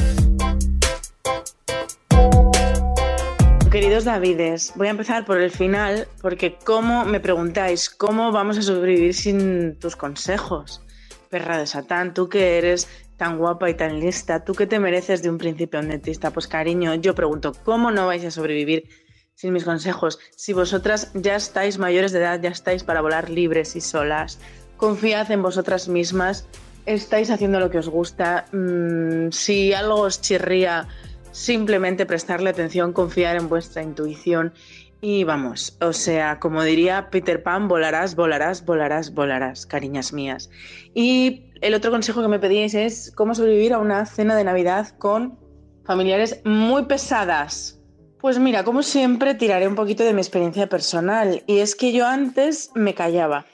Queridos 3.74 4.04
Davides, 4.04 4.72
voy 4.76 4.86
a 4.86 4.90
empezar 4.90 5.24
por 5.24 5.40
el 5.40 5.50
final 5.50 6.06
porque 6.22 6.56
como 6.64 7.04
me 7.04 7.18
preguntáis 7.18 7.90
cómo 7.90 8.30
vamos 8.30 8.56
a 8.56 8.62
sobrevivir 8.62 9.14
sin 9.14 9.76
tus 9.80 9.96
consejos. 9.96 10.80
Perra 11.28 11.58
de 11.58 11.66
Satán, 11.66 12.14
tú 12.14 12.28
que 12.28 12.56
eres 12.56 12.86
tan 13.16 13.36
guapa 13.36 13.68
y 13.68 13.74
tan 13.74 13.98
lista, 13.98 14.44
tú 14.44 14.54
que 14.54 14.68
te 14.68 14.78
mereces 14.78 15.24
de 15.24 15.30
un 15.30 15.38
principio 15.38 15.80
un 15.80 15.88
dentista, 15.88 16.30
pues 16.30 16.46
cariño, 16.46 16.94
yo 16.94 17.16
pregunto, 17.16 17.52
¿cómo 17.64 17.90
no 17.90 18.06
vais 18.06 18.24
a 18.24 18.30
sobrevivir 18.30 18.88
sin 19.34 19.52
mis 19.52 19.64
consejos? 19.64 20.20
Si 20.36 20.52
vosotras 20.52 21.10
ya 21.12 21.34
estáis 21.34 21.76
mayores 21.76 22.12
de 22.12 22.20
edad, 22.20 22.40
ya 22.40 22.50
estáis 22.50 22.84
para 22.84 23.00
volar 23.00 23.28
libres 23.28 23.74
y 23.74 23.80
solas, 23.80 24.38
confiad 24.76 25.32
en 25.32 25.42
vosotras 25.42 25.88
mismas, 25.88 26.46
estáis 26.86 27.28
haciendo 27.28 27.58
lo 27.58 27.70
que 27.70 27.78
os 27.78 27.88
gusta, 27.88 28.46
mm, 28.52 29.32
si 29.32 29.72
algo 29.72 29.96
os 29.96 30.20
chirría, 30.20 30.86
simplemente 31.34 32.06
prestarle 32.06 32.50
atención, 32.50 32.92
confiar 32.92 33.36
en 33.36 33.48
vuestra 33.48 33.82
intuición 33.82 34.54
y 35.00 35.24
vamos, 35.24 35.76
o 35.82 35.92
sea, 35.92 36.38
como 36.38 36.62
diría 36.62 37.10
Peter 37.10 37.42
Pan, 37.42 37.68
volarás, 37.68 38.14
volarás, 38.14 38.64
volarás, 38.64 39.12
volarás, 39.12 39.66
cariñas 39.66 40.14
mías. 40.14 40.48
Y 40.94 41.50
el 41.60 41.74
otro 41.74 41.90
consejo 41.90 42.22
que 42.22 42.28
me 42.28 42.38
pedíais 42.38 42.72
es 42.72 43.12
cómo 43.14 43.34
sobrevivir 43.34 43.74
a 43.74 43.78
una 43.78 44.06
cena 44.06 44.34
de 44.34 44.44
Navidad 44.44 44.96
con 44.96 45.38
familiares 45.84 46.40
muy 46.44 46.84
pesadas. 46.86 47.78
Pues 48.18 48.38
mira, 48.38 48.64
como 48.64 48.82
siempre, 48.82 49.34
tiraré 49.34 49.68
un 49.68 49.74
poquito 49.74 50.04
de 50.04 50.14
mi 50.14 50.22
experiencia 50.22 50.68
personal. 50.68 51.42
Y 51.46 51.58
es 51.58 51.74
que 51.74 51.92
yo 51.92 52.06
antes 52.06 52.70
me 52.74 52.94
callaba. 52.94 53.44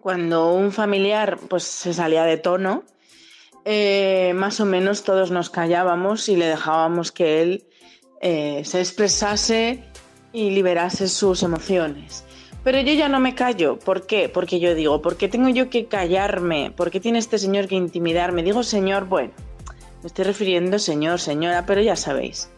Cuando 0.00 0.54
un 0.54 0.72
familiar 0.72 1.38
pues 1.48 1.62
se 1.62 1.94
salía 1.94 2.24
de 2.24 2.38
tono, 2.38 2.82
eh, 3.64 4.32
más 4.34 4.60
o 4.60 4.66
menos 4.66 5.04
todos 5.04 5.30
nos 5.30 5.50
callábamos 5.50 6.28
y 6.28 6.36
le 6.36 6.46
dejábamos 6.46 7.12
que 7.12 7.42
él 7.42 7.64
eh, 8.20 8.62
se 8.64 8.80
expresase 8.80 9.84
y 10.32 10.50
liberase 10.50 11.08
sus 11.08 11.42
emociones. 11.42 12.24
Pero 12.62 12.80
yo 12.80 12.94
ya 12.94 13.08
no 13.08 13.20
me 13.20 13.34
callo. 13.34 13.78
¿Por 13.78 14.06
qué? 14.06 14.28
Porque 14.28 14.58
yo 14.58 14.74
digo, 14.74 15.02
¿por 15.02 15.16
qué 15.16 15.28
tengo 15.28 15.48
yo 15.50 15.68
que 15.68 15.86
callarme? 15.86 16.72
¿Por 16.74 16.90
qué 16.90 16.98
tiene 16.98 17.18
este 17.18 17.38
señor 17.38 17.68
que 17.68 17.74
intimidarme? 17.74 18.42
Digo, 18.42 18.62
señor, 18.62 19.06
bueno, 19.06 19.32
me 20.02 20.06
estoy 20.06 20.24
refiriendo 20.24 20.78
señor, 20.78 21.20
señora, 21.20 21.66
pero 21.66 21.82
ya 21.82 21.96
sabéis. 21.96 22.50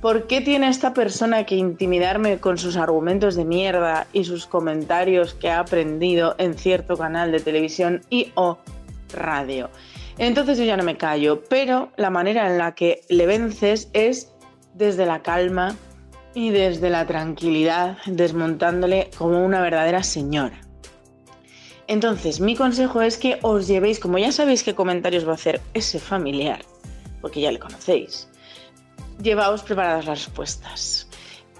¿Por 0.00 0.26
qué 0.26 0.40
tiene 0.40 0.68
esta 0.68 0.94
persona 0.94 1.44
que 1.44 1.56
intimidarme 1.56 2.38
con 2.38 2.56
sus 2.56 2.76
argumentos 2.76 3.34
de 3.34 3.44
mierda 3.44 4.06
y 4.12 4.24
sus 4.24 4.46
comentarios 4.46 5.34
que 5.34 5.50
ha 5.50 5.58
aprendido 5.58 6.36
en 6.38 6.54
cierto 6.54 6.96
canal 6.96 7.32
de 7.32 7.40
televisión 7.40 8.02
y 8.08 8.32
o 8.34 8.58
radio? 9.12 9.68
Entonces 10.20 10.58
yo 10.58 10.64
ya 10.64 10.76
no 10.76 10.82
me 10.82 10.98
callo, 10.98 11.44
pero 11.48 11.92
la 11.96 12.10
manera 12.10 12.46
en 12.46 12.58
la 12.58 12.74
que 12.74 13.00
le 13.08 13.24
vences 13.24 13.88
es 13.94 14.30
desde 14.74 15.06
la 15.06 15.22
calma 15.22 15.76
y 16.34 16.50
desde 16.50 16.90
la 16.90 17.06
tranquilidad, 17.06 17.96
desmontándole 18.04 19.08
como 19.16 19.42
una 19.42 19.62
verdadera 19.62 20.02
señora. 20.02 20.60
Entonces, 21.86 22.38
mi 22.38 22.54
consejo 22.54 23.00
es 23.00 23.16
que 23.16 23.38
os 23.40 23.66
llevéis, 23.66 23.98
como 23.98 24.18
ya 24.18 24.30
sabéis 24.30 24.62
qué 24.62 24.74
comentarios 24.74 25.26
va 25.26 25.32
a 25.32 25.36
hacer 25.36 25.62
ese 25.72 25.98
familiar, 25.98 26.60
porque 27.22 27.40
ya 27.40 27.50
le 27.50 27.58
conocéis, 27.58 28.28
llevaos 29.22 29.62
preparadas 29.62 30.04
las 30.04 30.26
respuestas. 30.26 31.08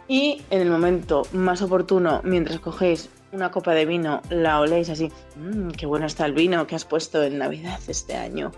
Y 0.06 0.42
en 0.50 0.60
el 0.60 0.70
momento 0.70 1.22
más 1.32 1.62
oportuno, 1.62 2.20
mientras 2.24 2.60
cogéis 2.60 3.08
una 3.32 3.50
copa 3.50 3.74
de 3.74 3.86
vino, 3.86 4.22
la 4.30 4.60
oléis 4.60 4.90
así, 4.90 5.10
"Mm, 5.36 5.70
qué 5.70 5.86
bueno 5.86 6.06
está 6.06 6.26
el 6.26 6.32
vino 6.32 6.66
que 6.66 6.74
has 6.74 6.84
puesto 6.84 7.22
en 7.22 7.38
Navidad 7.38 7.78
este 7.88 8.16
año, 8.16 8.52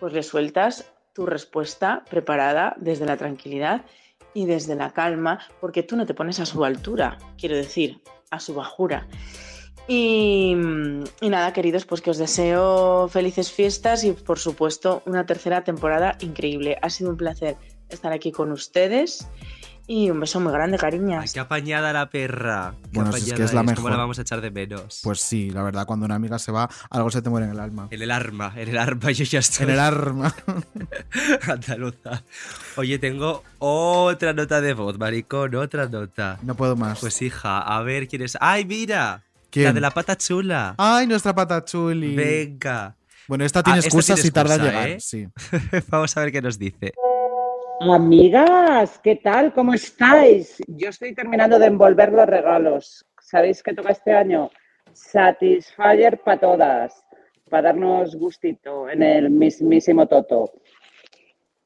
pues 0.00 0.12
le 0.12 0.22
sueltas 0.22 0.92
tu 1.12 1.26
respuesta 1.26 2.04
preparada 2.10 2.74
desde 2.78 3.06
la 3.06 3.16
tranquilidad 3.16 3.84
y 4.34 4.44
desde 4.44 4.74
la 4.74 4.92
calma, 4.92 5.38
porque 5.60 5.82
tú 5.82 5.96
no 5.96 6.04
te 6.04 6.12
pones 6.14 6.40
a 6.40 6.46
su 6.46 6.64
altura, 6.64 7.18
quiero 7.38 7.56
decir, 7.56 8.02
a 8.30 8.38
su 8.38 8.54
bajura. 8.54 9.06
Y, 9.88 10.54
y 11.20 11.28
nada, 11.30 11.52
queridos, 11.52 11.86
pues 11.86 12.02
que 12.02 12.10
os 12.10 12.18
deseo 12.18 13.08
felices 13.08 13.52
fiestas 13.52 14.02
y 14.04 14.12
por 14.12 14.38
supuesto 14.38 15.02
una 15.06 15.24
tercera 15.24 15.62
temporada 15.62 16.18
increíble. 16.20 16.76
Ha 16.82 16.90
sido 16.90 17.10
un 17.10 17.16
placer 17.16 17.56
estar 17.88 18.12
aquí 18.12 18.32
con 18.32 18.50
ustedes 18.50 19.28
y 19.88 20.10
un 20.10 20.18
beso 20.20 20.40
muy 20.40 20.52
grande, 20.52 20.78
cariñas. 20.78 21.32
Qué 21.32 21.40
apañada 21.40 21.92
la 21.92 22.10
perra. 22.10 22.74
Qué 22.82 22.88
Bueno, 22.92 23.12
si 23.12 23.30
es 23.30 23.32
que 23.34 23.44
es 23.44 23.52
la 23.54 23.60
¿Cómo 23.60 23.70
mejor. 23.70 23.90
la 23.92 23.96
vamos 23.96 24.18
a 24.18 24.22
echar 24.22 24.40
de 24.40 24.50
menos? 24.50 25.00
Pues 25.02 25.20
sí, 25.20 25.50
la 25.50 25.62
verdad, 25.62 25.86
cuando 25.86 26.06
una 26.06 26.16
amiga 26.16 26.38
se 26.38 26.50
va, 26.52 26.68
algo 26.90 27.10
se 27.10 27.22
te 27.22 27.30
muere 27.30 27.46
en 27.46 27.52
el 27.52 27.60
alma. 27.60 27.88
En 27.90 28.02
el 28.02 28.10
arma, 28.10 28.52
en 28.56 28.68
el 28.68 28.78
arma, 28.78 29.10
yo 29.12 29.24
ya 29.24 29.38
estoy. 29.38 29.64
En 29.64 29.70
el 29.70 29.78
arma. 29.78 30.34
Andaluza. 31.48 32.22
Oye, 32.76 32.98
tengo 32.98 33.42
otra 33.58 34.32
nota 34.32 34.60
de 34.60 34.74
voz, 34.74 34.98
maricón, 34.98 35.54
otra 35.54 35.86
nota. 35.88 36.38
No 36.42 36.54
puedo 36.54 36.76
más. 36.76 37.00
Pues 37.00 37.20
hija, 37.22 37.60
a 37.60 37.82
ver 37.82 38.08
quién 38.08 38.22
es. 38.22 38.36
¡Ay, 38.40 38.64
mira! 38.64 39.22
¿Quién? 39.50 39.66
La 39.66 39.72
de 39.72 39.80
la 39.80 39.90
pata 39.90 40.16
chula. 40.16 40.74
¡Ay, 40.78 41.06
nuestra 41.06 41.34
pata 41.34 41.64
chuli! 41.64 42.14
Venga. 42.14 42.96
Bueno, 43.28 43.44
esta 43.44 43.62
tiene 43.62 43.78
Ah, 43.78 43.86
esta 43.86 44.14
tiene 44.14 44.20
y 44.28 44.30
tarda 44.30 44.54
en 44.54 44.60
excusa, 44.60 44.72
llegar, 44.72 44.88
¿eh? 44.90 45.00
sí. 45.00 45.26
Vamos 45.88 46.16
a 46.16 46.20
ver 46.20 46.32
qué 46.32 46.42
nos 46.42 46.58
dice. 46.58 46.92
Amigas, 47.78 48.98
¿qué 49.02 49.16
tal? 49.16 49.52
¿Cómo 49.52 49.74
estáis? 49.74 50.62
Yo 50.66 50.88
estoy 50.88 51.14
terminando 51.14 51.58
de 51.58 51.66
envolver 51.66 52.10
los 52.10 52.26
regalos. 52.26 53.06
¿Sabéis 53.20 53.62
qué 53.62 53.74
toca 53.74 53.92
este 53.92 54.12
año? 54.12 54.50
Satisfyer 54.92 56.18
para 56.20 56.40
todas, 56.40 57.04
para 57.50 57.68
darnos 57.68 58.16
gustito 58.16 58.88
en 58.88 59.02
el 59.02 59.28
mismísimo 59.28 60.06
Toto. 60.06 60.52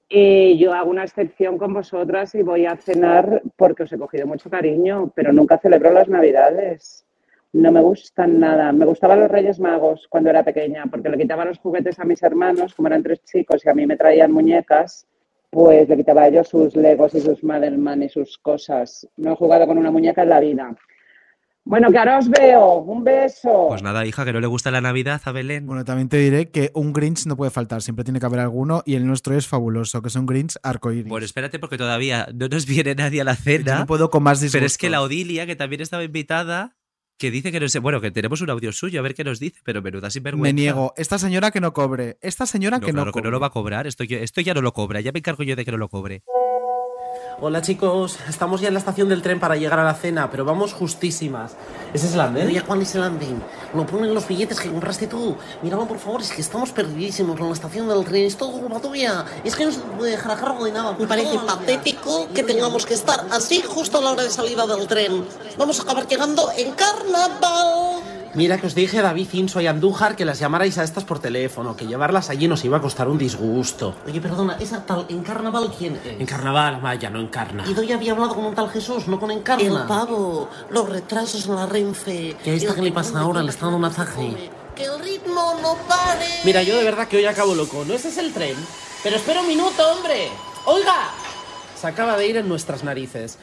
Y 0.08 0.58
yo 0.58 0.72
hago 0.72 0.90
una 0.90 1.04
excepción 1.04 1.56
con 1.56 1.72
vosotras 1.74 2.34
y 2.34 2.42
voy 2.42 2.66
a 2.66 2.76
cenar 2.76 3.42
porque 3.56 3.84
os 3.84 3.92
he 3.92 3.98
cogido 3.98 4.26
mucho 4.26 4.50
cariño, 4.50 5.12
pero 5.14 5.32
nunca 5.32 5.58
celebro 5.58 5.92
las 5.92 6.08
Navidades. 6.08 7.06
No 7.52 7.70
me 7.70 7.80
gustan 7.80 8.40
nada. 8.40 8.72
Me 8.72 8.84
gustaban 8.84 9.20
los 9.20 9.30
Reyes 9.30 9.60
Magos 9.60 10.08
cuando 10.08 10.30
era 10.30 10.42
pequeña, 10.42 10.86
porque 10.90 11.08
le 11.08 11.18
quitaba 11.18 11.44
los 11.44 11.60
juguetes 11.60 12.00
a 12.00 12.04
mis 12.04 12.20
hermanos, 12.24 12.74
como 12.74 12.88
eran 12.88 13.04
tres 13.04 13.22
chicos 13.22 13.64
y 13.64 13.68
a 13.68 13.74
mí 13.74 13.86
me 13.86 13.96
traían 13.96 14.32
muñecas, 14.32 15.06
pues 15.50 15.88
le 15.88 15.96
quitaba 15.96 16.22
a 16.22 16.28
ellos 16.28 16.48
sus 16.48 16.74
Legos 16.76 17.14
y 17.14 17.20
sus 17.20 17.42
Madelman 17.42 18.02
y 18.02 18.08
sus 18.08 18.38
cosas. 18.38 19.06
No 19.16 19.32
he 19.32 19.36
jugado 19.36 19.66
con 19.66 19.78
una 19.78 19.90
muñeca 19.90 20.22
en 20.22 20.28
la 20.28 20.40
vida. 20.40 20.74
Bueno, 21.64 21.90
que 21.90 21.98
ahora 21.98 22.18
os 22.18 22.28
veo. 22.28 22.76
Un 22.76 23.04
beso. 23.04 23.66
Pues 23.68 23.82
nada, 23.82 24.06
hija, 24.06 24.24
que 24.24 24.32
no 24.32 24.40
le 24.40 24.46
gusta 24.46 24.70
la 24.70 24.80
Navidad 24.80 25.20
a 25.24 25.32
Belén. 25.32 25.66
Bueno, 25.66 25.84
también 25.84 26.08
te 26.08 26.16
diré 26.16 26.50
que 26.50 26.70
un 26.74 26.92
Grinch 26.92 27.26
no 27.26 27.36
puede 27.36 27.50
faltar, 27.50 27.82
siempre 27.82 28.04
tiene 28.04 28.18
que 28.18 28.26
haber 28.26 28.40
alguno 28.40 28.82
y 28.86 28.94
el 28.94 29.06
nuestro 29.06 29.36
es 29.36 29.46
fabuloso, 29.46 30.00
que 30.00 30.08
es 30.08 30.16
un 30.16 30.26
Grinch 30.26 30.56
arcoíris. 30.62 31.06
Bueno, 31.06 31.26
espérate 31.26 31.58
porque 31.58 31.76
todavía 31.76 32.28
no 32.34 32.48
nos 32.48 32.66
viene 32.66 32.94
nadie 32.94 33.20
a 33.20 33.24
la 33.24 33.34
Yo 33.34 33.42
cena. 33.42 33.78
no 33.80 33.86
puedo 33.86 34.08
con 34.10 34.22
más 34.22 34.44
Pero 34.50 34.64
es 34.66 34.78
que 34.78 34.88
la 34.88 35.02
Odilia, 35.02 35.46
que 35.46 35.54
también 35.54 35.82
estaba 35.82 36.02
invitada, 36.02 36.76
que 37.20 37.30
dice 37.30 37.52
que 37.52 37.60
no 37.60 37.68
sé, 37.68 37.78
bueno, 37.80 38.00
que 38.00 38.10
tenemos 38.10 38.40
un 38.40 38.48
audio 38.48 38.72
suyo, 38.72 38.98
a 38.98 39.02
ver 39.02 39.14
qué 39.14 39.24
nos 39.24 39.38
dice, 39.38 39.60
pero 39.62 39.82
menuda 39.82 40.08
sinvergüenza. 40.10 40.42
Me 40.42 40.52
niego. 40.54 40.94
Esta 40.96 41.18
señora 41.18 41.50
que 41.50 41.60
no 41.60 41.74
cobre. 41.74 42.16
Esta 42.22 42.46
señora 42.46 42.78
No, 42.78 42.86
que 42.86 42.92
no 42.92 42.96
claro 43.02 43.10
que 43.12 43.20
cobre. 43.20 43.24
no 43.24 43.30
lo 43.30 43.40
va 43.40 43.48
a 43.48 43.50
cobrar, 43.50 43.86
esto, 43.86 44.04
yo- 44.04 44.16
esto 44.18 44.40
ya 44.40 44.54
no 44.54 44.62
lo 44.62 44.72
cobra, 44.72 45.02
ya 45.02 45.12
me 45.12 45.18
encargo 45.18 45.42
yo 45.44 45.54
de 45.54 45.64
que 45.66 45.70
no 45.70 45.76
lo 45.76 45.90
cobre. 45.90 46.22
Hola 47.38 47.62
chicos, 47.62 48.18
estamos 48.28 48.60
ya 48.60 48.68
en 48.68 48.74
la 48.74 48.80
estación 48.80 49.08
del 49.08 49.22
tren 49.22 49.40
para 49.40 49.56
llegar 49.56 49.78
a 49.78 49.84
la 49.84 49.94
cena, 49.94 50.30
pero 50.30 50.44
vamos 50.44 50.74
justísimas. 50.74 51.52
¿Ese 51.94 52.06
es 52.06 52.14
el 52.14 52.20
andén? 52.20 52.50
¿Ya 52.50 52.64
cuál 52.64 52.82
es 52.82 52.94
el 52.94 53.02
andén? 53.02 53.42
Lo 53.74 53.86
ponen 53.86 54.06
en 54.06 54.14
los 54.14 54.26
billetes 54.26 54.60
que 54.60 54.70
compraste 54.70 55.06
tú. 55.06 55.36
Míralo 55.62 55.86
por 55.86 55.98
favor, 55.98 56.20
es 56.20 56.32
que 56.32 56.42
estamos 56.42 56.72
perdidísimos 56.72 57.38
en 57.40 57.46
la 57.46 57.52
estación 57.52 57.88
del 57.88 58.04
tren. 58.04 58.24
Es 58.24 58.36
todo 58.36 58.52
culpa 58.52 58.80
tuya. 58.80 59.24
Es 59.44 59.56
que 59.56 59.64
no 59.64 59.72
se 59.72 59.80
puede 59.80 60.12
dejar 60.12 60.32
a 60.32 60.36
cargo 60.36 60.64
de 60.64 60.72
nada. 60.72 60.96
Me 60.98 61.06
parece 61.06 61.38
patético 61.38 62.28
que 62.34 62.42
tengamos 62.42 62.84
que 62.84 62.94
estar 62.94 63.24
así 63.30 63.62
justo 63.66 63.98
a 63.98 64.02
la 64.02 64.10
hora 64.10 64.22
de 64.24 64.30
salida 64.30 64.66
del 64.66 64.86
tren. 64.86 65.24
Vamos 65.56 65.78
a 65.78 65.82
acabar 65.84 66.06
llegando 66.06 66.50
en 66.56 66.72
carnaval. 66.72 68.09
Mira 68.34 68.58
que 68.58 68.68
os 68.68 68.76
dije 68.76 69.02
David, 69.02 69.28
Inso 69.32 69.60
y 69.60 69.66
Andújar 69.66 70.14
que 70.14 70.24
las 70.24 70.38
llamarais 70.38 70.78
a 70.78 70.84
estas 70.84 71.02
por 71.02 71.18
teléfono, 71.18 71.74
que 71.74 71.86
llevarlas 71.86 72.30
allí 72.30 72.46
nos 72.46 72.64
iba 72.64 72.76
a 72.76 72.80
costar 72.80 73.08
un 73.08 73.18
disgusto. 73.18 73.96
Oye, 74.06 74.20
perdona, 74.20 74.56
¿esa 74.60 74.86
tal 74.86 75.04
en 75.08 75.22
carnaval 75.22 75.72
quién 75.76 75.96
es? 75.96 76.20
En 76.20 76.26
carnaval, 76.26 76.76
Amaya, 76.76 77.10
no 77.10 77.18
encarna. 77.20 77.64
Y 77.66 77.74
ya 77.86 77.96
había 77.96 78.12
hablado 78.12 78.36
con 78.36 78.44
un 78.44 78.54
tal 78.54 78.70
Jesús, 78.70 79.08
no 79.08 79.18
con 79.18 79.32
Encarna. 79.32 79.64
El 79.64 79.86
pavo, 79.88 80.48
los 80.70 80.88
retrasos 80.88 81.46
en 81.46 81.56
la 81.56 81.66
Renfe. 81.66 82.36
¿Y 82.44 82.50
a 82.50 82.54
esta 82.54 82.74
qué 82.74 82.82
le 82.82 82.92
pasa 82.92 83.18
ahora? 83.18 83.42
Le 83.42 83.50
está 83.50 83.62
dando 83.62 83.76
un 83.76 83.82
masaje. 83.82 84.50
Que 84.76 84.84
el 84.84 85.00
ritmo 85.00 85.54
no 85.60 85.74
pare. 85.88 86.26
Mira, 86.44 86.62
yo 86.62 86.76
de 86.76 86.84
verdad 86.84 87.08
que 87.08 87.16
hoy 87.16 87.24
acabo 87.24 87.54
loco. 87.56 87.84
No 87.84 87.94
ese 87.94 88.08
es 88.08 88.18
el 88.18 88.32
tren. 88.32 88.56
Pero 89.02 89.16
espera 89.16 89.40
un 89.40 89.48
minuto, 89.48 89.82
hombre. 89.90 90.28
Oiga. 90.66 91.10
Se 91.78 91.86
acaba 91.86 92.16
de 92.16 92.28
ir 92.28 92.36
en 92.36 92.48
nuestras 92.48 92.84
narices. 92.84 93.38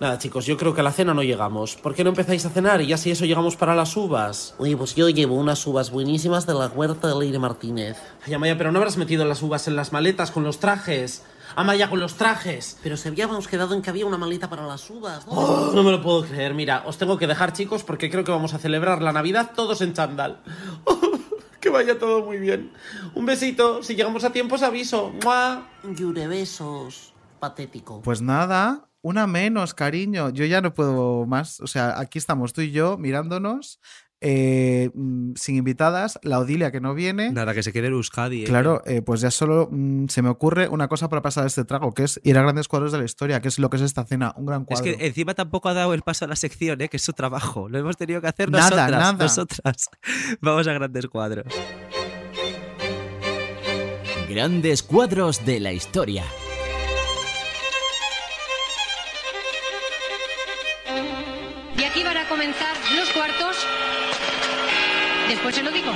Nada, 0.00 0.16
chicos, 0.16 0.46
yo 0.46 0.56
creo 0.56 0.74
que 0.74 0.80
a 0.80 0.84
la 0.84 0.92
cena 0.92 1.12
no 1.12 1.24
llegamos. 1.24 1.74
¿Por 1.74 1.92
qué 1.92 2.04
no 2.04 2.10
empezáis 2.10 2.46
a 2.46 2.50
cenar 2.50 2.80
y 2.80 2.86
ya 2.86 2.96
si 2.96 3.10
eso 3.10 3.24
llegamos 3.24 3.56
para 3.56 3.74
las 3.74 3.96
uvas? 3.96 4.54
Oye, 4.58 4.76
pues 4.76 4.94
yo 4.94 5.08
llevo 5.08 5.34
unas 5.34 5.66
uvas 5.66 5.90
buenísimas 5.90 6.46
de 6.46 6.54
la 6.54 6.68
huerta 6.68 7.08
de 7.08 7.18
Leire 7.18 7.40
Martínez. 7.40 7.96
Ay, 8.24 8.34
Amaya, 8.34 8.56
pero 8.56 8.70
no 8.70 8.78
habrás 8.78 8.96
metido 8.96 9.24
las 9.24 9.42
uvas 9.42 9.66
en 9.66 9.74
las 9.74 9.92
maletas 9.92 10.30
con 10.30 10.44
los 10.44 10.60
trajes. 10.60 11.24
Amaya, 11.56 11.90
con 11.90 11.98
los 11.98 12.14
trajes. 12.14 12.78
Pero 12.80 12.96
se 12.96 13.08
habíamos 13.08 13.48
quedado 13.48 13.74
en 13.74 13.82
que 13.82 13.90
había 13.90 14.06
una 14.06 14.18
maleta 14.18 14.48
para 14.48 14.64
las 14.68 14.88
uvas, 14.88 15.26
¿no? 15.26 15.32
Oh, 15.32 15.72
no 15.74 15.82
me 15.82 15.90
lo 15.90 16.00
puedo 16.00 16.24
creer. 16.24 16.54
Mira, 16.54 16.84
os 16.86 16.96
tengo 16.96 17.18
que 17.18 17.26
dejar, 17.26 17.52
chicos, 17.52 17.82
porque 17.82 18.08
creo 18.08 18.22
que 18.22 18.30
vamos 18.30 18.54
a 18.54 18.58
celebrar 18.58 19.02
la 19.02 19.12
Navidad 19.12 19.50
todos 19.56 19.80
en 19.80 19.94
chándal. 19.94 20.40
que 21.60 21.70
vaya 21.70 21.98
todo 21.98 22.24
muy 22.24 22.38
bien. 22.38 22.70
Un 23.16 23.26
besito. 23.26 23.82
Si 23.82 23.96
llegamos 23.96 24.22
a 24.22 24.30
tiempo 24.30 24.54
os 24.54 24.62
aviso. 24.62 25.12
¡Mua! 25.24 25.66
Llure 25.82 26.28
besos. 26.28 27.14
Patético. 27.40 28.02
Pues 28.02 28.20
nada, 28.20 28.87
una 29.02 29.26
menos, 29.26 29.74
cariño. 29.74 30.30
Yo 30.30 30.44
ya 30.44 30.60
no 30.60 30.74
puedo 30.74 31.26
más. 31.26 31.60
O 31.60 31.66
sea, 31.66 31.98
aquí 31.98 32.18
estamos 32.18 32.52
tú 32.52 32.60
y 32.62 32.70
yo 32.70 32.98
mirándonos, 32.98 33.80
eh, 34.20 34.90
mm, 34.94 35.34
sin 35.36 35.54
invitadas, 35.56 36.18
la 36.24 36.40
Odilia 36.40 36.72
que 36.72 36.80
no 36.80 36.92
viene. 36.94 37.30
Nada, 37.30 37.54
que 37.54 37.62
se 37.62 37.72
quede 37.72 37.86
en 37.86 37.92
Euskadi. 37.92 38.42
¿eh? 38.42 38.46
Claro, 38.46 38.82
eh, 38.84 39.00
pues 39.02 39.20
ya 39.20 39.30
solo 39.30 39.68
mm, 39.70 40.06
se 40.08 40.22
me 40.22 40.28
ocurre 40.28 40.68
una 40.68 40.88
cosa 40.88 41.08
para 41.08 41.22
pasar 41.22 41.46
este 41.46 41.64
trago, 41.64 41.94
que 41.94 42.02
es 42.02 42.20
ir 42.24 42.36
a 42.36 42.42
grandes 42.42 42.66
cuadros 42.66 42.90
de 42.90 42.98
la 42.98 43.04
historia, 43.04 43.40
que 43.40 43.46
es 43.48 43.60
lo 43.60 43.70
que 43.70 43.76
es 43.76 43.82
esta 43.82 44.04
cena, 44.04 44.34
un 44.36 44.46
gran 44.46 44.62
Es 44.62 44.80
cuadro. 44.80 44.84
que 44.98 45.06
encima 45.06 45.34
tampoco 45.34 45.68
ha 45.68 45.74
dado 45.74 45.94
el 45.94 46.02
paso 46.02 46.24
a 46.24 46.28
la 46.28 46.34
sección, 46.36 46.80
¿eh? 46.80 46.88
que 46.88 46.96
es 46.96 47.02
su 47.04 47.12
trabajo. 47.12 47.68
Lo 47.68 47.78
hemos 47.78 47.96
tenido 47.96 48.20
que 48.20 48.26
hacer 48.26 48.50
Nada, 48.50 48.64
nosotras. 48.70 48.90
nada. 48.90 49.12
Nosotras. 49.12 49.88
Vamos 50.40 50.66
a 50.66 50.72
grandes 50.72 51.06
cuadros. 51.06 51.46
Grandes 54.28 54.82
cuadros 54.82 55.46
de 55.46 55.60
la 55.60 55.72
historia. 55.72 56.24
Después 65.28 65.54
se 65.54 65.62
lo 65.62 65.70
digo. 65.70 65.92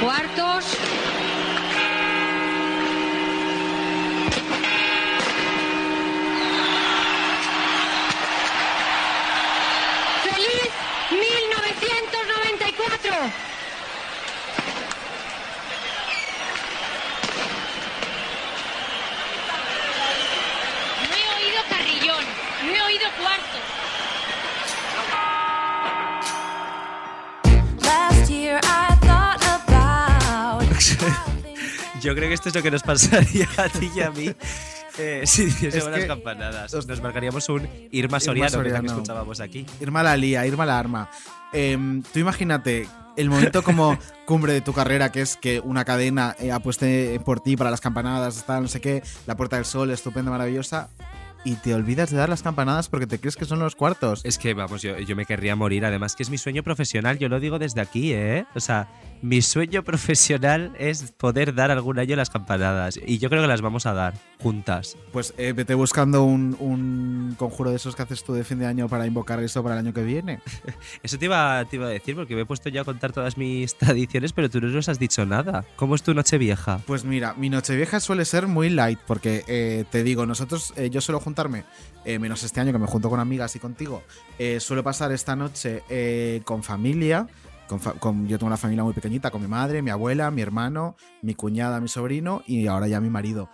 Cuartos. 0.00 0.64
¡Feliz 10.22 10.70
1994! 11.10 13.53
Yo 32.00 32.14
creo 32.14 32.28
que 32.28 32.34
esto 32.34 32.48
es 32.48 32.54
lo 32.54 32.62
que 32.62 32.70
nos 32.70 32.82
pasaría 32.82 33.48
a 33.56 33.68
ti 33.68 33.90
y 33.94 34.00
a 34.00 34.10
mí 34.10 34.34
eh, 34.98 35.22
si 35.24 35.44
hiciésemos 35.44 35.90
las 35.90 36.04
campanadas. 36.04 36.86
Nos 36.86 37.00
marcaríamos 37.00 37.48
un 37.48 37.68
Irma 37.90 38.20
Soriano, 38.20 38.62
que 38.62 38.68
es 38.68 38.72
la 38.72 38.80
que 38.80 38.88
Soriano. 38.88 38.92
escuchábamos 38.92 39.40
aquí. 39.40 39.66
Irma 39.80 40.02
la 40.02 40.16
lía, 40.16 40.46
Irma 40.46 40.66
la 40.66 40.78
arma. 40.78 41.10
Em, 41.52 42.02
tú 42.02 42.18
imagínate 42.18 42.88
el 43.16 43.30
momento 43.30 43.62
como 43.62 43.98
cumbre 44.26 44.52
de 44.52 44.60
tu 44.60 44.72
carrera, 44.72 45.10
que 45.10 45.20
es 45.20 45.36
que 45.36 45.60
una 45.60 45.84
cadena 45.84 46.36
eh, 46.38 46.52
apueste 46.52 47.20
por 47.24 47.40
ti 47.40 47.56
para 47.56 47.70
las 47.70 47.80
campanadas, 47.80 48.44
tal, 48.44 48.62
no 48.62 48.68
sé 48.68 48.80
qué, 48.80 49.02
la 49.26 49.36
Puerta 49.36 49.56
del 49.56 49.64
Sol, 49.64 49.90
estupenda, 49.90 50.30
maravillosa, 50.30 50.90
y 51.44 51.56
te 51.56 51.74
olvidas 51.74 52.10
de 52.10 52.16
dar 52.16 52.28
las 52.28 52.42
campanadas 52.42 52.88
porque 52.88 53.06
te 53.06 53.18
crees 53.18 53.36
que 53.36 53.44
son 53.44 53.58
los 53.58 53.76
cuartos. 53.76 54.24
Es 54.24 54.38
que, 54.38 54.54
vamos, 54.54 54.82
yo, 54.82 54.98
yo 54.98 55.14
me 55.14 55.26
querría 55.26 55.54
morir. 55.54 55.84
Además, 55.84 56.16
que 56.16 56.22
es 56.22 56.30
mi 56.30 56.38
sueño 56.38 56.62
profesional. 56.62 57.18
Yo 57.18 57.28
lo 57.28 57.38
digo 57.38 57.58
desde 57.58 57.82
aquí, 57.82 58.14
¿eh? 58.14 58.46
O 58.54 58.60
sea, 58.60 58.88
mi 59.24 59.40
sueño 59.40 59.82
profesional 59.82 60.74
es 60.78 61.12
poder 61.12 61.54
dar 61.54 61.70
algún 61.70 61.98
año 61.98 62.14
las 62.14 62.28
campanadas. 62.28 63.00
Y 63.06 63.16
yo 63.16 63.30
creo 63.30 63.40
que 63.40 63.48
las 63.48 63.62
vamos 63.62 63.86
a 63.86 63.94
dar 63.94 64.12
juntas. 64.38 64.98
Pues 65.12 65.32
eh, 65.38 65.54
vete 65.54 65.72
buscando 65.72 66.24
un, 66.24 66.54
un 66.60 67.34
conjuro 67.38 67.70
de 67.70 67.76
esos 67.76 67.96
que 67.96 68.02
haces 68.02 68.22
tú 68.22 68.34
de 68.34 68.44
fin 68.44 68.58
de 68.58 68.66
año 68.66 68.86
para 68.86 69.06
invocar 69.06 69.42
eso 69.42 69.62
para 69.62 69.76
el 69.76 69.86
año 69.86 69.94
que 69.94 70.02
viene. 70.02 70.40
Eso 71.02 71.18
te 71.18 71.24
iba, 71.24 71.64
te 71.64 71.76
iba 71.76 71.86
a 71.86 71.90
decir, 71.90 72.14
porque 72.14 72.34
me 72.34 72.42
he 72.42 72.46
puesto 72.46 72.68
ya 72.68 72.82
a 72.82 72.84
contar 72.84 73.12
todas 73.12 73.38
mis 73.38 73.74
tradiciones, 73.78 74.34
pero 74.34 74.50
tú 74.50 74.60
no 74.60 74.68
nos 74.68 74.90
has 74.90 74.98
dicho 74.98 75.24
nada. 75.24 75.64
¿Cómo 75.76 75.94
es 75.94 76.02
tu 76.02 76.12
noche 76.12 76.36
vieja? 76.36 76.80
Pues 76.86 77.04
mira, 77.04 77.32
mi 77.34 77.48
nochevieja 77.48 78.00
suele 78.00 78.26
ser 78.26 78.46
muy 78.46 78.68
light, 78.68 78.98
porque 79.06 79.44
eh, 79.46 79.84
te 79.90 80.02
digo, 80.02 80.26
nosotros, 80.26 80.74
eh, 80.76 80.90
yo 80.90 81.00
suelo 81.00 81.20
juntarme, 81.20 81.64
eh, 82.04 82.18
menos 82.18 82.42
este 82.42 82.60
año 82.60 82.72
que 82.72 82.78
me 82.78 82.86
junto 82.86 83.08
con 83.08 83.20
amigas 83.20 83.56
y 83.56 83.58
contigo, 83.58 84.02
suelo 84.58 84.82
pasar 84.82 85.12
esta 85.12 85.34
noche 85.34 85.82
con 86.44 86.62
familia. 86.62 87.26
Con 87.66 88.28
yo 88.28 88.38
tengo 88.38 88.48
una 88.48 88.56
familia 88.56 88.84
muy 88.84 88.92
pequeñita, 88.92 89.30
con 89.30 89.40
mi 89.40 89.48
madre, 89.48 89.82
mi 89.82 89.90
abuela, 89.90 90.30
mi 90.30 90.42
hermano, 90.42 90.96
mi 91.22 91.34
cuñada, 91.34 91.80
mi 91.80 91.88
sobrino 91.88 92.42
y 92.46 92.66
ahora 92.66 92.88
ya 92.88 93.00
mi 93.00 93.10
marido. 93.10 93.48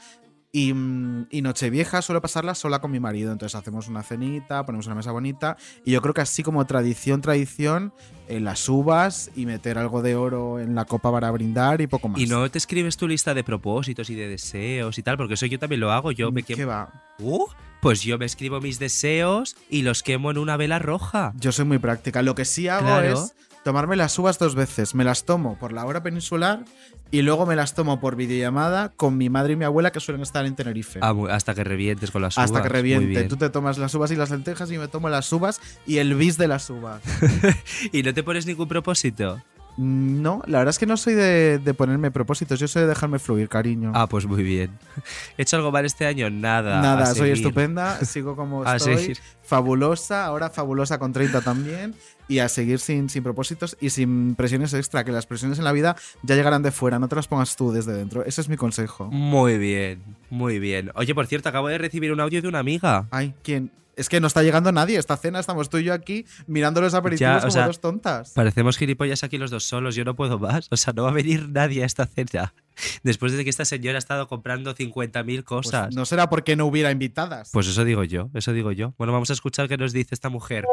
Y, 0.52 0.72
mm, 0.74 1.28
y 1.30 1.42
Nochevieja 1.42 2.02
suelo 2.02 2.20
pasarla 2.20 2.56
sola 2.56 2.80
con 2.80 2.90
mi 2.90 2.98
marido. 2.98 3.30
Entonces 3.30 3.54
hacemos 3.54 3.86
una 3.86 4.02
cenita, 4.02 4.66
ponemos 4.66 4.86
una 4.86 4.96
mesa 4.96 5.12
bonita. 5.12 5.56
Y 5.84 5.92
yo 5.92 6.02
creo 6.02 6.12
que 6.12 6.22
así 6.22 6.42
como 6.42 6.66
tradición, 6.66 7.20
tradición, 7.20 7.92
eh, 8.26 8.40
las 8.40 8.68
uvas 8.68 9.30
y 9.36 9.46
meter 9.46 9.78
algo 9.78 10.02
de 10.02 10.16
oro 10.16 10.58
en 10.58 10.74
la 10.74 10.86
copa 10.86 11.12
para 11.12 11.30
brindar 11.30 11.80
y 11.80 11.86
poco 11.86 12.08
más. 12.08 12.20
¿Y 12.20 12.26
no 12.26 12.50
te 12.50 12.58
escribes 12.58 12.96
tu 12.96 13.06
lista 13.06 13.32
de 13.32 13.44
propósitos 13.44 14.10
y 14.10 14.16
de 14.16 14.26
deseos 14.26 14.98
y 14.98 15.04
tal? 15.04 15.16
Porque 15.16 15.34
eso 15.34 15.46
yo 15.46 15.58
también 15.60 15.80
lo 15.80 15.92
hago. 15.92 16.10
Yo 16.10 16.32
me 16.32 16.42
¿Qué 16.42 16.64
va? 16.64 17.14
Uh, 17.20 17.46
pues 17.80 18.02
yo 18.02 18.18
me 18.18 18.24
escribo 18.26 18.60
mis 18.60 18.80
deseos 18.80 19.56
y 19.68 19.82
los 19.82 20.02
quemo 20.02 20.32
en 20.32 20.38
una 20.38 20.56
vela 20.56 20.80
roja. 20.80 21.32
Yo 21.36 21.52
soy 21.52 21.64
muy 21.64 21.78
práctica. 21.78 22.22
Lo 22.22 22.34
que 22.34 22.44
sí 22.44 22.66
hago 22.66 22.86
Claro. 22.86 23.12
es 23.24 23.34
tomarme 23.64 23.96
las 23.96 24.18
uvas 24.18 24.38
dos 24.38 24.54
veces. 24.54 24.94
Me 24.94 25.04
las 25.04 25.24
tomo 25.24 25.58
por 25.58 25.72
la 25.72 25.84
hora 25.84 26.02
peninsular 26.02 26.64
y 27.10 27.22
luego 27.22 27.46
me 27.46 27.56
las 27.56 27.74
tomo 27.74 28.00
por 28.00 28.16
videollamada 28.16 28.90
con 28.90 29.16
mi 29.16 29.28
madre 29.28 29.54
y 29.54 29.56
mi 29.56 29.64
abuela 29.64 29.92
que 29.92 30.00
suelen 30.00 30.22
estar 30.22 30.46
en 30.46 30.54
Tenerife. 30.54 31.00
Ah, 31.02 31.14
hasta 31.30 31.54
que 31.54 31.64
revientes 31.64 32.10
con 32.10 32.22
las 32.22 32.36
uvas. 32.36 32.50
Hasta 32.50 32.62
que 32.62 32.68
reviente. 32.68 33.24
Tú 33.24 33.36
te 33.36 33.50
tomas 33.50 33.78
las 33.78 33.94
uvas 33.94 34.10
y 34.10 34.16
las 34.16 34.30
lentejas 34.30 34.70
y 34.70 34.78
me 34.78 34.88
tomo 34.88 35.08
las 35.08 35.32
uvas 35.32 35.60
y 35.86 35.98
el 35.98 36.14
bis 36.14 36.38
de 36.38 36.48
las 36.48 36.70
uvas. 36.70 37.02
¿Y 37.92 38.02
no 38.02 38.14
te 38.14 38.22
pones 38.22 38.46
ningún 38.46 38.68
propósito? 38.68 39.42
No, 39.76 40.42
la 40.46 40.58
verdad 40.58 40.70
es 40.70 40.78
que 40.78 40.86
no 40.86 40.96
soy 40.96 41.14
de, 41.14 41.58
de 41.58 41.74
ponerme 41.74 42.10
propósitos, 42.10 42.58
yo 42.60 42.68
soy 42.68 42.82
de 42.82 42.88
dejarme 42.88 43.18
fluir, 43.18 43.48
cariño. 43.48 43.92
Ah, 43.94 44.06
pues 44.06 44.26
muy 44.26 44.42
bien. 44.42 44.70
¿He 45.38 45.42
hecho 45.42 45.56
algo 45.56 45.72
mal 45.72 45.84
este 45.86 46.06
año? 46.06 46.28
Nada. 46.30 46.80
Nada, 46.82 47.06
soy 47.06 47.16
seguir. 47.16 47.32
estupenda, 47.34 47.96
sigo 48.04 48.36
como 48.36 48.64
A 48.64 48.76
estoy, 48.76 48.96
seguir. 48.98 49.18
fabulosa, 49.42 50.24
ahora 50.26 50.50
fabulosa 50.50 50.98
con 50.98 51.12
30 51.12 51.40
también, 51.40 51.94
y 52.28 52.38
a 52.40 52.48
seguir 52.48 52.78
sin, 52.78 53.08
sin 53.08 53.22
propósitos 53.22 53.76
y 53.80 53.90
sin 53.90 54.34
presiones 54.34 54.72
extra, 54.74 55.04
que 55.04 55.12
las 55.12 55.26
presiones 55.26 55.58
en 55.58 55.64
la 55.64 55.72
vida 55.72 55.96
ya 56.22 56.34
llegarán 56.36 56.62
de 56.62 56.70
fuera, 56.70 56.98
no 56.98 57.08
te 57.08 57.16
las 57.16 57.26
pongas 57.28 57.56
tú 57.56 57.72
desde 57.72 57.92
dentro. 57.92 58.24
Ese 58.24 58.40
es 58.40 58.48
mi 58.48 58.56
consejo. 58.56 59.06
Muy 59.10 59.58
bien, 59.58 60.02
muy 60.30 60.58
bien. 60.58 60.90
Oye, 60.94 61.14
por 61.14 61.26
cierto, 61.26 61.48
acabo 61.48 61.68
de 61.68 61.78
recibir 61.78 62.12
un 62.12 62.20
audio 62.20 62.40
de 62.42 62.48
una 62.48 62.58
amiga. 62.60 63.06
Ay, 63.10 63.34
¿quién? 63.42 63.70
Es 64.00 64.08
que 64.08 64.18
no 64.18 64.28
está 64.28 64.42
llegando 64.42 64.72
nadie. 64.72 64.98
Esta 64.98 65.18
cena 65.18 65.40
estamos 65.40 65.68
tú 65.68 65.76
y 65.76 65.84
yo 65.84 65.92
aquí 65.92 66.24
mirando 66.46 66.80
los 66.80 66.94
aperitivos 66.94 67.32
Ya, 67.34 67.36
o 67.36 67.40
como 67.40 67.50
sea, 67.50 67.66
dos 67.66 67.80
tontas. 67.80 68.30
Parecemos 68.30 68.78
gilipollas 68.78 69.24
aquí 69.24 69.36
los 69.36 69.50
dos 69.50 69.64
solos, 69.64 69.94
yo 69.94 70.06
no 70.06 70.16
puedo 70.16 70.38
más. 70.38 70.68
O 70.70 70.76
sea, 70.78 70.94
no 70.94 71.02
va 71.02 71.10
a 71.10 71.12
venir 71.12 71.50
nadie 71.50 71.82
a 71.82 71.86
esta 71.86 72.06
cena. 72.06 72.54
Después 73.02 73.32
de 73.32 73.44
que 73.44 73.50
esta 73.50 73.66
señora 73.66 73.96
ha 73.96 73.98
estado 73.98 74.26
comprando 74.26 74.74
50.000 74.74 75.44
cosas. 75.44 75.88
Pues 75.88 75.96
no 75.96 76.06
será 76.06 76.30
porque 76.30 76.56
no 76.56 76.64
hubiera 76.64 76.90
invitadas. 76.90 77.50
Pues 77.52 77.66
eso 77.66 77.84
digo 77.84 78.02
yo, 78.02 78.30
eso 78.32 78.54
digo 78.54 78.72
yo. 78.72 78.94
Bueno, 78.96 79.12
vamos 79.12 79.28
a 79.28 79.34
escuchar 79.34 79.68
qué 79.68 79.76
nos 79.76 79.92
dice 79.92 80.14
esta 80.14 80.30
mujer. 80.30 80.64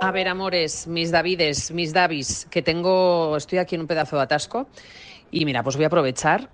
A 0.00 0.10
ver, 0.10 0.26
amores, 0.26 0.86
mis 0.86 1.10
Davides, 1.10 1.72
mis 1.72 1.92
Davis, 1.92 2.46
que 2.50 2.62
tengo, 2.62 3.36
estoy 3.36 3.58
aquí 3.58 3.74
en 3.74 3.82
un 3.82 3.86
pedazo 3.86 4.16
de 4.16 4.22
atasco 4.22 4.66
y 5.30 5.44
mira, 5.44 5.62
pues 5.62 5.76
voy 5.76 5.84
a 5.84 5.88
aprovechar 5.88 6.48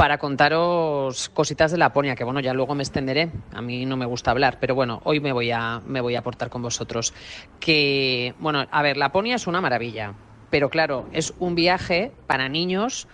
para 0.00 0.16
contaros 0.16 1.28
cositas 1.28 1.72
de 1.72 1.76
Laponia, 1.76 2.16
que 2.16 2.24
bueno, 2.24 2.40
ya 2.40 2.54
luego 2.54 2.74
me 2.74 2.82
extenderé. 2.82 3.30
A 3.52 3.60
mí 3.60 3.84
no 3.84 3.98
me 3.98 4.06
gusta 4.06 4.30
hablar, 4.30 4.56
pero 4.58 4.74
bueno, 4.74 5.02
hoy 5.04 5.20
me 5.20 5.30
voy 5.30 5.50
a, 5.50 5.82
me 5.84 6.00
voy 6.00 6.16
a 6.16 6.20
aportar 6.20 6.48
con 6.48 6.62
vosotros. 6.62 7.12
Que, 7.60 8.34
bueno, 8.38 8.66
a 8.70 8.82
ver, 8.82 8.96
Laponia 8.96 9.36
es 9.36 9.46
una 9.46 9.60
maravilla, 9.60 10.14
pero 10.48 10.70
claro, 10.70 11.06
es 11.12 11.34
un 11.38 11.54
viaje 11.54 12.12
para 12.26 12.48
niños 12.48 13.08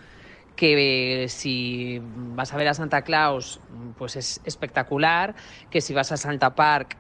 que 0.55 1.25
eh, 1.25 1.29
si 1.29 2.01
vas 2.01 2.55
a 2.55 2.57
ver 2.57 2.69
a 2.69 2.75
Santa 2.75 3.03
Claus, 3.03 3.59
pues 3.99 4.15
es 4.15 4.41
espectacular, 4.45 5.35
que 5.71 5.81
si 5.81 5.93
vas 5.93 6.13
a 6.13 6.17
Santa 6.17 6.55
Park 6.55 6.97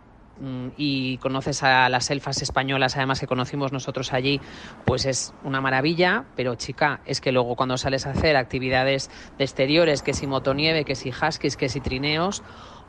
y 0.76 1.18
conoces 1.18 1.62
a 1.62 1.89
las 1.89 2.11
elfas 2.11 2.43
españolas, 2.43 2.97
además 2.97 3.20
que 3.20 3.26
conocimos 3.26 3.72
nosotros 3.72 4.12
allí, 4.12 4.41
pues 4.84 5.07
es 5.07 5.34
una 5.43 5.61
maravilla, 5.61 6.24
pero 6.37 6.55
chica, 6.55 7.01
es 7.07 7.20
que 7.20 7.32
luego 7.32 7.57
cuando 7.57 7.78
sales 7.78 8.07
a 8.07 8.11
hacer 8.11 8.37
actividades 8.37 9.11
de 9.39 9.45
exteriores, 9.45 10.03
que 10.03 10.12
si 10.12 10.26
motonieve, 10.26 10.84
que 10.84 10.95
si 10.95 11.11
huskies, 11.11 11.57
que 11.57 11.68
si 11.68 11.80
trineos, 11.80 12.43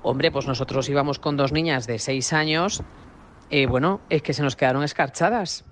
hombre, 0.04 0.32
pues 0.32 0.48
nosotros 0.48 0.90
íbamos 0.90 1.20
con 1.20 1.38
dos 1.38 1.52
niñas 1.52 1.88
de 1.88 2.00
seis 2.00 2.34
años, 2.34 2.84
eh, 3.50 3.66
bueno, 3.66 4.02
es 4.10 4.22
que 4.22 4.34
se 4.34 4.44
nos 4.44 4.56
quedaron 4.56 4.84
escarchadas. 4.84 5.66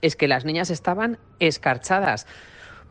Es 0.00 0.16
que 0.16 0.26
las 0.26 0.44
niñas 0.44 0.70
estaban 0.70 1.18
escarchadas 1.38 2.26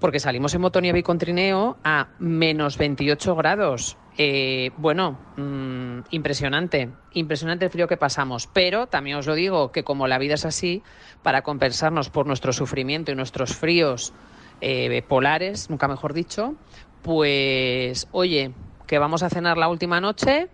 porque 0.02 0.20
salimos 0.20 0.54
en 0.56 0.62
motonieve 0.62 1.00
y 1.00 1.04
con 1.04 1.20
trineo 1.20 1.78
a 1.84 2.08
menos 2.20 2.78
28 2.78 3.36
grados. 3.36 3.98
Eh, 4.18 4.72
bueno, 4.78 5.18
mm, 5.38 6.00
impresionante, 6.10 6.90
impresionante 7.12 7.66
el 7.66 7.72
frío 7.72 7.88
que 7.88 7.98
pasamos. 7.98 8.48
Pero 8.48 8.88
también 8.88 9.18
os 9.18 9.28
lo 9.28 9.36
digo 9.36 9.72
que 9.72 9.84
como 9.84 10.08
la 10.08 10.18
vida 10.20 10.36
es 10.36 10.46
así, 10.46 10.84
para 11.22 11.42
compensarnos 11.44 12.10
por 12.10 12.28
nuestro 12.28 12.54
sufrimiento 12.54 13.12
y 13.12 13.16
nuestros 13.16 13.56
fríos 13.56 14.14
eh, 14.60 15.02
polares, 15.08 15.70
nunca 15.70 15.88
mejor 15.88 16.14
dicho, 16.14 16.56
pues 17.02 18.08
oye, 18.12 18.54
que 18.86 19.00
vamos 19.00 19.24
a 19.24 19.30
cenar 19.30 19.58
la 19.58 19.70
última 19.70 20.02
noche 20.02 20.50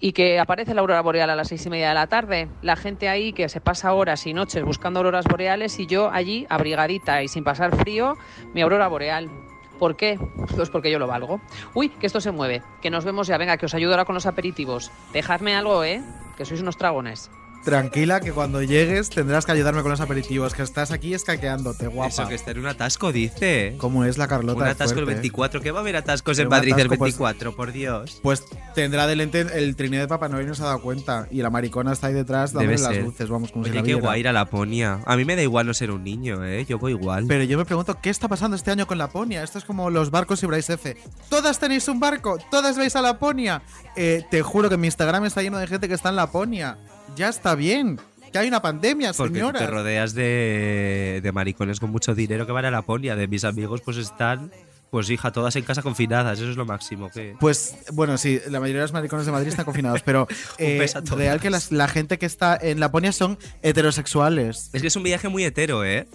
y 0.00 0.12
que 0.12 0.38
aparece 0.38 0.74
la 0.74 0.80
aurora 0.80 1.02
boreal 1.02 1.30
a 1.30 1.36
las 1.36 1.48
seis 1.48 1.66
y 1.66 1.70
media 1.70 1.88
de 1.88 1.94
la 1.94 2.06
tarde. 2.06 2.48
La 2.62 2.76
gente 2.76 3.08
ahí 3.08 3.32
que 3.32 3.48
se 3.48 3.60
pasa 3.60 3.92
horas 3.92 4.26
y 4.26 4.32
noches 4.34 4.64
buscando 4.64 5.00
auroras 5.00 5.26
boreales 5.26 5.78
y 5.78 5.86
yo 5.86 6.10
allí 6.10 6.46
abrigadita 6.48 7.22
y 7.22 7.28
sin 7.28 7.44
pasar 7.44 7.76
frío, 7.76 8.16
mi 8.54 8.62
aurora 8.62 8.88
boreal. 8.88 9.28
¿Por 9.78 9.96
qué? 9.96 10.18
Pues 10.56 10.70
porque 10.70 10.90
yo 10.90 10.98
lo 10.98 11.06
valgo. 11.06 11.40
Uy, 11.74 11.88
que 11.88 12.06
esto 12.06 12.20
se 12.20 12.30
mueve. 12.30 12.62
Que 12.82 12.90
nos 12.90 13.04
vemos 13.04 13.26
ya. 13.26 13.38
Venga, 13.38 13.56
que 13.56 13.66
os 13.66 13.74
ayudo 13.74 13.92
ahora 13.92 14.04
con 14.04 14.14
los 14.14 14.26
aperitivos. 14.26 14.90
Dejadme 15.12 15.54
algo, 15.54 15.84
¿eh? 15.84 16.02
Que 16.36 16.44
sois 16.44 16.60
unos 16.60 16.76
dragones. 16.76 17.30
Tranquila, 17.64 18.20
que 18.20 18.32
cuando 18.32 18.62
llegues 18.62 19.10
tendrás 19.10 19.44
que 19.44 19.52
ayudarme 19.52 19.82
con 19.82 19.90
los 19.90 20.00
aperitivos, 20.00 20.54
que 20.54 20.62
estás 20.62 20.90
aquí 20.90 21.12
escaqueándote, 21.12 21.86
guapa. 21.88 22.08
Eso 22.08 22.28
que 22.28 22.34
está 22.34 22.52
en 22.52 22.60
un 22.60 22.66
atasco, 22.66 23.12
dice. 23.12 23.74
¿Cómo 23.78 24.04
es 24.04 24.16
la 24.16 24.26
Carlota? 24.26 24.62
Un 24.62 24.68
atasco 24.68 24.98
el 24.98 25.04
fuerte? 25.04 25.20
24. 25.20 25.60
¿Qué 25.60 25.70
va 25.70 25.80
a 25.80 25.82
haber 25.82 25.96
atascos 25.96 26.36
Pero 26.36 26.46
en 26.46 26.50
Madrid 26.50 26.72
el 26.72 26.80
atasco, 26.86 26.98
pues- 26.98 27.12
24? 27.18 27.56
Por 27.56 27.72
Dios. 27.72 28.20
Pues 28.22 28.44
tendrá 28.74 29.06
delante 29.06 29.40
el 29.40 29.76
trineo 29.76 30.00
de 30.00 30.08
Papá 30.08 30.28
Noel 30.28 30.44
y 30.44 30.48
no 30.48 30.54
se 30.54 30.62
ha 30.62 30.66
dado 30.66 30.80
cuenta. 30.80 31.26
Y 31.30 31.42
la 31.42 31.50
maricona 31.50 31.92
está 31.92 32.06
ahí 32.06 32.14
detrás 32.14 32.52
dándole 32.52 32.78
las 32.78 32.96
luces, 32.98 33.28
vamos, 33.28 33.52
como 33.52 33.64
si 33.64 33.70
Oye, 33.70 33.80
la 33.80 33.84
qué 33.84 33.94
guay 33.94 34.20
ir 34.20 34.28
a 34.28 34.32
Laponia. 34.32 35.00
A 35.04 35.16
mí 35.16 35.24
me 35.24 35.36
da 35.36 35.42
igual 35.42 35.66
no 35.66 35.74
ser 35.74 35.90
un 35.90 36.04
niño, 36.04 36.44
¿eh? 36.44 36.64
Yo 36.66 36.78
voy 36.78 36.92
igual. 36.92 37.26
Pero 37.28 37.44
yo 37.44 37.58
me 37.58 37.64
pregunto, 37.64 37.98
¿qué 38.00 38.10
está 38.10 38.28
pasando 38.28 38.56
este 38.56 38.70
año 38.70 38.86
con 38.86 38.98
Laponia? 38.98 39.42
Esto 39.42 39.58
es 39.58 39.64
como 39.64 39.90
los 39.90 40.10
barcos 40.10 40.42
y 40.42 40.46
Bryce 40.46 40.74
F. 40.74 40.96
¿Todas 41.28 41.58
tenéis 41.58 41.86
un 41.88 42.00
barco? 42.00 42.38
¿Todas 42.50 42.78
vais 42.78 42.96
a 42.96 43.02
Laponia? 43.02 43.62
Eh, 43.96 44.24
te 44.30 44.42
juro 44.42 44.70
que 44.70 44.76
mi 44.76 44.86
Instagram 44.86 45.24
está 45.26 45.42
lleno 45.42 45.58
de 45.58 45.66
gente 45.66 45.88
que 45.88 45.94
está 45.94 46.08
en 46.08 46.16
Laponia. 46.16 46.78
Ya 47.16 47.28
está 47.28 47.54
bien. 47.54 47.98
Que 48.32 48.38
hay 48.38 48.48
una 48.48 48.60
pandemia, 48.60 49.12
Porque 49.14 49.30
tú 49.30 49.34
señora. 49.36 49.58
te 49.58 49.66
rodeas 49.66 50.12
de, 50.14 51.20
de 51.22 51.32
maricones 51.32 51.80
con 51.80 51.90
mucho 51.90 52.14
dinero 52.14 52.44
que 52.46 52.52
van 52.52 52.64
a 52.66 52.70
Laponia. 52.70 53.16
De 53.16 53.26
mis 53.26 53.42
amigos, 53.44 53.80
pues 53.82 53.96
están, 53.96 54.52
pues 54.90 55.08
hija, 55.08 55.32
todas 55.32 55.56
en 55.56 55.64
casa 55.64 55.80
confinadas. 55.82 56.38
Eso 56.38 56.50
es 56.50 56.56
lo 56.58 56.66
máximo. 56.66 57.10
que 57.10 57.34
Pues 57.40 57.74
bueno, 57.94 58.18
sí, 58.18 58.38
la 58.50 58.60
mayoría 58.60 58.80
de 58.82 58.84
los 58.84 58.92
maricones 58.92 59.24
de 59.24 59.32
Madrid 59.32 59.48
están 59.48 59.64
confinados, 59.64 60.02
pero 60.02 60.28
eh, 60.58 60.86
real 61.16 61.40
que 61.40 61.48
las- 61.48 61.72
la 61.72 61.88
gente 61.88 62.18
que 62.18 62.26
está 62.26 62.58
en 62.60 62.80
Laponia 62.80 63.12
son 63.12 63.38
heterosexuales. 63.62 64.68
Es 64.74 64.82
que 64.82 64.88
es 64.88 64.96
un 64.96 65.04
viaje 65.04 65.28
muy 65.28 65.44
hetero, 65.44 65.82
¿eh? 65.84 66.06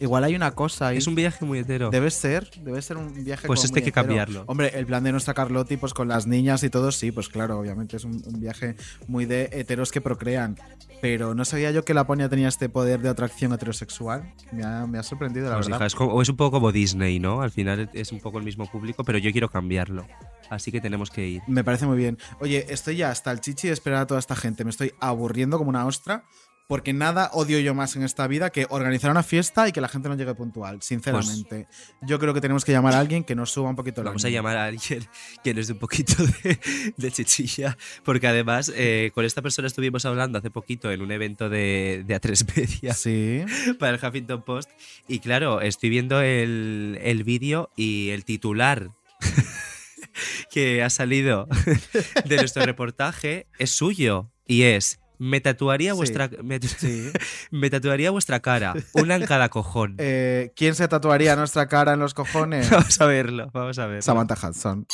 Igual 0.00 0.24
hay 0.24 0.34
una 0.34 0.50
cosa 0.52 0.88
ahí. 0.88 0.98
Es 0.98 1.06
un 1.06 1.14
viaje 1.14 1.44
muy 1.44 1.60
hetero. 1.60 1.90
Debe 1.90 2.10
ser, 2.10 2.50
debe 2.62 2.82
ser 2.82 2.96
un 2.96 3.12
viaje 3.24 3.46
Pues 3.46 3.60
como 3.60 3.66
este 3.66 3.78
hay 3.78 3.84
que 3.84 3.90
hetero. 3.90 4.06
cambiarlo. 4.06 4.44
Hombre, 4.46 4.72
el 4.74 4.86
plan 4.86 5.04
de 5.04 5.12
nuestra 5.12 5.34
Carlotti, 5.34 5.76
pues 5.76 5.94
con 5.94 6.08
las 6.08 6.26
niñas 6.26 6.62
y 6.64 6.70
todo, 6.70 6.90
sí, 6.92 7.12
pues 7.12 7.28
claro, 7.28 7.58
obviamente 7.58 7.96
es 7.96 8.04
un, 8.04 8.22
un 8.26 8.40
viaje 8.40 8.76
muy 9.06 9.24
de 9.24 9.48
heteros 9.52 9.92
que 9.92 10.00
procrean. 10.00 10.56
Pero 11.00 11.34
no 11.34 11.44
sabía 11.44 11.70
yo 11.70 11.84
que 11.84 11.92
Laponia 11.94 12.28
tenía 12.28 12.48
este 12.48 12.68
poder 12.68 13.00
de 13.02 13.08
atracción 13.10 13.52
heterosexual. 13.52 14.32
Me 14.52 14.64
ha, 14.64 14.86
me 14.86 14.98
ha 14.98 15.02
sorprendido, 15.02 15.48
la 15.48 15.56
Pues, 15.56 15.66
verdad. 15.66 15.78
hija, 15.78 15.86
es, 15.86 15.94
como- 15.94 16.12
o 16.12 16.22
es 16.22 16.28
un 16.28 16.36
poco 16.36 16.52
como 16.52 16.72
Disney, 16.72 17.20
¿no? 17.20 17.42
Al 17.42 17.50
final 17.50 17.90
es 17.92 18.10
un 18.10 18.20
poco 18.20 18.38
el 18.38 18.44
mismo 18.44 18.66
público, 18.70 19.04
pero 19.04 19.18
yo 19.18 19.30
quiero 19.30 19.48
cambiarlo. 19.50 20.06
Así 20.50 20.72
que 20.72 20.80
tenemos 20.80 21.10
que 21.10 21.26
ir. 21.26 21.42
Me 21.46 21.62
parece 21.64 21.86
muy 21.86 21.96
bien. 21.96 22.18
Oye, 22.40 22.66
estoy 22.68 22.96
ya 22.96 23.10
hasta 23.10 23.30
el 23.32 23.40
chichi 23.40 23.68
de 23.68 23.74
esperar 23.74 24.00
a 24.00 24.06
toda 24.06 24.20
esta 24.20 24.34
gente. 24.36 24.64
Me 24.64 24.70
estoy 24.70 24.92
aburriendo 25.00 25.58
como 25.58 25.70
una 25.70 25.86
ostra. 25.86 26.24
Porque 26.66 26.92
nada 26.94 27.30
odio 27.34 27.58
yo 27.58 27.74
más 27.74 27.94
en 27.96 28.02
esta 28.04 28.26
vida 28.26 28.50
que 28.50 28.66
organizar 28.70 29.10
una 29.10 29.22
fiesta 29.22 29.68
y 29.68 29.72
que 29.72 29.80
la 29.82 29.88
gente 29.88 30.08
no 30.08 30.16
llegue 30.16 30.34
puntual, 30.34 30.80
sinceramente. 30.80 31.68
yo 32.00 32.18
creo 32.18 32.32
que 32.32 32.40
tenemos 32.40 32.64
que 32.64 32.72
llamar 32.72 32.94
a 32.94 33.00
alguien 33.00 33.22
que 33.22 33.34
nos 33.34 33.50
suba 33.50 33.68
un 33.68 33.76
poquito 33.76 34.00
el 34.00 34.04
Pues 34.04 34.12
Vamos 34.12 34.24
a 34.24 34.30
llamar 34.30 34.56
a 34.56 34.64
alguien 34.64 35.06
que 35.42 35.52
nos 35.52 35.66
dé 35.66 35.74
un 35.74 35.78
poquito 35.78 36.14
de, 36.24 36.58
de 36.96 37.12
chichilla, 37.12 37.76
porque 38.02 38.28
además 38.28 38.72
eh, 38.74 39.10
con 39.14 39.24
esta 39.24 39.42
persona 39.42 39.68
estuvimos 39.68 40.06
hablando 40.06 40.38
hace 40.38 40.50
poquito 40.50 40.90
en 40.90 41.02
un 41.02 41.12
evento 41.12 41.48
de, 41.50 42.02
de 42.06 42.20
A3 42.20 42.56
Media 42.56 42.94
Sí. 42.94 43.44
para 43.78 43.96
el 43.96 44.04
Huffington 44.04 44.42
Post 44.42 44.70
y 45.06 45.18
claro, 45.18 45.60
estoy 45.60 45.90
viendo 45.90 46.20
el, 46.22 46.98
el 47.02 47.24
vídeo 47.24 47.70
y 47.76 48.10
el 48.10 48.24
titular 48.24 48.90
que 50.50 50.82
ha 50.82 50.90
salido 50.90 51.46
de 52.24 52.36
nuestro 52.36 52.64
reportaje 52.64 53.46
es 53.58 53.70
suyo 53.70 54.30
y 54.46 54.62
es 54.62 55.00
me 55.24 55.40
tatuaría 55.40 55.92
Sí. 55.92 55.96
vuestra 55.96 56.28
me, 56.42 56.60
me 57.50 57.70
tatuaría 57.70 58.10
vuestra 58.10 58.40
cara, 58.40 58.74
una 58.92 59.16
en 59.16 59.24
cada 59.24 59.48
cojón. 59.48 59.96
Eh, 60.06 60.52
¿Quién 60.54 60.74
se 60.74 60.86
tatuaría 60.86 61.34
nuestra 61.36 61.66
cara 61.66 61.94
en 61.94 62.00
los 62.00 62.12
cojones? 62.14 62.68
Vamos 62.70 63.00
a 63.00 63.06
verlo, 63.06 63.50
vamos 63.52 63.78
a 63.78 63.86
verlo. 63.86 64.02
Samantha 64.02 64.34
Hudson. 64.34 64.86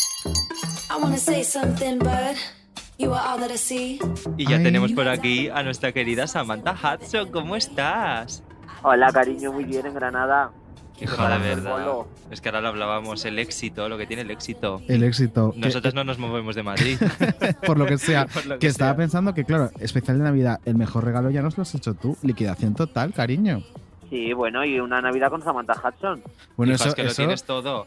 Y 4.36 4.46
ya 4.46 4.56
Ay. 4.56 4.62
tenemos 4.62 4.92
por 4.92 5.08
aquí 5.08 5.48
a 5.48 5.62
nuestra 5.62 5.92
querida 5.92 6.26
Samantha 6.26 6.72
Hudson. 6.74 7.30
¿Cómo 7.32 7.56
estás? 7.56 8.42
Hola, 8.82 9.10
cariño, 9.12 9.52
muy 9.52 9.64
bien 9.64 9.86
en 9.86 9.94
Granada. 9.94 10.52
Hija, 11.00 11.38
de 11.38 11.48
verdad. 11.54 11.86
Es 12.30 12.40
que 12.40 12.48
ahora 12.48 12.60
lo 12.60 12.68
hablábamos, 12.68 13.24
el 13.24 13.38
éxito, 13.38 13.88
lo 13.88 13.96
que 13.98 14.06
tiene 14.06 14.22
el 14.22 14.30
éxito. 14.30 14.82
El 14.88 15.02
éxito. 15.02 15.52
Que- 15.52 15.60
Nosotros 15.60 15.94
no 15.94 16.04
nos 16.04 16.18
movemos 16.18 16.54
de 16.54 16.62
Madrid. 16.62 16.98
por 17.66 17.78
lo 17.78 17.86
que 17.86 17.98
sea. 17.98 18.26
Lo 18.46 18.54
que 18.54 18.58
que 18.60 18.66
estaba 18.66 18.94
pensando 18.96 19.34
que, 19.34 19.44
claro, 19.44 19.70
especial 19.80 20.18
de 20.18 20.24
Navidad, 20.24 20.60
el 20.64 20.74
mejor 20.76 21.04
regalo 21.04 21.30
ya 21.30 21.42
nos 21.42 21.56
lo 21.56 21.62
has 21.62 21.74
hecho 21.74 21.94
tú. 21.94 22.16
Liquidación 22.22 22.74
total, 22.74 23.12
cariño. 23.12 23.62
Sí, 24.10 24.32
bueno, 24.32 24.64
y 24.64 24.80
una 24.80 25.00
Navidad 25.00 25.30
con 25.30 25.42
Samantha 25.42 25.74
Hudson. 25.74 26.22
Bueno, 26.56 26.74
eso, 26.74 26.88
es 26.88 26.94
que 26.94 27.04
lo 27.04 27.14
tienes 27.14 27.44
todo. 27.44 27.86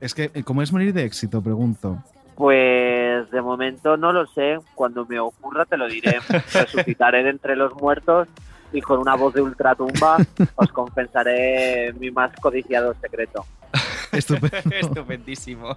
es 0.00 0.14
que, 0.14 0.30
¿cómo 0.44 0.62
es 0.62 0.72
morir 0.72 0.92
de 0.92 1.04
éxito? 1.04 1.42
Pregunto. 1.42 1.98
Pues 2.36 3.30
de 3.30 3.42
momento 3.42 3.96
no 3.96 4.12
lo 4.12 4.26
sé. 4.26 4.58
Cuando 4.74 5.04
me 5.06 5.18
ocurra 5.18 5.64
te 5.64 5.76
lo 5.76 5.86
diré. 5.88 6.18
Resucitaré 6.52 7.22
de 7.22 7.30
entre 7.30 7.56
los 7.56 7.74
muertos 7.74 8.28
y 8.72 8.80
con 8.80 8.98
una 8.98 9.14
voz 9.16 9.34
de 9.34 9.42
ultratumba 9.42 10.16
os 10.56 10.68
confesaré 10.72 11.92
mi 11.98 12.10
más 12.10 12.30
codiciado 12.40 12.94
secreto. 13.00 13.44
Estupendo. 14.12 14.70
Estupendísimo. 14.76 15.76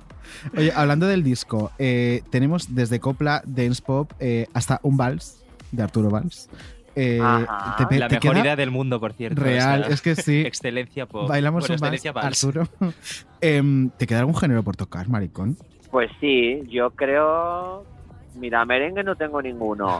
Oye, 0.57 0.71
hablando 0.75 1.07
del 1.07 1.23
disco, 1.23 1.71
eh, 1.79 2.21
tenemos 2.29 2.73
desde 2.75 2.99
copla, 2.99 3.41
dance 3.45 3.81
pop, 3.81 4.11
eh, 4.19 4.47
hasta 4.53 4.79
un 4.83 4.97
vals 4.97 5.41
de 5.71 5.83
Arturo 5.83 6.09
Valls. 6.09 6.49
Eh, 6.97 7.19
Ajá. 7.21 7.75
te 7.77 7.85
pe- 7.87 7.99
la 7.99 8.07
te 8.07 8.15
mejor 8.21 8.37
idea 8.37 8.55
del 8.55 8.71
mundo, 8.71 8.99
por 9.01 9.11
cierto. 9.13 9.41
Real, 9.41 9.85
es 9.89 10.01
que 10.01 10.15
sí. 10.15 10.41
Excelencia 10.45 11.05
pop. 11.05 11.27
Bailamos 11.27 11.63
Bueno, 11.67 11.75
un 11.75 11.81
vals, 11.81 11.93
excelencia 12.05 12.11
vals. 12.13 12.43
Arturo. 12.43 12.67
Em, 13.41 13.89
¿Te 13.91 14.07
queda 14.07 14.19
algún 14.19 14.35
género 14.35 14.63
por 14.63 14.75
tocar, 14.77 15.07
maricón? 15.09 15.57
Pues 15.91 16.09
sí, 16.19 16.61
yo 16.69 16.91
creo. 16.91 17.85
Mira, 18.35 18.63
merengue 18.65 19.03
no 19.03 19.15
tengo 19.15 19.41
ninguno. 19.41 19.99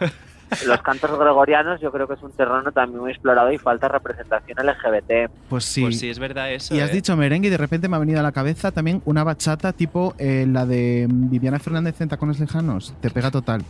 Los 0.67 0.81
cantos 0.81 1.17
gregorianos 1.19 1.79
yo 1.81 1.91
creo 1.91 2.07
que 2.07 2.13
es 2.15 2.21
un 2.23 2.31
terreno 2.31 2.71
también 2.71 3.01
muy 3.01 3.11
explorado 3.11 3.51
y 3.51 3.57
falta 3.57 3.87
representación 3.87 4.57
LGBT. 4.65 5.31
Pues 5.49 5.65
sí. 5.65 5.81
Pues 5.81 5.99
sí, 5.99 6.09
es 6.09 6.19
verdad 6.19 6.51
eso. 6.51 6.75
Y 6.75 6.79
has 6.79 6.89
¿eh? 6.91 6.93
dicho 6.93 7.15
merengue 7.17 7.47
y 7.47 7.51
de 7.51 7.57
repente 7.57 7.87
me 7.87 7.95
ha 7.95 7.99
venido 7.99 8.19
a 8.19 8.23
la 8.23 8.31
cabeza 8.31 8.71
también 8.71 9.01
una 9.05 9.23
bachata 9.23 9.73
tipo 9.73 10.13
eh, 10.17 10.45
la 10.47 10.65
de 10.65 11.07
Viviana 11.09 11.59
Fernández 11.59 11.99
en 12.01 12.09
Tacones 12.09 12.39
Lejanos. 12.39 12.93
Te 13.01 13.09
pega 13.09 13.31
total. 13.31 13.63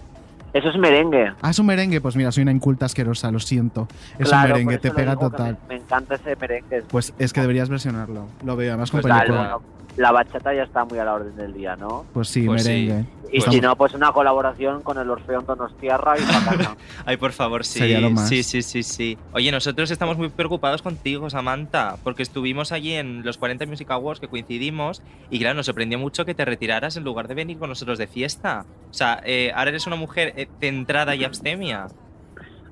Eso 0.53 0.69
es 0.69 0.77
merengue. 0.77 1.33
Ah, 1.41 1.49
es 1.49 1.59
un 1.59 1.65
merengue. 1.65 1.99
Pues 1.99 2.15
mira, 2.15 2.31
soy 2.31 2.43
una 2.43 2.51
inculta 2.53 2.85
asquerosa, 2.85 3.29
lo 3.29 3.39
siento. 3.39 3.87
Es 4.17 4.29
Claro, 4.29 4.45
un 4.47 4.51
merengue, 4.53 4.77
te 4.77 4.91
pega 4.91 5.17
total. 5.17 5.57
Me, 5.67 5.75
me 5.75 5.81
encanta 5.83 6.15
ese 6.15 6.35
merengue. 6.37 6.83
Pues 6.83 7.13
es 7.19 7.33
que 7.33 7.41
deberías 7.41 7.67
versionarlo. 7.67 8.27
Lo 8.45 8.55
veo, 8.55 8.69
además 8.71 8.89
con 8.89 9.01
Pues 9.01 9.09
dale, 9.13 9.25
película. 9.25 9.55
bueno, 9.57 9.75
la 9.97 10.11
bachata 10.11 10.53
ya 10.53 10.63
está 10.63 10.85
muy 10.85 10.99
a 10.99 11.05
la 11.05 11.13
orden 11.13 11.35
del 11.35 11.53
día, 11.53 11.75
¿no? 11.75 12.05
Pues 12.13 12.27
sí, 12.29 12.45
Pues 12.45 12.63
sí. 12.63 12.89
Y 13.31 13.39
Estamos- 13.39 13.55
si 13.55 13.61
no, 13.61 13.75
pues 13.75 13.93
una 13.95 14.11
colaboración 14.11 14.81
con 14.83 14.97
el 14.99 15.09
Orfeón 15.09 15.45
Donostierra 15.45 16.13
y 16.17 16.21
Patana. 16.21 16.77
Ay, 17.05 17.17
por 17.17 17.31
favor, 17.31 17.65
sí. 17.65 17.79
Sería 17.79 17.99
lo 17.99 18.11
más. 18.11 18.29
Sí, 18.29 18.43
sí, 18.43 18.61
sí, 18.61 18.83
sí. 18.83 19.17
Oye, 19.33 19.51
nosotros 19.51 19.89
estamos 19.89 20.15
muy 20.17 20.29
preocupados 20.29 20.81
contigo, 20.83 21.29
Samantha, 21.29 21.97
porque 22.03 22.21
estuvimos 22.23 22.71
allí 22.71 22.93
en 22.93 23.23
los 23.25 23.37
40 23.37 23.65
Music 23.65 23.89
Awards 23.89 24.19
que 24.19 24.27
coincidimos 24.27 25.01
y 25.31 25.39
claro, 25.39 25.55
nos 25.55 25.65
sorprendió 25.65 25.97
mucho 25.97 26.23
que 26.23 26.35
te 26.35 26.45
retiraras 26.45 26.97
en 26.97 27.03
lugar 27.03 27.27
de 27.27 27.33
venir 27.33 27.57
con 27.57 27.67
nosotros 27.69 27.97
de 27.97 28.07
fiesta. 28.07 28.65
O 28.91 28.93
sea, 28.93 29.21
eh, 29.25 29.51
ahora 29.55 29.71
eres 29.71 29.87
una 29.87 29.95
mujer 29.95 30.33
eh, 30.37 30.47
centrada 30.61 31.15
y 31.15 31.23
abstemia. 31.23 31.87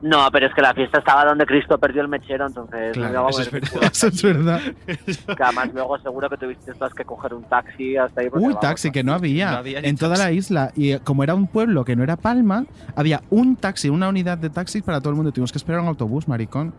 No, 0.03 0.27
pero 0.33 0.47
es 0.47 0.53
que 0.53 0.61
la 0.61 0.73
fiesta 0.73 0.99
estaba 0.99 1.23
donde 1.23 1.45
Cristo 1.45 1.77
perdió 1.77 2.01
el 2.01 2.09
mechero, 2.09 2.45
entonces 2.45 2.91
Claro, 2.91 3.29
eso 3.29 3.41
es 3.41 3.51
verdad. 3.51 3.83
Eso 3.93 4.07
es 4.07 4.21
verdad. 4.21 4.59
Que 4.85 5.43
además 5.43 5.73
luego 5.73 5.97
seguro 5.99 6.29
que 6.29 6.35
tuviste 6.35 6.73
que 6.93 7.05
coger 7.05 7.33
un 7.33 7.43
taxi 7.45 7.95
hasta 7.95 8.19
ahí. 8.19 8.27
Uy, 8.33 8.43
vamos, 8.43 8.59
taxi, 8.59 8.91
que 8.91 9.01
no 9.01 9.13
había. 9.13 9.51
No 9.51 9.57
había 9.59 9.79
en 9.79 9.95
toda 9.95 10.17
la 10.17 10.33
isla. 10.33 10.71
Y 10.75 10.91
eh, 10.91 10.99
como 11.01 11.23
era 11.23 11.33
un 11.35 11.47
pueblo 11.47 11.85
que 11.85 11.95
no 11.95 12.03
era 12.03 12.17
Palma, 12.17 12.65
había 12.97 13.21
un 13.29 13.55
taxi, 13.55 13.87
una 13.87 14.09
unidad 14.09 14.37
de 14.37 14.49
taxis 14.49 14.83
para 14.83 14.99
todo 14.99 15.11
el 15.11 15.15
mundo. 15.15 15.31
Tuvimos 15.31 15.53
que 15.53 15.57
esperar 15.57 15.79
un 15.79 15.87
autobús, 15.87 16.27
maricón. 16.27 16.73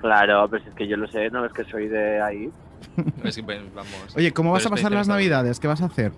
Claro, 0.00 0.48
pero 0.50 0.64
si 0.64 0.68
es 0.68 0.74
que 0.74 0.88
yo 0.88 0.96
lo 0.96 1.06
sé, 1.06 1.30
no 1.30 1.44
es 1.44 1.52
que 1.52 1.62
soy 1.66 1.86
de 1.86 2.20
ahí. 2.20 2.50
Es 3.22 3.36
que, 3.36 3.44
pues, 3.44 3.60
vamos. 3.74 4.16
Oye, 4.16 4.32
¿cómo 4.32 4.50
vas 4.50 4.66
a 4.66 4.70
pasar 4.70 4.90
las 4.90 5.06
navidades? 5.06 5.60
¿Qué 5.60 5.68
vas 5.68 5.82
a 5.82 5.86
hacer? 5.86 6.10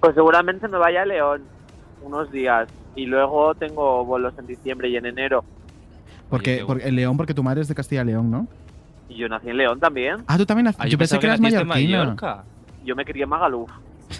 Pues 0.00 0.14
seguramente 0.16 0.66
me 0.66 0.78
vaya 0.78 1.02
a 1.02 1.06
León 1.06 1.42
unos 2.02 2.30
días 2.32 2.68
y 2.96 3.06
luego 3.06 3.54
tengo 3.54 4.04
vuelos 4.04 4.34
en 4.38 4.46
diciembre 4.46 4.88
y 4.88 4.96
en 4.96 5.06
enero. 5.06 5.44
Porque, 6.28 6.58
qué 6.58 6.64
porque 6.64 6.90
León, 6.90 7.16
porque 7.16 7.34
tu 7.34 7.42
madre 7.42 7.60
es 7.60 7.68
de 7.68 7.74
Castilla 7.74 8.02
y 8.02 8.06
León, 8.06 8.30
¿no? 8.30 8.46
Y 9.08 9.16
yo 9.16 9.28
nací 9.28 9.50
en 9.50 9.56
León 9.58 9.78
también. 9.80 10.24
Ah, 10.26 10.36
tú 10.38 10.46
también. 10.46 10.66
nac- 10.68 10.76
Ah, 10.78 10.86
yo, 10.88 10.96
pensé 10.98 11.16
pensaba 11.16 11.20
que 11.20 11.26
eras 11.26 11.40
naciste 11.40 11.64
mallorquina. 11.64 11.98
Mallorca. 11.98 12.44
Yo 12.84 12.96
me 12.96 13.04
crié 13.04 13.24
en 13.24 13.28
Magaluf. 13.28 13.70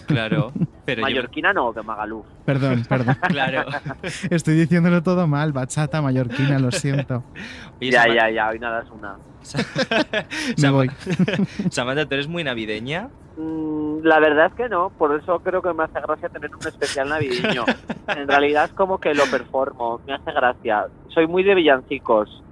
Claro, 0.07 0.53
pero 0.85 1.01
yo- 1.01 1.03
Mallorquina 1.03 1.53
no, 1.53 1.73
de 1.73 1.83
Magaluf. 1.83 2.27
Perdón, 2.45 2.85
perdón. 2.89 3.17
Claro. 3.29 3.65
Estoy 4.31 4.55
diciéndolo 4.55 5.03
todo 5.03 5.27
mal. 5.27 5.53
Bachata, 5.53 6.03
mallorquina, 6.03 6.59
lo 6.59 6.71
siento. 6.71 7.23
Oye, 7.81 7.91
ya, 7.91 8.07
ya, 8.13 8.31
ya, 8.31 8.49
hoy 8.51 8.59
nada 8.59 8.83
es 8.83 8.91
una. 8.91 9.17
Me 10.63 10.71
voy. 10.71 10.91
Samantha, 11.71 12.07
¿tú 12.07 12.15
eres 12.15 12.29
muy 12.29 12.45
navideña? 12.45 13.09
Mm, 13.37 13.99
La 14.05 14.21
verdad 14.21 14.47
es 14.47 14.55
que 14.55 14.69
no, 14.69 14.91
por 14.91 15.19
eso 15.19 15.41
creo 15.41 15.61
que 15.63 15.73
me 15.73 15.85
hace 15.85 16.01
gracia 16.01 16.29
tener 16.29 16.51
un 16.55 16.67
especial 16.67 17.09
navideño. 17.09 17.65
en 18.09 18.29
realidad 18.29 18.67
es 18.67 18.73
como 18.73 18.99
que 18.99 19.15
lo 19.15 19.25
performo, 19.31 20.01
me 20.07 20.15
hace 20.15 20.33
gracia. 20.33 20.87
Soy 21.09 21.27
muy 21.27 21.43
de 21.43 21.55
villancicos. 21.55 22.43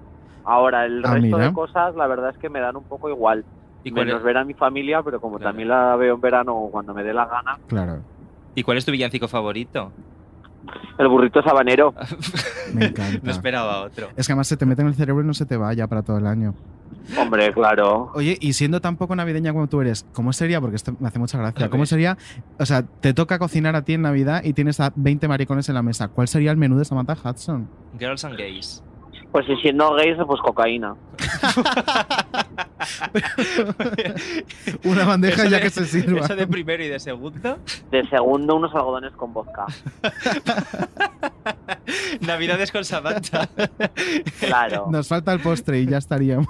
Ahora, 0.44 0.84
el 0.86 1.04
Ah, 1.04 1.12
resto 1.14 1.36
mira. 1.36 1.46
de 1.48 1.52
cosas, 1.52 1.94
la 1.94 2.06
verdad 2.06 2.30
es 2.30 2.38
que 2.38 2.48
me 2.48 2.60
dan 2.60 2.76
un 2.76 2.84
poco 2.84 3.08
igual. 3.08 3.44
¿Y 3.84 3.90
Menos 3.92 4.18
es- 4.18 4.22
ver 4.22 4.36
a 4.36 4.44
mi 4.44 4.54
familia, 4.54 5.02
pero 5.02 5.20
como 5.20 5.38
también 5.38 5.68
la 5.68 5.94
veo 5.96 6.14
en 6.14 6.20
verano 6.20 6.54
o 6.56 6.70
cuando 6.70 6.94
me 6.94 7.02
dé 7.02 7.12
la 7.14 7.26
gana. 7.26 7.58
Claro. 7.68 8.00
¿Y 8.54 8.62
cuál 8.62 8.78
es 8.78 8.84
tu 8.84 8.92
villancico 8.92 9.28
favorito? 9.28 9.90
El 10.98 11.08
burrito 11.08 11.42
sabanero. 11.42 11.92
Me 12.74 12.86
encanta. 12.86 13.18
No 13.22 13.30
esperaba 13.32 13.80
otro. 13.82 14.08
Es 14.16 14.26
que 14.26 14.32
además 14.32 14.46
se 14.46 14.56
te 14.56 14.66
mete 14.66 14.82
en 14.82 14.88
el 14.88 14.94
cerebro 14.94 15.22
y 15.24 15.26
no 15.26 15.34
se 15.34 15.46
te 15.46 15.56
vaya 15.56 15.86
para 15.88 16.02
todo 16.02 16.18
el 16.18 16.26
año. 16.26 16.54
Hombre, 17.18 17.52
claro. 17.52 18.10
Oye, 18.14 18.36
y 18.40 18.52
siendo 18.52 18.80
tan 18.80 18.96
poco 18.96 19.14
navideña 19.16 19.52
como 19.52 19.68
tú 19.68 19.80
eres, 19.80 20.06
¿cómo 20.12 20.32
sería? 20.32 20.60
Porque 20.60 20.76
esto 20.76 20.96
me 20.98 21.08
hace 21.08 21.18
mucha 21.18 21.38
gracia. 21.38 21.68
¿Cómo 21.70 21.86
sería? 21.86 22.16
O 22.58 22.66
sea, 22.66 22.82
te 22.82 23.14
toca 23.14 23.38
cocinar 23.38 23.76
a 23.76 23.82
ti 23.82 23.94
en 23.94 24.02
Navidad 24.02 24.42
y 24.44 24.52
tienes 24.52 24.80
a 24.80 24.92
20 24.94 25.28
maricones 25.28 25.68
en 25.68 25.74
la 25.74 25.82
mesa. 25.82 26.08
¿Cuál 26.08 26.28
sería 26.28 26.50
el 26.50 26.56
menú 26.56 26.78
de 26.78 26.84
Samantha 26.84 27.16
Hudson? 27.22 27.68
Girls 27.98 28.24
and 28.24 28.36
Gays. 28.36 28.82
Pues 29.32 29.46
si 29.46 29.56
siendo 29.56 29.94
gays, 29.94 30.18
pues 30.26 30.40
cocaína. 30.42 30.94
Una 34.84 35.04
bandeja 35.04 35.42
Eso 35.42 35.50
ya 35.50 35.56
de- 35.56 35.62
que 35.62 35.70
se 35.70 35.86
sirva. 35.86 36.20
Eso 36.24 36.36
de 36.36 36.46
primero 36.46 36.82
y 36.84 36.88
de 36.88 37.00
segundo. 37.00 37.58
De 37.90 38.06
segundo, 38.08 38.56
unos 38.56 38.74
algodones 38.74 39.12
con 39.12 39.32
vodka. 39.32 39.64
Navidades 42.20 42.70
con 42.72 42.84
Samantha. 42.84 43.48
Claro. 44.40 44.88
Nos 44.90 45.08
falta 45.08 45.32
el 45.32 45.40
postre 45.40 45.80
y 45.80 45.86
ya 45.86 45.96
estaríamos. 45.98 46.46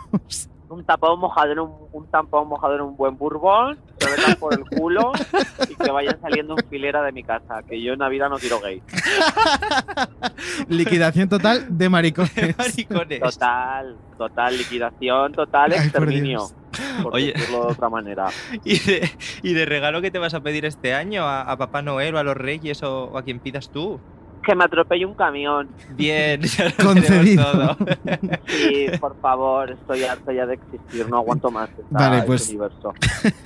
Un 0.72 0.84
tapón 0.84 1.20
mojado 1.20 1.52
en 1.52 1.58
un, 1.58 1.70
un 1.92 2.06
tampón 2.06 2.48
mojado 2.48 2.74
en 2.74 2.80
un 2.80 2.96
buen 2.96 3.16
bourbon, 3.18 3.78
se 3.98 4.10
lo 4.10 4.16
metan 4.16 4.34
por 4.36 4.54
el 4.54 4.64
culo 4.64 5.12
y 5.68 5.74
que 5.74 5.90
vayan 5.90 6.18
saliendo 6.20 6.54
en 6.56 6.68
filera 6.68 7.02
de 7.02 7.12
mi 7.12 7.22
casa, 7.22 7.62
que 7.68 7.80
yo 7.82 7.92
en 7.92 7.98
Navidad 7.98 8.30
no 8.30 8.38
quiero 8.38 8.58
gay. 8.60 8.82
Liquidación 10.68 11.28
total 11.28 11.66
de 11.68 11.88
maricones. 11.88 12.56
Maricones. 12.58 13.20
Total, 13.20 13.96
total, 14.16 14.56
liquidación, 14.56 15.32
total, 15.32 15.72
exterminio. 15.72 16.48
Por 17.02 17.14
Oye. 17.14 17.32
decirlo 17.34 17.66
de 17.66 17.72
otra 17.72 17.90
manera. 17.90 18.28
¿Y 18.64 18.78
de, 18.78 19.10
y 19.42 19.52
de 19.52 19.66
regalo 19.66 20.00
qué 20.00 20.10
te 20.10 20.18
vas 20.18 20.32
a 20.32 20.40
pedir 20.40 20.64
este 20.64 20.94
año? 20.94 21.24
¿A, 21.24 21.42
a 21.42 21.56
Papá 21.58 21.82
Noel 21.82 22.14
o 22.14 22.18
a 22.18 22.22
los 22.22 22.36
Reyes 22.36 22.82
o, 22.82 23.04
o 23.04 23.18
a 23.18 23.22
quien 23.22 23.40
pidas 23.40 23.70
tú? 23.70 24.00
Que 24.44 24.54
me 24.56 24.64
atropelle 24.64 25.06
un 25.06 25.14
camión. 25.14 25.68
Bien, 25.90 26.40
ya 26.42 26.64
lo 26.76 26.84
Concedido. 26.84 27.44
todo. 27.52 27.76
Sí, 28.46 28.86
por 29.00 29.18
favor, 29.20 29.70
estoy 29.70 30.02
harto 30.04 30.32
ya 30.32 30.46
de 30.46 30.54
existir, 30.54 31.08
no 31.08 31.18
aguanto 31.18 31.50
más 31.50 31.70
esta- 31.70 31.84
Vale, 31.90 32.16
este 32.16 32.26
pues- 32.26 32.48
universo. 32.48 32.92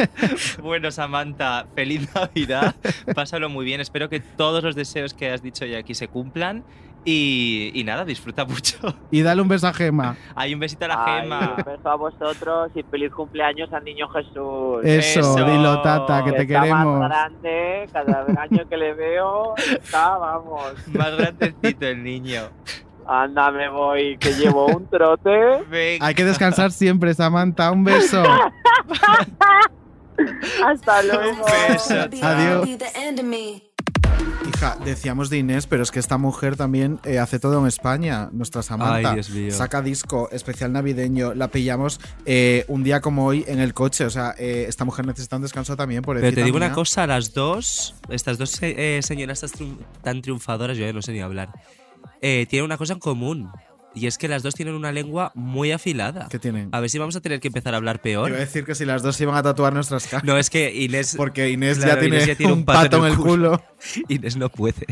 Bueno, 0.62 0.90
Samantha, 0.90 1.66
feliz 1.74 2.08
Navidad. 2.14 2.74
Pásalo 3.14 3.48
muy 3.48 3.64
bien. 3.64 3.80
Espero 3.80 4.08
que 4.08 4.20
todos 4.20 4.62
los 4.62 4.74
deseos 4.74 5.14
que 5.14 5.30
has 5.30 5.42
dicho 5.42 5.64
ya 5.66 5.78
aquí 5.78 5.94
se 5.94 6.08
cumplan. 6.08 6.64
Y, 7.08 7.70
y 7.72 7.84
nada, 7.84 8.04
disfruta 8.04 8.44
mucho. 8.44 8.78
Y 9.12 9.22
dale 9.22 9.40
un 9.40 9.46
beso 9.46 9.68
a 9.68 9.72
Gema. 9.72 10.16
Hay 10.34 10.52
un 10.54 10.58
besito 10.60 10.86
a 10.86 10.88
la 10.88 11.04
Ay, 11.04 11.22
gema. 11.22 11.54
un 11.56 11.62
beso 11.64 11.88
a 11.88 11.94
vosotros 11.94 12.72
y 12.74 12.82
feliz 12.82 13.12
cumpleaños 13.12 13.72
al 13.72 13.84
niño 13.84 14.08
Jesús. 14.08 14.80
Eso, 14.82 15.20
Eso. 15.20 15.44
dilo, 15.44 15.80
tata, 15.82 16.24
que 16.24 16.32
te 16.32 16.42
está 16.42 16.62
queremos. 16.62 16.98
más 16.98 17.08
grande, 17.08 17.88
cada 17.92 18.26
año 18.42 18.68
que 18.68 18.76
le 18.76 18.92
veo, 18.94 19.54
está, 19.56 20.18
vamos. 20.18 20.72
Más 20.88 21.16
grandecito 21.16 21.86
el 21.86 22.02
niño. 22.02 22.42
Anda, 23.06 23.52
me 23.52 23.68
voy, 23.68 24.18
que 24.18 24.32
llevo 24.34 24.66
un 24.66 24.88
trote. 24.88 25.62
Venga. 25.70 26.06
Hay 26.06 26.14
que 26.16 26.24
descansar 26.24 26.72
siempre, 26.72 27.14
Samantha. 27.14 27.70
Un 27.70 27.84
beso. 27.84 28.20
Hasta 30.64 31.02
luego. 31.04 31.44
beso. 31.68 31.94
Adiós. 32.22 32.68
Hija, 34.48 34.76
decíamos 34.84 35.28
de 35.28 35.38
Inés, 35.38 35.66
pero 35.66 35.82
es 35.82 35.90
que 35.90 35.98
esta 35.98 36.18
mujer 36.18 36.56
también 36.56 37.00
eh, 37.04 37.18
hace 37.18 37.38
todo 37.38 37.60
en 37.60 37.66
España, 37.66 38.28
nuestra 38.32 38.62
Samantha. 38.62 39.10
Ay, 39.10 39.14
Dios 39.14 39.30
mío. 39.30 39.50
Saca 39.50 39.82
disco 39.82 40.28
especial 40.30 40.72
navideño, 40.72 41.34
la 41.34 41.48
pillamos 41.48 42.00
eh, 42.24 42.64
un 42.68 42.84
día 42.84 43.00
como 43.00 43.26
hoy 43.26 43.44
en 43.48 43.58
el 43.58 43.74
coche. 43.74 44.04
O 44.04 44.10
sea, 44.10 44.34
eh, 44.38 44.66
esta 44.68 44.84
mujer 44.84 45.06
necesita 45.06 45.36
un 45.36 45.42
descanso 45.42 45.76
también. 45.76 46.02
Por 46.02 46.20
Pero 46.20 46.34
te 46.34 46.44
digo 46.44 46.56
una 46.56 46.72
cosa, 46.72 47.06
las 47.06 47.34
dos, 47.34 47.94
estas 48.08 48.38
dos 48.38 48.56
eh, 48.62 49.00
señoras 49.02 49.44
tan 50.02 50.22
triunfadoras, 50.22 50.76
yo 50.76 50.86
ya 50.86 50.92
no 50.92 51.02
sé 51.02 51.12
ni 51.12 51.20
hablar, 51.20 51.50
eh, 52.20 52.46
tienen 52.48 52.64
una 52.64 52.76
cosa 52.76 52.94
en 52.94 53.00
común. 53.00 53.50
Y 53.96 54.06
es 54.06 54.18
que 54.18 54.28
las 54.28 54.42
dos 54.42 54.54
tienen 54.54 54.74
una 54.74 54.92
lengua 54.92 55.32
muy 55.34 55.72
afilada. 55.72 56.28
¿Qué 56.30 56.38
tienen? 56.38 56.68
A 56.72 56.80
ver 56.80 56.90
si 56.90 56.98
vamos 56.98 57.16
a 57.16 57.20
tener 57.22 57.40
que 57.40 57.48
empezar 57.48 57.72
a 57.72 57.78
hablar 57.78 58.02
peor. 58.02 58.28
iba 58.28 58.36
a 58.36 58.40
decir 58.40 58.66
que 58.66 58.74
si 58.74 58.84
las 58.84 59.02
dos 59.02 59.16
se 59.16 59.22
iban 59.22 59.36
a 59.36 59.42
tatuar 59.42 59.72
nuestras 59.72 60.06
caras. 60.06 60.24
No, 60.24 60.36
es 60.36 60.50
que 60.50 60.70
Inés. 60.74 61.14
Porque 61.16 61.48
Inés 61.50 61.78
Claro, 61.78 61.94
ya 61.94 62.00
tiene, 62.00 62.16
Inés 62.16 62.26
ya 62.28 62.34
tiene 62.34 62.52
un 62.52 62.66
pato 62.66 62.98
en 62.98 63.12
el 63.12 63.18
culo. 63.18 63.64
Inés 64.08 64.36
no 64.36 64.50
puede. 64.50 64.86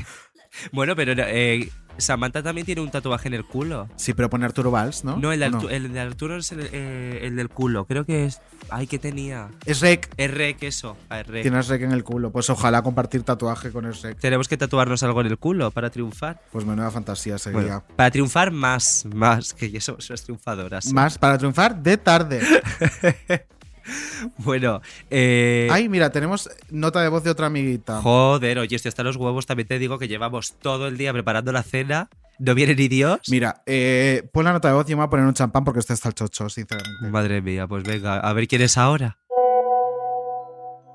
Bueno, 0.72 0.94
pero 0.96 1.12
eh, 1.16 1.70
Samantha 1.98 2.42
también 2.42 2.64
tiene 2.64 2.80
un 2.80 2.90
tatuaje 2.90 3.28
en 3.28 3.34
el 3.34 3.44
culo. 3.44 3.88
Sí, 3.96 4.14
pero 4.14 4.28
pone 4.30 4.44
Arturo 4.44 4.70
Valls, 4.70 5.04
¿no? 5.04 5.16
No, 5.16 5.32
el 5.32 5.40
de, 5.40 5.46
¿O 5.46 5.50
Artu- 5.50 5.70
el 5.70 5.92
de 5.92 6.00
Arturo 6.00 6.36
es 6.36 6.50
el, 6.52 6.68
eh, 6.72 7.20
el 7.22 7.36
del 7.36 7.48
culo. 7.48 7.84
Creo 7.84 8.04
que 8.04 8.24
es. 8.24 8.40
Ay, 8.70 8.86
que 8.86 8.98
tenía. 8.98 9.48
Es 9.66 9.80
Rec. 9.80 10.08
Es 10.16 10.30
Rec, 10.32 10.62
eso. 10.62 10.96
Ah, 11.08 11.20
es 11.20 11.26
Rec. 11.26 11.42
Tienes 11.42 11.68
Rec 11.68 11.82
en 11.82 11.92
el 11.92 12.02
culo. 12.02 12.32
Pues 12.32 12.50
ojalá 12.50 12.82
compartir 12.82 13.22
tatuaje 13.22 13.70
con 13.70 13.84
el 13.84 13.94
Rec. 13.94 14.18
Tenemos 14.18 14.48
que 14.48 14.56
tatuarnos 14.56 15.02
algo 15.02 15.20
en 15.20 15.28
el 15.28 15.38
culo 15.38 15.70
para 15.70 15.90
triunfar. 15.90 16.40
Pues 16.50 16.64
menuda 16.64 16.90
fantasía 16.90 17.38
sería. 17.38 17.60
Bueno, 17.60 17.84
para 17.96 18.10
triunfar 18.10 18.50
más, 18.50 19.04
más, 19.14 19.54
que 19.54 19.70
ya 19.70 19.80
somos 19.80 20.08
unas 20.10 20.22
triunfadoras. 20.24 20.92
Más 20.92 21.18
para 21.18 21.38
triunfar 21.38 21.76
de 21.82 21.96
tarde. 21.98 22.40
Bueno, 24.38 24.80
eh, 25.10 25.68
Ay, 25.70 25.88
mira, 25.88 26.10
tenemos 26.10 26.50
nota 26.70 27.02
de 27.02 27.08
voz 27.08 27.24
de 27.24 27.30
otra 27.30 27.46
amiguita. 27.46 28.00
joder, 28.00 28.58
oye, 28.58 28.76
estoy 28.76 28.88
hasta 28.88 29.02
los 29.02 29.16
huevos. 29.16 29.46
También 29.46 29.68
te 29.68 29.78
digo 29.78 29.98
que 29.98 30.08
llevamos 30.08 30.54
todo 30.60 30.86
el 30.88 30.96
día 30.96 31.12
preparando 31.12 31.52
la 31.52 31.62
cena. 31.62 32.08
No 32.38 32.54
viene 32.54 32.74
ni 32.74 32.88
Dios. 32.88 33.20
Mira, 33.30 33.62
eh, 33.66 34.28
pon 34.32 34.44
la 34.44 34.52
nota 34.52 34.68
de 34.68 34.74
voz 34.74 34.88
y 34.88 34.92
me 34.92 34.96
voy 34.96 35.06
a 35.06 35.10
poner 35.10 35.26
un 35.26 35.34
champán 35.34 35.64
porque 35.64 35.80
este 35.80 35.92
está 35.92 36.08
el 36.08 36.14
chocho, 36.14 36.48
sinceramente. 36.48 37.06
Madre 37.08 37.40
mía, 37.42 37.66
pues 37.68 37.84
venga, 37.84 38.18
a 38.18 38.32
ver 38.32 38.48
quién 38.48 38.62
es 38.62 38.76
ahora. 38.76 39.18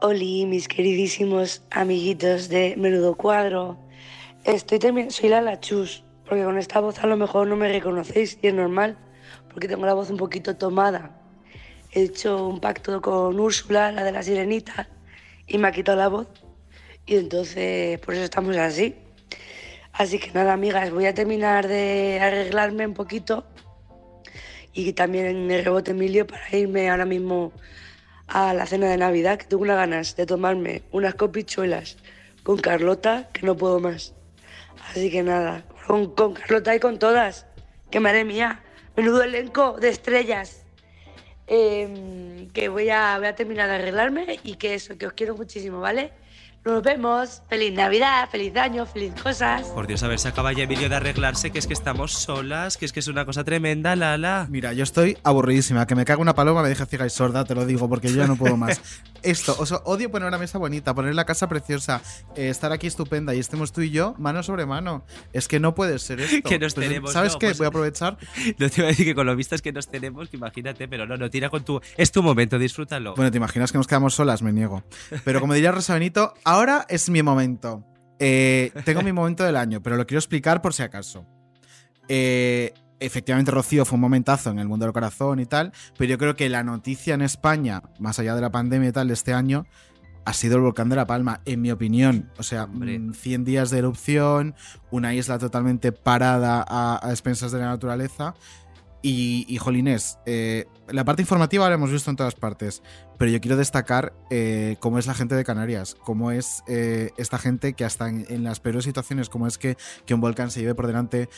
Oli, 0.01 0.45
mis 0.45 0.67
queridísimos 0.67 1.61
amiguitos 1.71 2.49
de 2.49 2.75
Menudo 2.77 3.15
Cuadro. 3.15 3.77
Estoy 4.45 4.79
terminando, 4.79 5.13
soy 5.13 5.29
la 5.29 5.41
Lachus, 5.41 6.03
porque 6.25 6.43
con 6.43 6.57
esta 6.57 6.79
voz 6.79 6.99
a 6.99 7.07
lo 7.07 7.17
mejor 7.17 7.47
no 7.47 7.55
me 7.57 7.67
reconocéis 7.69 8.37
y 8.41 8.47
es 8.47 8.53
normal, 8.53 8.97
porque 9.51 9.67
tengo 9.67 9.85
la 9.85 9.93
voz 9.93 10.09
un 10.09 10.17
poquito 10.17 10.55
tomada. 10.55 11.18
He 11.91 12.03
hecho 12.03 12.47
un 12.47 12.59
pacto 12.59 13.01
con 13.01 13.39
Úrsula, 13.39 13.91
la 13.91 14.03
de 14.03 14.11
la 14.11 14.23
sirenita, 14.23 14.87
y 15.47 15.57
me 15.57 15.67
ha 15.67 15.71
quitado 15.71 15.97
la 15.97 16.07
voz. 16.07 16.27
Y 17.05 17.15
entonces, 17.15 17.99
por 17.99 18.13
eso 18.13 18.23
estamos 18.23 18.55
así. 18.57 18.95
Así 19.93 20.19
que 20.19 20.31
nada, 20.31 20.53
amigas, 20.53 20.91
voy 20.91 21.07
a 21.07 21.13
terminar 21.13 21.67
de 21.67 22.19
arreglarme 22.21 22.85
un 22.85 22.93
poquito 22.93 23.45
y 24.73 24.93
también 24.93 25.47
me 25.47 25.61
rebote 25.61 25.91
Emilio 25.91 26.27
para 26.27 26.55
irme 26.55 26.89
ahora 26.89 27.05
mismo 27.05 27.51
a 28.27 28.53
la 28.53 28.65
cena 28.65 28.87
de 28.87 28.97
Navidad, 28.97 29.37
que 29.37 29.45
tengo 29.45 29.63
unas 29.63 29.77
ganas 29.77 30.15
de 30.15 30.25
tomarme 30.25 30.83
unas 30.91 31.15
copichuelas 31.15 31.97
con 32.43 32.57
Carlota, 32.57 33.29
que 33.33 33.45
no 33.45 33.57
puedo 33.57 33.79
más. 33.79 34.13
Así 34.89 35.11
que 35.11 35.23
nada, 35.23 35.65
con, 35.87 36.13
con 36.13 36.33
Carlota 36.33 36.75
y 36.75 36.79
con 36.79 36.99
todas, 36.99 37.47
que 37.89 37.99
madre 37.99 38.23
mía, 38.23 38.63
menudo 38.95 39.23
elenco 39.23 39.73
de 39.73 39.89
estrellas. 39.89 40.58
Em, 41.51 42.47
que 42.51 42.69
voy 42.69 42.89
a, 42.91 43.17
voy 43.17 43.27
a 43.27 43.35
terminar 43.35 43.67
de 43.69 43.75
arreglarme 43.75 44.39
y 44.43 44.55
que 44.57 44.75
eso, 44.75 44.97
que 44.99 45.07
os 45.07 45.13
quiero 45.13 45.35
muchísimo, 45.35 45.79
¿vale? 45.79 46.13
Nos 46.65 46.83
vemos, 46.83 47.41
feliz 47.49 47.73
Navidad, 47.73 48.29
feliz 48.29 48.55
año, 48.57 48.85
feliz 48.85 49.13
cosas. 49.23 49.63
Por 49.67 49.87
Dios, 49.87 50.03
a 50.03 50.07
ver, 50.09 50.19
se 50.19 50.27
acaba 50.27 50.51
ya 50.51 50.63
Emilio 50.63 50.89
de 50.89 50.95
arreglarse, 50.97 51.51
que 51.51 51.57
es 51.57 51.65
que 51.67 51.73
estamos 51.73 52.11
solas, 52.11 52.75
que 52.77 52.85
es 52.85 52.91
que 52.91 52.99
es 52.99 53.07
una 53.07 53.25
cosa 53.25 53.45
tremenda, 53.45 53.95
Lala. 53.95 54.45
Mira, 54.49 54.73
yo 54.73 54.83
estoy 54.83 55.17
aburridísima. 55.23 55.87
Que 55.87 55.95
me 55.95 56.03
cago 56.05 56.21
una 56.21 56.35
paloma, 56.35 56.61
me 56.61 56.67
deja 56.69 56.85
ciega 56.85 57.05
y 57.05 57.09
sorda, 57.09 57.45
te 57.45 57.55
lo 57.55 57.65
digo, 57.65 57.87
porque 57.87 58.09
yo 58.09 58.17
ya 58.17 58.27
no 58.27 58.35
puedo 58.35 58.57
más. 58.57 58.81
Esto, 59.23 59.55
o 59.57 59.65
sea, 59.65 59.77
odio 59.83 60.11
poner 60.11 60.27
una 60.27 60.37
mesa 60.37 60.57
bonita, 60.59 60.93
poner 60.93 61.13
la 61.15 61.25
casa 61.25 61.49
preciosa, 61.49 62.01
eh, 62.35 62.49
estar 62.49 62.71
aquí 62.71 62.87
estupenda 62.87 63.35
y 63.35 63.39
estemos 63.39 63.73
tú 63.73 63.81
y 63.81 63.89
yo 63.89 64.15
mano 64.17 64.43
sobre 64.43 64.65
mano. 64.65 65.03
Es 65.33 65.47
que 65.49 65.59
no 65.59 65.75
puede 65.75 65.97
ser 65.99 66.21
esto. 66.21 66.47
Que 66.47 66.57
nos 66.59 66.73
Entonces, 66.73 66.89
tenemos, 66.89 67.13
¿Sabes 67.13 67.33
no, 67.33 67.39
qué? 67.39 67.47
pues- 67.47 67.57
Voy 67.57 67.65
a 67.65 67.69
aprovechar. 67.69 68.17
No 68.59 68.69
te 68.69 68.81
iba 68.81 68.85
a 68.87 68.91
decir 68.91 69.05
que 69.05 69.15
con 69.15 69.25
lo 69.25 69.35
vistas 69.35 69.61
que 69.61 69.71
nos 69.71 69.87
tenemos, 69.89 70.29
que 70.29 70.37
imagínate, 70.37 70.87
pero 70.87 71.05
no, 71.05 71.15
no, 71.17 71.29
tira 71.29 71.49
con 71.49 71.63
tu. 71.63 71.81
Es 71.97 72.11
tu 72.11 72.21
momento, 72.21 72.57
disfrútalo. 72.59 73.15
Bueno, 73.15 73.31
¿te 73.31 73.37
imaginas 73.37 73.71
que 73.71 73.77
nos 73.77 73.87
quedamos 73.87 74.13
solas? 74.13 74.41
Me 74.41 74.51
niego. 74.53 74.83
Pero 75.23 75.39
como 75.39 75.53
diría 75.53 75.71
Rosa 75.71 75.93
Benito, 75.93 76.33
ahora 76.49 76.85
es 76.89 77.09
mi 77.09 77.21
momento. 77.21 77.83
Eh, 78.17 78.71
tengo 78.83 79.01
mi 79.01 79.13
momento 79.13 79.43
del 79.43 79.55
año, 79.55 79.81
pero 79.81 79.95
lo 79.95 80.05
quiero 80.05 80.19
explicar 80.19 80.61
por 80.61 80.73
si 80.73 80.83
acaso. 80.83 81.25
Eh, 82.07 82.73
efectivamente, 82.99 83.51
Rocío 83.51 83.85
fue 83.85 83.95
un 83.95 84.01
momentazo 84.01 84.49
en 84.49 84.59
el 84.59 84.67
mundo 84.67 84.85
del 84.85 84.93
corazón 84.93 85.39
y 85.39 85.45
tal, 85.45 85.71
pero 85.97 86.09
yo 86.09 86.17
creo 86.17 86.35
que 86.35 86.49
la 86.49 86.63
noticia 86.63 87.13
en 87.13 87.21
España, 87.21 87.83
más 87.99 88.19
allá 88.19 88.35
de 88.35 88.41
la 88.41 88.51
pandemia 88.51 88.89
y 88.89 88.91
tal, 88.91 89.07
de 89.07 89.13
este 89.13 89.33
año, 89.33 89.65
ha 90.25 90.33
sido 90.33 90.57
el 90.57 90.63
volcán 90.63 90.89
de 90.89 90.95
La 90.95 91.05
Palma, 91.05 91.41
en 91.45 91.61
mi 91.61 91.71
opinión. 91.71 92.31
O 92.37 92.43
sea, 92.43 92.65
mm, 92.67 93.13
100 93.13 93.45
días 93.45 93.69
de 93.69 93.79
erupción, 93.79 94.55
una 94.91 95.13
isla 95.13 95.37
totalmente 95.37 95.91
parada 95.91 96.65
a, 96.67 96.99
a 97.07 97.11
expensas 97.11 97.51
de 97.51 97.59
la 97.59 97.67
naturaleza. 97.67 98.33
Y, 99.01 99.45
y 99.47 99.57
jolines, 99.57 100.19
eh, 100.25 100.65
la 100.89 101.05
parte 101.05 101.21
informativa 101.21 101.69
la 101.69 101.75
hemos 101.75 101.89
visto 101.89 102.09
en 102.09 102.17
todas 102.17 102.35
partes, 102.35 102.83
pero 103.17 103.31
yo 103.31 103.39
quiero 103.39 103.55
destacar 103.55 104.13
eh, 104.29 104.75
cómo 104.81 104.99
es 104.99 105.07
la 105.07 105.13
gente 105.13 105.35
de 105.35 105.45
Canarias, 105.45 105.95
cómo 106.03 106.31
es 106.31 106.63
eh, 106.67 107.11
esta 107.17 107.37
gente 107.37 107.73
que 107.73 107.85
hasta 107.85 108.09
en, 108.09 108.25
en 108.27 108.43
las 108.43 108.59
peores 108.59 108.83
situaciones, 108.83 109.29
como 109.29 109.47
es 109.47 109.57
que, 109.57 109.77
que 110.05 110.13
un 110.13 110.19
volcán 110.19 110.51
se 110.51 110.59
lleve 110.59 110.75
por 110.75 110.87
delante 110.87 111.29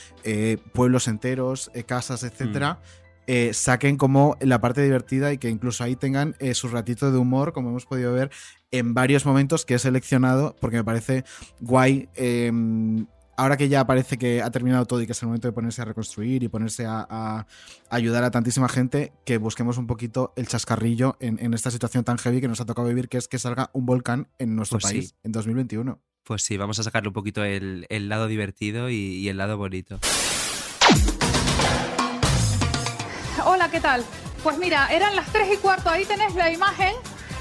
pueblos 0.74 1.08
enteros, 1.08 1.70
casas, 1.86 2.24
etcétera, 2.24 2.80
eh, 3.28 3.54
saquen 3.54 3.98
como 3.98 4.36
la 4.42 4.60
parte 4.60 4.82
divertida 4.82 5.32
y 5.32 5.38
que 5.38 5.50
incluso 5.50 5.84
ahí 5.84 5.96
tengan 5.96 6.36
eh, 6.40 6.54
su 6.56 6.68
ratito 6.68 7.12
de 7.12 7.18
humor, 7.18 7.54
como 7.54 7.70
hemos 7.70 7.86
podido 7.86 8.12
ver 8.14 8.32
en 8.72 8.94
varios 8.94 9.26
momentos 9.26 9.64
que 9.64 9.76
he 9.76 9.80
seleccionado, 9.80 10.56
porque 10.60 10.78
me 10.78 10.84
parece 10.84 11.24
guay. 11.60 12.10
eh, 12.16 12.52
ahora 13.38 13.58
que 13.58 13.70
ya 13.70 13.86
parece 13.86 14.18
que 14.18 14.42
ha 14.42 14.52
terminado 14.52 14.86
todo 14.86 15.02
y 15.02 15.06
que 15.06 15.12
es 15.14 15.22
el 15.22 15.28
momento 15.28 15.48
de 15.48 15.52
ponerse 15.52 15.82
a 15.82 15.86
reconstruir 15.86 16.44
y 16.44 16.48
ponerse 16.48 16.86
a, 16.86 17.06
a 17.10 17.48
ayudar 17.90 18.24
a 18.24 18.32
tantísima 18.32 18.70
gente, 18.70 19.12
que 19.26 19.38
busquemos 19.38 19.78
un 19.78 19.88
poquito 19.88 20.34
el 20.36 20.48
chascarrillo 20.48 21.18
en, 21.20 21.38
en 21.44 21.54
esta 21.54 21.72
situación 21.72 22.04
tan 22.04 22.18
heavy 22.18 22.42
que 22.42 22.48
nos 22.48 22.62
ha 22.62 22.66
tocado 22.66 22.88
vivir, 22.88 23.10
que 23.10 23.18
es 23.18 23.28
que 23.28 23.40
salga 23.40 23.70
un 23.74 23.86
volcán 23.86 24.28
en 24.40 24.56
nuestro 24.56 24.80
Pues 24.80 24.90
sí. 24.92 24.98
país 25.00 25.16
en 25.24 25.32
2021. 25.32 26.00
Pues 26.24 26.44
sí, 26.44 26.56
vamos 26.58 26.78
a 26.80 26.84
sacarle 26.84 27.10
un 27.10 27.14
poquito 27.14 27.44
el, 27.44 27.88
el 27.90 28.08
lado 28.08 28.28
divertido 28.28 28.90
y, 28.90 28.96
y 28.96 29.28
el 29.30 29.38
lado 29.38 29.58
bonito. 29.58 30.00
Hola, 33.46 33.70
¿qué 33.72 33.80
tal? 33.80 34.04
Pues 34.44 34.58
mira, 34.58 34.88
eran 34.94 35.16
las 35.16 35.32
3 35.32 35.50
y 35.54 35.58
cuarto, 35.58 35.90
ahí 35.90 36.06
tenés 36.06 36.36
la 36.36 36.52
imagen. 36.52 36.94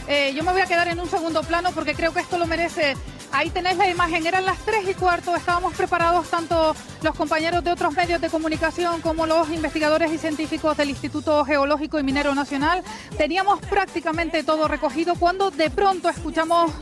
Eh, 0.09 0.33
yo 0.35 0.43
me 0.43 0.53
voy 0.53 0.61
a 0.63 0.67
quedar 0.67 0.89
en 0.89 0.99
un 0.99 1.09
segundo 1.09 1.43
plano 1.43 1.71
porque 1.75 1.95
creo 1.95 2.13
que 2.13 2.21
esto 2.21 2.39
lo 2.39 2.47
merece. 2.47 2.95
Ahí 3.33 3.51
tenés 3.51 3.77
la 3.77 3.89
imagen, 3.89 4.27
eran 4.27 4.45
las 4.45 4.59
3 4.59 4.89
y 4.89 4.95
cuarto, 4.95 5.37
estábamos 5.37 5.75
preparados 5.75 6.29
tanto 6.29 6.75
los 7.03 7.15
compañeros 7.15 7.63
de 7.63 7.71
otros 7.71 7.95
medios 7.95 8.21
de 8.21 8.29
comunicación 8.29 9.01
como 9.01 9.27
los 9.27 9.49
investigadores 9.51 10.13
y 10.13 10.19
científicos 10.19 10.77
del 10.77 10.91
Instituto 10.91 11.45
Geológico 11.45 11.99
y 11.99 12.03
Minero 12.03 12.35
Nacional. 12.35 12.83
Teníamos 13.17 13.61
prácticamente 13.61 14.43
todo 14.43 14.67
recogido 14.67 15.15
cuando 15.15 15.51
de 15.51 15.71
pronto 15.71 16.09
escuchamos 16.09 16.73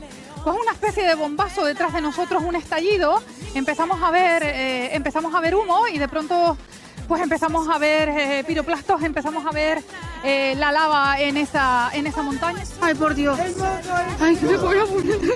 pues 0.42 0.56
una 0.58 0.72
especie 0.72 1.04
de 1.04 1.14
bombazo 1.14 1.64
detrás 1.64 1.92
de 1.92 2.00
nosotros, 2.00 2.42
un 2.42 2.56
estallido. 2.56 3.22
Empezamos 3.54 4.02
a 4.02 4.10
ver, 4.10 4.42
eh, 4.42 4.94
empezamos 4.94 5.34
a 5.34 5.40
ver 5.40 5.54
humo 5.54 5.86
y 5.88 5.98
de 5.98 6.08
pronto 6.08 6.56
pues 7.06 7.22
empezamos 7.22 7.68
a 7.68 7.78
ver 7.78 8.08
eh, 8.10 8.44
piroplastos, 8.46 9.02
empezamos 9.02 9.44
a 9.46 9.50
ver 9.50 9.82
eh, 10.24 10.54
la 10.56 10.72
lava 10.72 11.20
en 11.20 11.36
esa, 11.36 11.90
en 11.92 12.06
esa 12.06 12.22
montaña. 12.22 12.62
Ay, 12.80 12.94
por 12.94 13.14
Dios. 13.14 13.38
Ay, 14.20 14.36
que 14.36 14.46
me 14.46 14.56
voy 14.56 14.78
a 14.78 14.86
morir. 14.86 15.34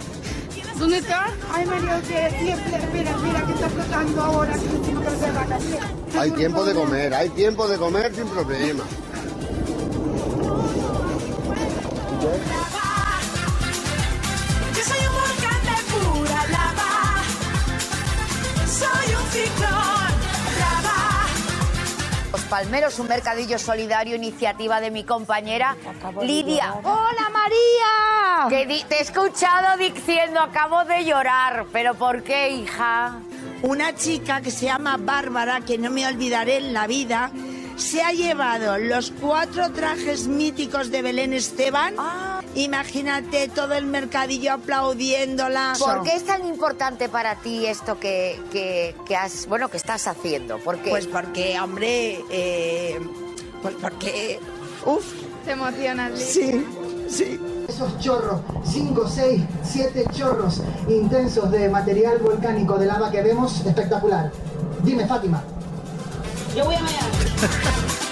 ¿Dónde 0.83 0.99
está? 0.99 1.33
Ay, 1.55 1.65
María, 1.65 2.01
que 2.01 2.29
siempre, 2.41 2.89
mira, 2.93 3.17
mira 3.19 3.47
que 3.47 3.53
está 3.53 3.69
flotando 3.69 4.21
ahora, 4.21 4.53
que 4.55 4.67
encima 4.67 5.01
que 5.01 5.11
se. 6.11 6.19
Hay 6.19 6.31
tiempo 6.33 6.65
de 6.65 6.75
comer, 6.75 7.15
hay 7.15 7.29
tiempo 7.29 7.69
de 7.69 7.79
comer 7.79 8.13
sin 8.13 8.27
problema. 8.27 8.83
Yo 14.75 14.83
soy 14.83 15.07
un 15.07 15.15
volcán 15.15 15.61
de 15.63 15.77
pura 15.93 16.47
lava. 16.49 17.23
Soy 18.67 19.15
un 19.15 19.31
ciclón. 19.31 20.02
Palmeros, 22.53 22.99
un 22.99 23.09
mercadillo 23.09 23.59
solidario, 23.59 24.15
iniciativa 24.15 24.79
de 24.79 24.91
mi 24.91 25.05
compañera 25.05 25.75
Lidia. 26.21 26.75
¡Hola 26.85 27.31
María! 27.33 28.47
Que 28.51 28.85
te 28.87 28.97
he 28.97 29.01
escuchado 29.01 29.79
diciendo, 29.79 30.39
acabo 30.39 30.85
de 30.85 31.03
llorar. 31.03 31.65
¿Pero 31.73 31.95
por 31.95 32.23
qué, 32.23 32.51
hija? 32.51 33.21
Una 33.63 33.95
chica 33.95 34.43
que 34.43 34.51
se 34.51 34.67
llama 34.67 34.99
Bárbara, 34.99 35.63
que 35.63 35.79
no 35.79 35.91
me 35.91 36.07
olvidaré 36.07 36.59
en 36.59 36.75
la 36.75 36.87
vida, 36.87 37.31
se 37.77 38.03
ha 38.03 38.13
llevado 38.13 38.77
los 38.77 39.13
cuatro 39.13 39.73
trajes 39.73 40.29
míticos 40.29 40.91
de 40.91 41.01
Belén 41.01 41.33
Esteban. 41.33 41.95
Imagínate 42.55 43.49
todo 43.49 43.75
el 43.75 43.87
mercadillo 43.87 44.53
aplaudiéndola. 44.53 45.73
¿Por 45.79 46.03
qué 46.03 46.17
es 46.17 46.25
tan 46.27 46.47
importante 46.47 47.09
para 47.09 47.37
ti 47.37 47.67
esto 47.67 47.99
que, 47.99 48.39
que- 48.53 48.95
que 49.07 49.17
has, 49.17 49.47
bueno, 49.47 49.69
que 49.71 49.79
estás 49.79 50.07
haciendo? 50.07 50.59
¿Por 50.59 50.79
qué? 50.79 50.91
Pues 50.91 51.07
porque, 51.07 51.59
hombre, 51.61 52.21
eh, 52.31 53.01
pues 53.63 53.75
porque... 53.81 54.39
Uf. 54.85 55.05
Te 55.45 55.53
emocionas, 55.53 56.13
Liz. 56.13 56.23
Sí, 56.25 56.67
sí. 57.09 57.41
Esos 57.69 57.99
chorros, 57.99 58.41
5, 58.65 59.09
6, 59.09 59.41
7 59.65 60.05
chorros 60.13 60.61
intensos 60.89 61.51
de 61.51 61.69
material 61.69 62.19
volcánico 62.19 62.77
de 62.79 62.87
lava 62.87 63.11
que 63.11 63.23
vemos, 63.23 63.61
espectacular. 63.65 64.31
Dime, 64.83 65.07
Fátima. 65.07 65.43
Yo 66.55 66.65
voy 66.65 66.75
a 66.75 66.81
mirar. 66.81 67.03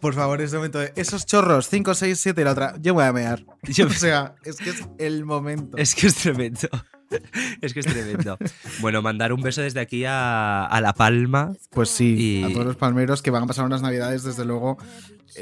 Por 0.00 0.14
favor, 0.14 0.40
ese 0.40 0.56
momento 0.56 0.78
de 0.78 0.92
esos 0.96 1.26
chorros, 1.26 1.68
5, 1.68 1.94
6, 1.94 2.18
7 2.18 2.40
y 2.40 2.44
la 2.44 2.52
otra, 2.52 2.74
yo 2.80 2.94
voy 2.94 3.04
a 3.04 3.12
mear. 3.12 3.44
o 3.86 3.90
sea, 3.90 4.34
es 4.44 4.56
que 4.56 4.70
es 4.70 4.88
el 4.98 5.24
momento. 5.24 5.76
Es 5.76 5.94
que 5.94 6.06
es 6.06 6.14
tremendo. 6.16 6.68
Es 7.62 7.72
que 7.72 7.80
es 7.80 7.86
tremendo. 7.86 8.36
Bueno, 8.82 9.00
mandar 9.00 9.32
un 9.32 9.40
beso 9.40 9.62
desde 9.62 9.80
aquí 9.80 10.04
a, 10.04 10.66
a 10.66 10.80
La 10.82 10.92
Palma. 10.92 11.54
Pues 11.70 11.88
sí, 11.88 12.14
Y- 12.18 12.44
a 12.44 12.52
todos 12.52 12.66
los 12.66 12.76
palmeros 12.76 13.22
que 13.22 13.30
van 13.30 13.44
a 13.44 13.46
pasar 13.46 13.64
unas 13.64 13.80
navidades, 13.80 14.24
desde 14.24 14.44
luego, 14.44 14.76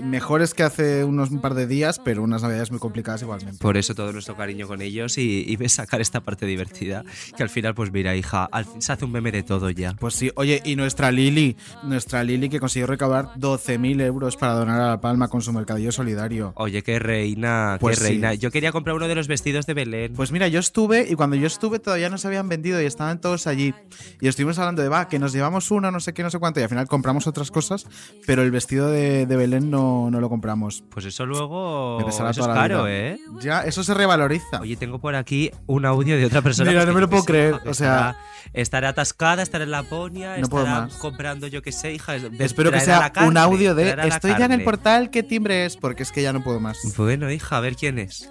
mejores 0.03 0.55
que 0.55 0.63
hace 0.63 1.05
unos 1.05 1.31
un 1.31 1.41
par 1.41 1.55
de 1.55 1.67
días, 1.67 2.01
pero 2.05 2.23
unas 2.23 2.43
navidades 2.43 2.71
muy 2.71 2.81
complicadas 2.81 3.23
igualmente. 3.23 3.59
Por 3.61 3.77
eso 3.77 3.95
todo 3.95 4.13
nuestro 4.13 4.37
cariño 4.37 4.67
con 4.67 4.83
ellos 4.83 5.19
y, 5.19 5.45
y 5.49 5.69
sacar 5.69 6.01
esta 6.01 6.21
parte 6.21 6.47
divertida. 6.47 7.05
Que 7.37 7.43
al 7.43 7.49
final, 7.49 7.75
pues 7.75 7.93
mira, 7.93 8.15
hija, 8.15 8.45
al 8.51 8.65
fin 8.65 8.81
se 8.83 8.93
hace 8.93 9.05
un 9.05 9.13
meme 9.13 9.33
de 9.33 9.43
todo 9.43 9.71
ya. 9.71 9.95
Pues 9.99 10.15
sí, 10.15 10.31
oye, 10.37 10.61
y 10.65 10.77
nuestra 10.77 11.11
Lili, 11.11 11.57
nuestra 11.83 12.23
Lili 12.25 12.49
que 12.49 12.61
consiguió 12.61 12.87
recaudar 12.87 13.31
12.000 13.37 14.01
euros 14.03 14.37
para 14.37 14.53
donar 14.55 14.81
a 14.81 14.89
La 14.89 15.01
Palma 15.01 15.29
con 15.29 15.43
su 15.43 15.53
mercadillo 15.53 15.93
solidario. 15.93 16.53
Oye, 16.57 16.83
qué 16.83 16.99
reina, 16.99 17.79
Pues 17.81 17.99
qué 17.99 18.05
sí. 18.05 18.11
reina. 18.13 18.35
Yo 18.35 18.51
quería 18.51 18.73
comprar 18.73 18.97
uno 18.97 19.09
de 19.09 19.15
los 19.15 19.29
vestidos 19.29 19.67
de 19.67 19.75
Belén. 19.75 20.13
Pues 20.15 20.33
mira, 20.33 20.49
yo 20.49 20.61
estuve 20.61 21.07
y 21.09 21.15
cuando 21.15 21.37
yo 21.37 21.47
estuve 21.47 21.79
todavía 21.79 22.11
no 22.11 22.19
se 22.19 22.27
habían 22.29 22.49
vendido 22.49 22.81
y 22.81 22.87
estaban 22.87 23.21
todos 23.21 23.47
allí. 23.47 23.75
Y 24.21 24.29
estuvimos 24.29 24.59
hablando 24.59 24.83
de, 24.83 24.89
va, 24.89 25.09
que 25.09 25.19
nos 25.19 25.33
llevamos 25.33 25.71
uno, 25.71 25.91
no 25.91 26.01
sé 26.01 26.13
qué, 26.15 26.23
no 26.23 26.31
sé 26.31 26.39
cuánto, 26.39 26.61
y 26.61 26.63
al 26.63 26.69
final 26.69 26.87
compramos 26.89 27.27
otras 27.27 27.51
cosas, 27.51 27.87
pero 28.27 28.43
el 28.43 28.51
vestido 28.51 28.91
de, 28.91 29.27
de 29.27 29.37
Belén 29.37 29.71
no, 29.71 29.76
no 29.83 30.21
lo 30.21 30.29
compramos. 30.29 30.83
Pues 30.91 31.07
eso 31.07 31.27
luego 31.27 31.99
Me 31.99 32.05
pesará 32.05 32.31
eso 32.31 32.43
es 32.43 32.47
la 32.49 32.55
caro, 32.55 32.85
vida. 32.85 32.93
¿eh? 32.95 33.19
Ya, 33.41 33.61
eso 33.63 33.83
se 33.85 33.95
revaloriza. 33.95 34.61
Oye, 34.61 34.77
tengo 34.77 34.99
por 34.99 35.15
aquí 35.15 35.51
un 35.67 35.85
audio 35.87 36.17
de 36.17 36.27
otra 36.27 36.43
persona. 36.43 36.71
Mira, 36.71 36.85
no 36.85 36.93
me 36.93 37.01
lo 37.01 37.09
puedo 37.11 37.25
creer, 37.25 37.55
o 37.67 37.75
sea- 37.75 38.17
estará, 38.53 38.91
atascada, 38.91 39.43
estará 39.43 39.65
en 39.65 39.71
Laponia, 39.71 40.37
No 40.39 40.49
puedo 40.49 40.65
estará 40.65 40.87
más. 40.87 40.97
comprando, 40.97 41.47
yo 41.47 41.63
qué 41.63 41.73
sé, 41.73 41.93
hija. 41.93 42.17
Espero 42.17 42.71
que 42.73 42.81
sea 42.81 43.11
carne, 43.13 43.29
un 43.29 43.37
audio 43.37 43.75
de 43.75 43.91
estoy 44.07 44.31
ya 44.31 44.37
en 44.37 44.43
el 44.45 44.49
carne". 44.51 44.65
portal, 44.65 45.11
¿qué 45.11 45.23
timbre 45.23 45.67
es? 45.67 45.77
Porque 45.77 46.03
es 46.05 46.13
que 46.13 46.23
ya 46.23 46.33
no 46.33 46.43
puedo 46.43 46.61
más. 46.61 46.79
Bueno, 46.97 47.31
hija, 47.31 47.57
a 47.57 47.61
ver 47.61 47.77
quién 47.77 47.99
es. 47.99 48.31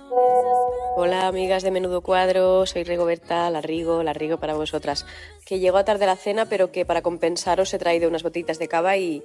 Hola 0.97 1.27
amigas 1.27 1.61
de 1.61 1.71
Menudo 1.71 1.99
Cuadro, 2.01 2.65
soy 2.65 2.85
Rigoberta, 2.85 3.49
la 3.49 3.59
Rigo, 3.61 4.01
la 4.01 4.13
Rigo 4.13 4.39
para 4.39 4.53
vosotras. 4.53 5.05
Que 5.45 5.59
llegó 5.59 5.77
a 5.77 5.83
tarde 5.83 6.05
la 6.05 6.15
cena, 6.15 6.45
pero 6.45 6.71
que 6.71 6.85
para 6.85 7.01
compensaros 7.01 7.73
he 7.73 7.77
traído 7.79 8.07
unas 8.07 8.23
botellitas 8.23 8.59
de 8.59 8.69
cava 8.69 8.95
y, 8.95 9.21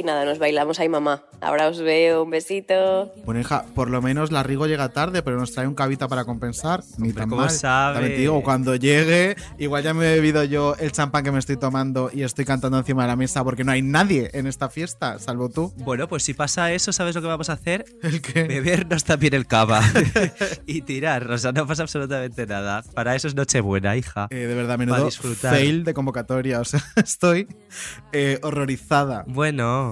y 0.00 0.02
nada, 0.02 0.24
nos 0.24 0.38
bailamos 0.38 0.80
ahí 0.80 0.88
mamá. 0.88 1.22
Ahora 1.40 1.68
os 1.68 1.80
veo, 1.80 2.22
un 2.22 2.30
besito. 2.30 3.12
Bueno, 3.24 3.40
hija, 3.40 3.64
por 3.74 3.88
lo 3.90 4.02
menos 4.02 4.32
la 4.32 4.42
Rigo 4.42 4.66
llega 4.66 4.88
tarde, 4.90 5.22
pero 5.22 5.38
nos 5.38 5.52
trae 5.52 5.66
un 5.66 5.74
cavita 5.74 6.08
para 6.08 6.24
compensar. 6.24 6.82
Ni 6.98 7.12
tan 7.12 7.28
¿cómo 7.28 7.42
mal. 7.42 7.50
sabe? 7.50 7.94
También 7.94 8.14
te 8.14 8.20
digo, 8.20 8.42
cuando 8.42 8.76
llegue, 8.76 9.36
igual 9.58 9.82
ya 9.82 9.94
me 9.94 10.10
he 10.10 10.14
bebido 10.16 10.42
yo 10.44 10.74
el 10.78 10.92
champán 10.92 11.24
que 11.24 11.32
me 11.32 11.38
estoy 11.38 11.56
tomando 11.56 12.10
y 12.12 12.22
estoy 12.22 12.44
cantando 12.44 12.78
encima 12.78 13.02
de 13.02 13.08
la 13.08 13.16
mesa 13.16 13.44
porque 13.44 13.64
no 13.64 13.72
hay 13.72 13.82
nadie 13.82 14.30
en 14.32 14.46
esta 14.46 14.68
fiesta, 14.68 15.18
salvo 15.18 15.48
tú. 15.48 15.72
Bueno, 15.76 16.08
pues 16.08 16.22
si 16.22 16.34
pasa 16.34 16.72
eso, 16.72 16.92
¿sabes 16.92 17.14
lo 17.14 17.20
que 17.20 17.28
vamos 17.28 17.50
a 17.50 17.54
hacer? 17.54 17.84
¿El 18.02 18.20
qué? 18.22 18.44
Bebernos 18.44 19.04
también 19.04 19.34
el 19.34 19.46
cava 19.46 19.82
y 20.66 20.82
tirar. 20.82 21.30
O 21.30 21.38
sea, 21.38 21.52
no 21.52 21.66
pasa 21.66 21.82
absolutamente 21.82 22.46
nada. 22.46 22.82
Para 22.94 23.14
eso 23.14 23.28
es 23.28 23.34
Nochebuena, 23.34 23.96
hija. 23.96 24.28
Eh, 24.30 24.46
de 24.46 24.54
verdad, 24.54 24.78
menudo 24.78 25.04
disfrutar. 25.04 25.54
fail 25.54 25.84
de 25.84 25.94
convocatoria. 25.94 26.60
O 26.60 26.64
sea, 26.64 26.82
estoy 26.96 27.48
eh, 28.12 28.38
horrorizada. 28.42 29.24
Bueno, 29.26 29.89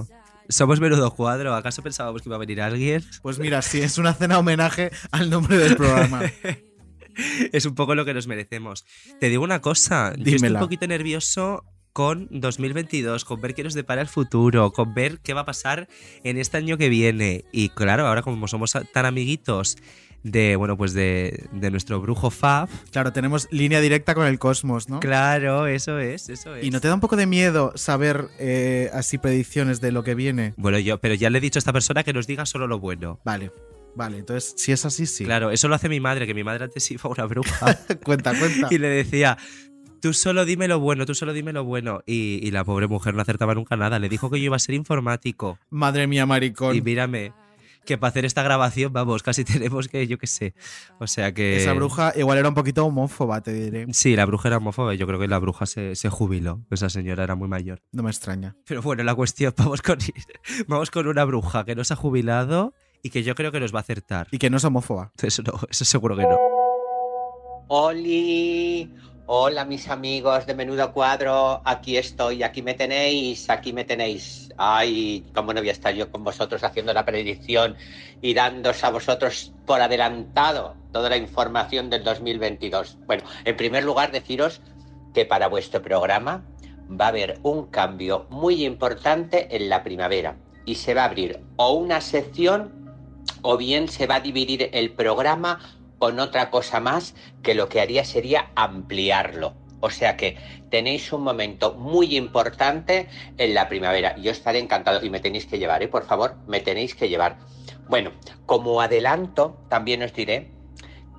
somos 0.49 0.79
menudo 0.79 1.11
cuadro. 1.11 1.55
¿Acaso 1.55 1.81
pensábamos 1.81 2.21
que 2.21 2.29
iba 2.29 2.35
a 2.35 2.39
venir 2.39 2.61
alguien? 2.61 3.03
Pues 3.21 3.39
mira, 3.39 3.61
sí, 3.61 3.79
es 3.79 3.97
una 3.97 4.13
cena 4.13 4.39
homenaje 4.39 4.91
al 5.11 5.29
nombre 5.29 5.57
del 5.57 5.75
programa. 5.77 6.23
es 7.53 7.65
un 7.65 7.75
poco 7.75 7.95
lo 7.95 8.05
que 8.05 8.13
nos 8.13 8.27
merecemos. 8.27 8.85
Te 9.19 9.29
digo 9.29 9.43
una 9.43 9.61
cosa, 9.61 10.13
yo 10.15 10.17
estoy 10.19 10.33
Dímela. 10.33 10.59
un 10.59 10.65
poquito 10.65 10.87
nervioso 10.87 11.63
con 11.93 12.27
2022, 12.31 13.25
con 13.25 13.41
ver 13.41 13.53
qué 13.53 13.63
nos 13.63 13.73
depara 13.73 14.01
el 14.01 14.07
futuro, 14.07 14.71
con 14.71 14.93
ver 14.93 15.19
qué 15.19 15.33
va 15.33 15.41
a 15.41 15.45
pasar 15.45 15.87
en 16.23 16.37
este 16.37 16.57
año 16.57 16.77
que 16.77 16.89
viene. 16.89 17.45
Y 17.51 17.69
claro, 17.69 18.07
ahora 18.07 18.21
como 18.21 18.47
somos 18.47 18.73
tan 18.93 19.05
amiguitos 19.05 19.77
de, 20.23 20.55
bueno, 20.55 20.77
pues 20.77 20.93
de, 20.93 21.47
de 21.51 21.71
nuestro 21.71 22.01
brujo 22.01 22.29
Fab. 22.29 22.69
Claro, 22.91 23.13
tenemos 23.13 23.47
línea 23.51 23.81
directa 23.81 24.15
con 24.15 24.27
el 24.27 24.39
cosmos, 24.39 24.89
¿no? 24.89 24.99
Claro, 24.99 25.67
eso 25.67 25.99
es, 25.99 26.29
eso 26.29 26.55
es. 26.55 26.65
¿Y 26.65 26.71
no 26.71 26.81
te 26.81 26.87
da 26.87 26.93
un 26.93 26.99
poco 26.99 27.15
de 27.15 27.25
miedo 27.25 27.71
saber 27.75 28.27
eh, 28.39 28.89
así 28.93 29.17
predicciones 29.17 29.81
de 29.81 29.91
lo 29.91 30.03
que 30.03 30.15
viene? 30.15 30.53
Bueno, 30.57 30.79
yo, 30.79 30.99
pero 30.99 31.13
ya 31.13 31.29
le 31.29 31.37
he 31.37 31.41
dicho 31.41 31.57
a 31.57 31.61
esta 31.61 31.73
persona 31.73 32.03
que 32.03 32.13
nos 32.13 32.27
diga 32.27 32.45
solo 32.45 32.67
lo 32.67 32.79
bueno. 32.79 33.19
Vale, 33.23 33.51
vale, 33.95 34.17
entonces 34.17 34.53
si 34.57 34.71
es 34.71 34.85
así, 34.85 35.05
sí. 35.05 35.25
Claro, 35.25 35.51
eso 35.51 35.67
lo 35.67 35.75
hace 35.75 35.89
mi 35.89 35.99
madre, 35.99 36.27
que 36.27 36.33
mi 36.33 36.43
madre 36.43 36.65
antes 36.65 36.89
iba 36.91 37.01
a 37.03 37.07
una 37.09 37.25
bruja. 37.25 37.77
cuenta, 38.03 38.37
cuenta. 38.37 38.67
y 38.71 38.77
le 38.77 38.89
decía, 38.89 39.37
tú 40.01 40.13
solo 40.13 40.45
dime 40.45 40.67
lo 40.67 40.79
bueno, 40.79 41.05
tú 41.05 41.15
solo 41.15 41.33
dime 41.33 41.53
lo 41.53 41.63
bueno. 41.63 42.01
Y, 42.05 42.39
y 42.43 42.51
la 42.51 42.63
pobre 42.63 42.87
mujer 42.87 43.13
no 43.13 43.21
acertaba 43.21 43.55
nunca 43.55 43.75
nada. 43.77 43.99
Le 43.99 44.09
dijo 44.09 44.29
que 44.29 44.39
yo 44.39 44.45
iba 44.45 44.55
a 44.55 44.59
ser 44.59 44.75
informático. 44.75 45.57
Madre 45.69 46.07
mía, 46.07 46.25
maricón. 46.25 46.75
Y 46.75 46.81
mírame, 46.81 47.33
que 47.89 47.97
para 47.97 48.09
hacer 48.09 48.23
esta 48.23 48.43
grabación, 48.43 48.93
vamos, 48.93 49.23
casi 49.23 49.43
tenemos 49.45 49.87
que, 49.87 50.07
yo 50.07 50.17
qué 50.17 50.27
sé. 50.27 50.53
O 50.99 51.07
sea 51.07 51.33
que... 51.33 51.57
Esa 51.57 51.73
bruja 51.73 52.13
igual 52.15 52.37
era 52.37 52.47
un 52.47 52.53
poquito 52.53 52.85
homófoba, 52.85 53.41
te 53.41 53.51
diré. 53.51 53.87
Sí, 53.93 54.15
la 54.15 54.25
bruja 54.25 54.47
era 54.49 54.57
homófoba. 54.57 54.93
Yo 54.93 55.07
creo 55.07 55.19
que 55.19 55.27
la 55.27 55.39
bruja 55.39 55.65
se, 55.65 55.95
se 55.95 56.09
jubiló. 56.09 56.61
Esa 56.69 56.89
señora 56.89 57.23
era 57.23 57.35
muy 57.35 57.47
mayor. 57.47 57.81
No 57.91 58.03
me 58.03 58.11
extraña. 58.11 58.55
Pero 58.65 58.83
bueno, 58.83 59.03
la 59.03 59.15
cuestión, 59.15 59.53
vamos 59.57 59.81
con, 59.81 59.97
vamos 60.67 60.91
con 60.91 61.07
una 61.07 61.25
bruja 61.25 61.65
que 61.65 61.75
no 61.75 61.83
se 61.83 61.93
ha 61.93 61.97
jubilado 61.97 62.73
y 63.01 63.09
que 63.09 63.23
yo 63.23 63.33
creo 63.33 63.51
que 63.51 63.59
nos 63.59 63.73
va 63.73 63.79
a 63.79 63.81
acertar. 63.81 64.27
Y 64.31 64.37
que 64.37 64.51
no 64.51 64.57
es 64.57 64.63
homófoba. 64.63 65.11
Eso 65.21 65.41
no, 65.41 65.59
eso 65.69 65.83
seguro 65.83 66.15
que 66.15 66.23
no. 66.23 66.37
Oli, 67.69 68.93
hola 69.31 69.63
mis 69.63 69.87
amigos 69.89 70.47
de 70.47 70.55
Menudo 70.55 70.91
Cuadro, 70.91 71.61
aquí 71.63 71.97
estoy, 71.97 72.41
aquí 72.41 72.63
me 72.63 72.73
tenéis, 72.73 73.47
aquí 73.51 73.73
me 73.73 73.85
tenéis. 73.85 74.49
Ay, 74.57 75.23
cómo 75.35 75.53
no 75.53 75.61
voy 75.61 75.69
a 75.69 75.71
estar 75.71 75.93
yo 75.93 76.09
con 76.09 76.23
vosotros 76.23 76.63
haciendo 76.63 76.93
la 76.93 77.05
predicción 77.05 77.77
y 78.23 78.33
dándos 78.33 78.83
a 78.83 78.89
vosotros 78.89 79.53
por 79.67 79.81
adelantado 79.81 80.75
toda 80.91 81.09
la 81.09 81.17
información 81.17 81.91
del 81.91 82.03
2022. 82.03 82.97
Bueno, 83.05 83.21
en 83.45 83.55
primer 83.55 83.83
lugar 83.83 84.11
deciros 84.11 84.61
que 85.13 85.25
para 85.25 85.47
vuestro 85.47 85.79
programa 85.83 86.43
va 86.89 87.05
a 87.05 87.09
haber 87.09 87.37
un 87.43 87.67
cambio 87.67 88.25
muy 88.31 88.65
importante 88.65 89.55
en 89.55 89.69
la 89.69 89.83
primavera 89.83 90.37
y 90.65 90.73
se 90.73 90.95
va 90.95 91.03
a 91.03 91.05
abrir 91.05 91.39
o 91.57 91.73
una 91.73 92.01
sección 92.01 92.73
o 93.43 93.57
bien 93.57 93.89
se 93.89 94.07
va 94.07 94.15
a 94.15 94.21
dividir 94.21 94.71
el 94.73 94.89
programa 94.93 95.59
con 95.99 96.19
otra 96.19 96.49
cosa 96.49 96.79
más 96.79 97.13
que 97.43 97.53
lo 97.53 97.69
que 97.69 97.81
haría 97.81 98.03
sería 98.05 98.49
ampliarlo. 98.55 99.53
O 99.81 99.89
sea 99.89 100.17
que 100.17 100.37
tenéis 100.69 101.13
un 101.13 101.23
momento 101.23 101.73
muy 101.73 102.17
importante 102.17 103.07
en 103.37 103.53
la 103.53 103.69
primavera. 103.69 104.17
Yo 104.17 104.31
estaré 104.31 104.59
encantado 104.59 105.05
y 105.05 105.09
me 105.09 105.19
tenéis 105.19 105.45
que 105.45 105.59
llevar, 105.59 105.83
¿eh? 105.83 105.87
por 105.87 106.05
favor, 106.05 106.35
me 106.47 106.59
tenéis 106.59 106.95
que 106.95 107.07
llevar. 107.07 107.37
Bueno, 107.87 108.11
como 108.45 108.81
adelanto, 108.81 109.57
también 109.69 110.03
os 110.03 110.13
diré 110.13 110.51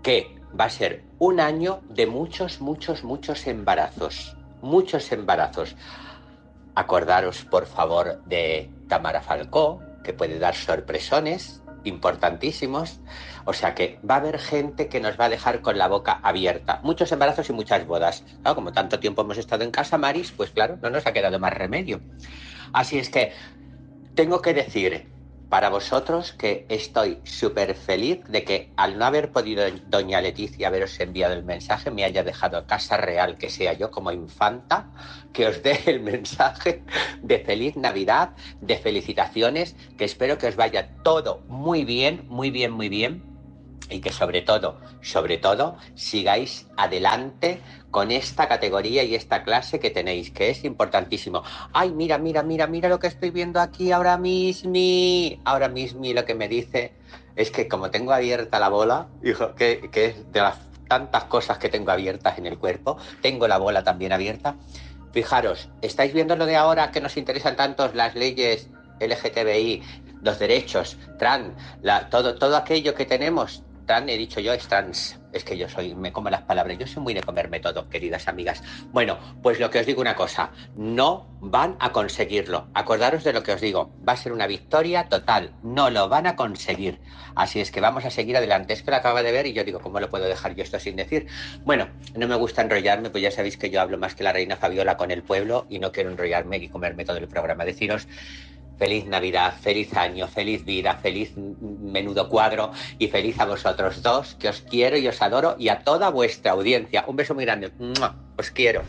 que 0.02 0.36
va 0.58 0.64
a 0.64 0.70
ser 0.70 1.04
un 1.18 1.40
año 1.40 1.80
de 1.88 2.06
muchos, 2.06 2.60
muchos, 2.60 3.04
muchos 3.04 3.46
embarazos. 3.46 4.36
Muchos 4.62 5.10
embarazos. 5.12 5.74
Acordaros, 6.74 7.44
por 7.44 7.66
favor, 7.66 8.22
de 8.24 8.70
Tamara 8.88 9.22
Falcó, 9.22 9.80
que 10.04 10.12
puede 10.12 10.38
dar 10.38 10.54
sorpresones 10.54 11.62
importantísimos. 11.84 13.00
O 13.44 13.52
sea 13.52 13.74
que 13.74 13.98
va 14.08 14.16
a 14.16 14.18
haber 14.18 14.38
gente 14.38 14.88
que 14.88 15.00
nos 15.00 15.18
va 15.18 15.26
a 15.26 15.28
dejar 15.28 15.62
con 15.62 15.78
la 15.78 15.88
boca 15.88 16.20
abierta. 16.22 16.80
Muchos 16.82 17.10
embarazos 17.12 17.48
y 17.48 17.52
muchas 17.52 17.86
bodas. 17.86 18.24
Como 18.54 18.72
tanto 18.72 19.00
tiempo 19.00 19.22
hemos 19.22 19.38
estado 19.38 19.64
en 19.64 19.70
casa, 19.70 19.98
Maris, 19.98 20.32
pues 20.32 20.50
claro, 20.50 20.78
no 20.82 20.90
nos 20.90 21.06
ha 21.06 21.12
quedado 21.12 21.38
más 21.38 21.52
remedio. 21.52 22.00
Así 22.72 22.98
es 22.98 23.10
que 23.10 23.32
tengo 24.14 24.40
que 24.42 24.54
decir 24.54 25.08
para 25.50 25.68
vosotros 25.68 26.32
que 26.32 26.64
estoy 26.68 27.18
súper 27.24 27.74
feliz 27.74 28.22
de 28.28 28.44
que 28.44 28.70
al 28.76 28.98
no 28.98 29.04
haber 29.04 29.32
podido 29.32 29.64
doña 29.88 30.20
Leticia 30.20 30.68
haberos 30.68 30.98
enviado 31.00 31.34
el 31.34 31.42
mensaje 31.42 31.90
me 31.90 32.04
haya 32.04 32.22
dejado 32.22 32.66
casa 32.66 32.96
real 32.96 33.36
que 33.36 33.50
sea 33.50 33.72
yo 33.72 33.90
como 33.90 34.12
infanta 34.12 34.88
que 35.32 35.48
os 35.48 35.60
dé 35.62 35.80
el 35.86 36.00
mensaje 36.00 36.84
de 37.20 37.40
feliz 37.40 37.76
Navidad, 37.76 38.30
de 38.60 38.78
felicitaciones, 38.78 39.74
que 39.98 40.04
espero 40.04 40.38
que 40.38 40.46
os 40.46 40.56
vaya 40.56 40.88
todo 41.02 41.42
muy 41.48 41.84
bien, 41.84 42.24
muy 42.28 42.50
bien, 42.50 42.70
muy 42.70 42.88
bien 42.88 43.30
y 43.90 44.00
que 44.00 44.12
sobre 44.12 44.42
todo, 44.42 44.78
sobre 45.02 45.38
todo, 45.38 45.76
sigáis 45.94 46.66
adelante 46.76 47.60
con 47.90 48.10
esta 48.10 48.48
categoría 48.48 49.02
y 49.02 49.14
esta 49.14 49.42
clase 49.42 49.80
que 49.80 49.90
tenéis, 49.90 50.30
que 50.30 50.50
es 50.50 50.64
importantísimo. 50.64 51.42
Ay, 51.72 51.90
mira, 51.90 52.18
mira, 52.18 52.42
mira, 52.42 52.66
mira 52.66 52.88
lo 52.88 52.98
que 52.98 53.08
estoy 53.08 53.30
viendo 53.30 53.60
aquí 53.60 53.92
ahora 53.92 54.16
mismo. 54.16 54.72
Ahora 55.44 55.68
mismo 55.68 56.04
lo 56.04 56.24
que 56.24 56.34
me 56.34 56.48
dice 56.48 56.92
es 57.36 57.50
que 57.50 57.68
como 57.68 57.90
tengo 57.90 58.12
abierta 58.12 58.58
la 58.58 58.68
bola, 58.68 59.08
hijo, 59.22 59.54
que, 59.54 59.88
que 59.90 60.06
es 60.06 60.32
de 60.32 60.40
las 60.40 60.58
tantas 60.88 61.24
cosas 61.24 61.58
que 61.58 61.68
tengo 61.68 61.90
abiertas 61.90 62.38
en 62.38 62.46
el 62.46 62.58
cuerpo, 62.58 62.98
tengo 63.22 63.48
la 63.48 63.58
bola 63.58 63.84
también 63.84 64.12
abierta. 64.12 64.56
Fijaros, 65.12 65.68
¿estáis 65.82 66.12
viendo 66.12 66.36
lo 66.36 66.46
de 66.46 66.56
ahora 66.56 66.90
que 66.90 67.00
nos 67.00 67.16
interesan 67.16 67.56
tanto 67.56 67.90
las 67.94 68.14
leyes 68.14 68.68
LGTBI, 69.00 69.82
los 70.22 70.38
derechos, 70.38 70.96
trans, 71.18 71.52
la, 71.82 72.08
todo, 72.10 72.36
todo 72.36 72.56
aquello 72.56 72.94
que 72.94 73.06
tenemos 73.06 73.62
He 73.90 74.16
dicho 74.16 74.38
yo, 74.38 74.52
es 74.52 74.68
trans. 74.68 75.18
Es 75.32 75.42
que 75.42 75.58
yo 75.58 75.68
soy, 75.68 75.96
me 75.96 76.12
como 76.12 76.30
las 76.30 76.42
palabras. 76.42 76.78
Yo 76.78 76.86
soy 76.86 77.02
muy 77.02 77.12
de 77.12 77.22
comerme 77.22 77.58
todo, 77.58 77.88
queridas 77.88 78.28
amigas. 78.28 78.62
Bueno, 78.92 79.18
pues 79.42 79.58
lo 79.58 79.68
que 79.68 79.80
os 79.80 79.86
digo 79.86 80.00
una 80.00 80.14
cosa, 80.14 80.52
no 80.76 81.26
van 81.40 81.76
a 81.80 81.90
conseguirlo. 81.90 82.68
Acordaros 82.72 83.24
de 83.24 83.32
lo 83.32 83.42
que 83.42 83.52
os 83.52 83.60
digo, 83.60 83.92
va 84.08 84.12
a 84.12 84.16
ser 84.16 84.32
una 84.32 84.46
victoria 84.46 85.08
total. 85.08 85.54
No 85.64 85.90
lo 85.90 86.08
van 86.08 86.28
a 86.28 86.36
conseguir. 86.36 87.00
Así 87.34 87.60
es 87.60 87.72
que 87.72 87.80
vamos 87.80 88.04
a 88.04 88.10
seguir 88.10 88.36
adelante. 88.36 88.74
Es 88.74 88.82
que 88.82 88.92
lo 88.92 88.96
acaba 88.96 89.24
de 89.24 89.32
ver 89.32 89.46
y 89.46 89.52
yo 89.52 89.64
digo, 89.64 89.80
¿cómo 89.80 89.98
lo 89.98 90.08
puedo 90.08 90.26
dejar 90.26 90.54
yo 90.54 90.62
esto 90.62 90.78
sin 90.78 90.94
decir? 90.94 91.26
Bueno, 91.64 91.88
no 92.14 92.28
me 92.28 92.36
gusta 92.36 92.62
enrollarme, 92.62 93.10
pues 93.10 93.22
ya 93.22 93.32
sabéis 93.32 93.56
que 93.56 93.70
yo 93.70 93.80
hablo 93.80 93.98
más 93.98 94.14
que 94.14 94.22
la 94.22 94.32
reina 94.32 94.56
Fabiola 94.56 94.96
con 94.96 95.10
el 95.10 95.24
pueblo 95.24 95.66
y 95.68 95.80
no 95.80 95.90
quiero 95.90 96.10
enrollarme 96.10 96.58
y 96.58 96.68
comerme 96.68 97.04
todo 97.04 97.16
el 97.16 97.26
programa. 97.26 97.64
Deciros 97.64 98.06
Feliz 98.80 99.04
Navidad, 99.04 99.52
feliz 99.60 99.94
año, 99.94 100.26
feliz 100.26 100.64
vida, 100.64 100.94
feliz 101.02 101.34
menudo 101.36 102.30
cuadro 102.30 102.72
y 102.98 103.08
feliz 103.08 103.38
a 103.38 103.44
vosotros 103.44 104.02
dos, 104.02 104.36
que 104.36 104.48
os 104.48 104.62
quiero 104.62 104.96
y 104.96 105.06
os 105.06 105.20
adoro 105.20 105.54
y 105.58 105.68
a 105.68 105.84
toda 105.84 106.08
vuestra 106.08 106.52
audiencia. 106.52 107.04
Un 107.06 107.14
beso 107.14 107.34
muy 107.34 107.44
grande. 107.44 107.70
Os 108.38 108.50
quiero. 108.50 108.80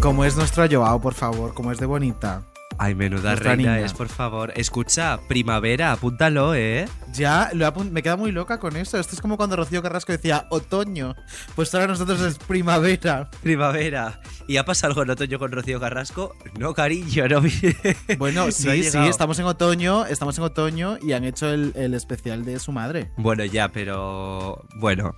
Como 0.00 0.24
es 0.24 0.36
nuestra 0.36 0.66
Joao, 0.68 1.00
por 1.00 1.14
favor, 1.14 1.54
como 1.54 1.70
es 1.70 1.78
de 1.78 1.86
bonita. 1.86 2.42
Ay, 2.78 2.94
menuda 2.94 3.30
Nuestra 3.30 3.54
reina 3.54 3.74
niña. 3.76 3.86
es, 3.86 3.92
por 3.92 4.08
favor. 4.08 4.52
Escucha, 4.56 5.20
primavera, 5.28 5.92
apúntalo, 5.92 6.54
¿eh? 6.54 6.88
Ya, 7.12 7.50
lo 7.52 7.70
me 7.72 8.02
queda 8.02 8.16
muy 8.16 8.32
loca 8.32 8.58
con 8.58 8.76
eso. 8.76 8.98
Esto 8.98 9.14
es 9.14 9.20
como 9.20 9.36
cuando 9.36 9.56
Rocío 9.56 9.82
Carrasco 9.82 10.12
decía 10.12 10.46
otoño. 10.50 11.14
Pues 11.54 11.72
ahora 11.74 11.86
nosotros 11.86 12.20
es 12.20 12.38
primavera. 12.38 13.30
Primavera. 13.42 14.20
¿Y 14.48 14.56
ha 14.56 14.64
pasado 14.64 14.90
algo 14.90 15.02
en 15.04 15.10
otoño 15.10 15.38
con 15.38 15.52
Rocío 15.52 15.78
Carrasco? 15.78 16.34
No, 16.58 16.74
cariño, 16.74 17.28
no. 17.28 17.40
Bueno, 18.18 18.46
No 18.46 18.52
sí, 18.52 18.82
sí, 18.82 18.98
estamos 18.98 19.38
en 19.38 19.44
otoño, 19.46 20.06
estamos 20.06 20.36
en 20.38 20.44
otoño 20.44 20.98
y 21.00 21.12
han 21.12 21.24
hecho 21.24 21.48
el, 21.50 21.72
el 21.76 21.94
especial 21.94 22.44
de 22.44 22.58
su 22.58 22.72
madre. 22.72 23.10
Bueno, 23.16 23.44
ya, 23.44 23.68
pero. 23.68 24.64
Bueno. 24.76 25.14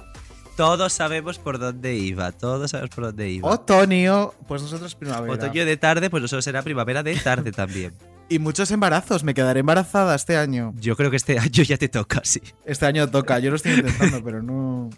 Todos 0.56 0.94
sabemos 0.94 1.38
por 1.38 1.58
dónde 1.58 1.96
iba. 1.96 2.32
Todos 2.32 2.70
sabemos 2.70 2.94
por 2.94 3.04
dónde 3.04 3.30
iba. 3.30 3.48
Otoño, 3.50 4.32
pues 4.48 4.62
nosotros 4.62 4.94
primavera. 4.94 5.34
Otoño 5.34 5.66
de 5.66 5.76
tarde, 5.76 6.08
pues 6.08 6.22
nosotros 6.22 6.44
será 6.44 6.62
primavera 6.62 7.02
de 7.02 7.14
tarde 7.16 7.52
también. 7.52 7.92
Y 8.30 8.38
muchos 8.38 8.70
embarazos, 8.70 9.22
me 9.22 9.34
quedaré 9.34 9.60
embarazada 9.60 10.14
este 10.14 10.36
año. 10.36 10.72
Yo 10.78 10.96
creo 10.96 11.10
que 11.10 11.16
este 11.18 11.38
año 11.38 11.62
ya 11.62 11.76
te 11.76 11.88
toca, 11.88 12.22
sí. 12.24 12.40
Este 12.64 12.86
año 12.86 13.08
toca, 13.10 13.38
yo 13.38 13.50
lo 13.50 13.56
estoy 13.56 13.72
intentando, 13.72 14.24
pero 14.24 14.42
no. 14.42 14.88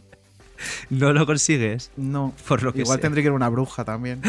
¿No 0.91 1.13
lo 1.13 1.27
consigues? 1.27 1.91
No. 1.97 2.33
Por 2.47 2.63
lo 2.63 2.73
que 2.73 2.81
Igual 2.83 2.99
sea. 2.99 3.03
tendré 3.03 3.23
que 3.23 3.27
ir 3.27 3.33
a 3.33 3.37
una 3.37 3.49
bruja 3.49 3.85
también. 3.85 4.23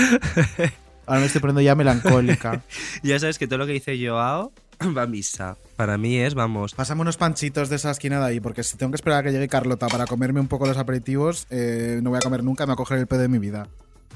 Ahora 1.05 1.21
me 1.21 1.27
estoy 1.27 1.41
poniendo 1.41 1.61
ya 1.61 1.75
melancólica. 1.75 2.63
Ya 3.03 3.19
sabes 3.19 3.37
que 3.37 3.47
todo 3.47 3.59
lo 3.59 3.65
que 3.67 3.73
dice 3.73 3.97
Joao 4.03 4.51
va 4.97 5.03
a 5.03 5.07
misa. 5.07 5.57
Para 5.75 5.97
mí 5.97 6.17
es, 6.17 6.33
vamos. 6.35 6.73
Pásame 6.73 7.01
unos 7.01 7.17
panchitos 7.17 7.69
de 7.69 7.75
esa 7.77 7.91
esquina 7.91 8.19
de 8.19 8.25
ahí, 8.25 8.39
porque 8.39 8.63
si 8.63 8.77
tengo 8.77 8.91
que 8.91 8.95
esperar 8.97 9.19
a 9.19 9.23
que 9.23 9.31
llegue 9.31 9.47
Carlota 9.47 9.87
para 9.87 10.05
comerme 10.05 10.39
un 10.39 10.47
poco 10.47 10.65
los 10.67 10.77
aperitivos, 10.77 11.47
eh, 11.49 11.99
no 12.03 12.09
voy 12.09 12.17
a 12.17 12.21
comer 12.21 12.43
nunca, 12.43 12.65
me 12.65 12.71
voy 12.71 12.73
a 12.73 12.77
coger 12.77 12.97
el 12.99 13.07
pedo 13.07 13.21
de 13.21 13.27
mi 13.29 13.39
vida. 13.39 13.67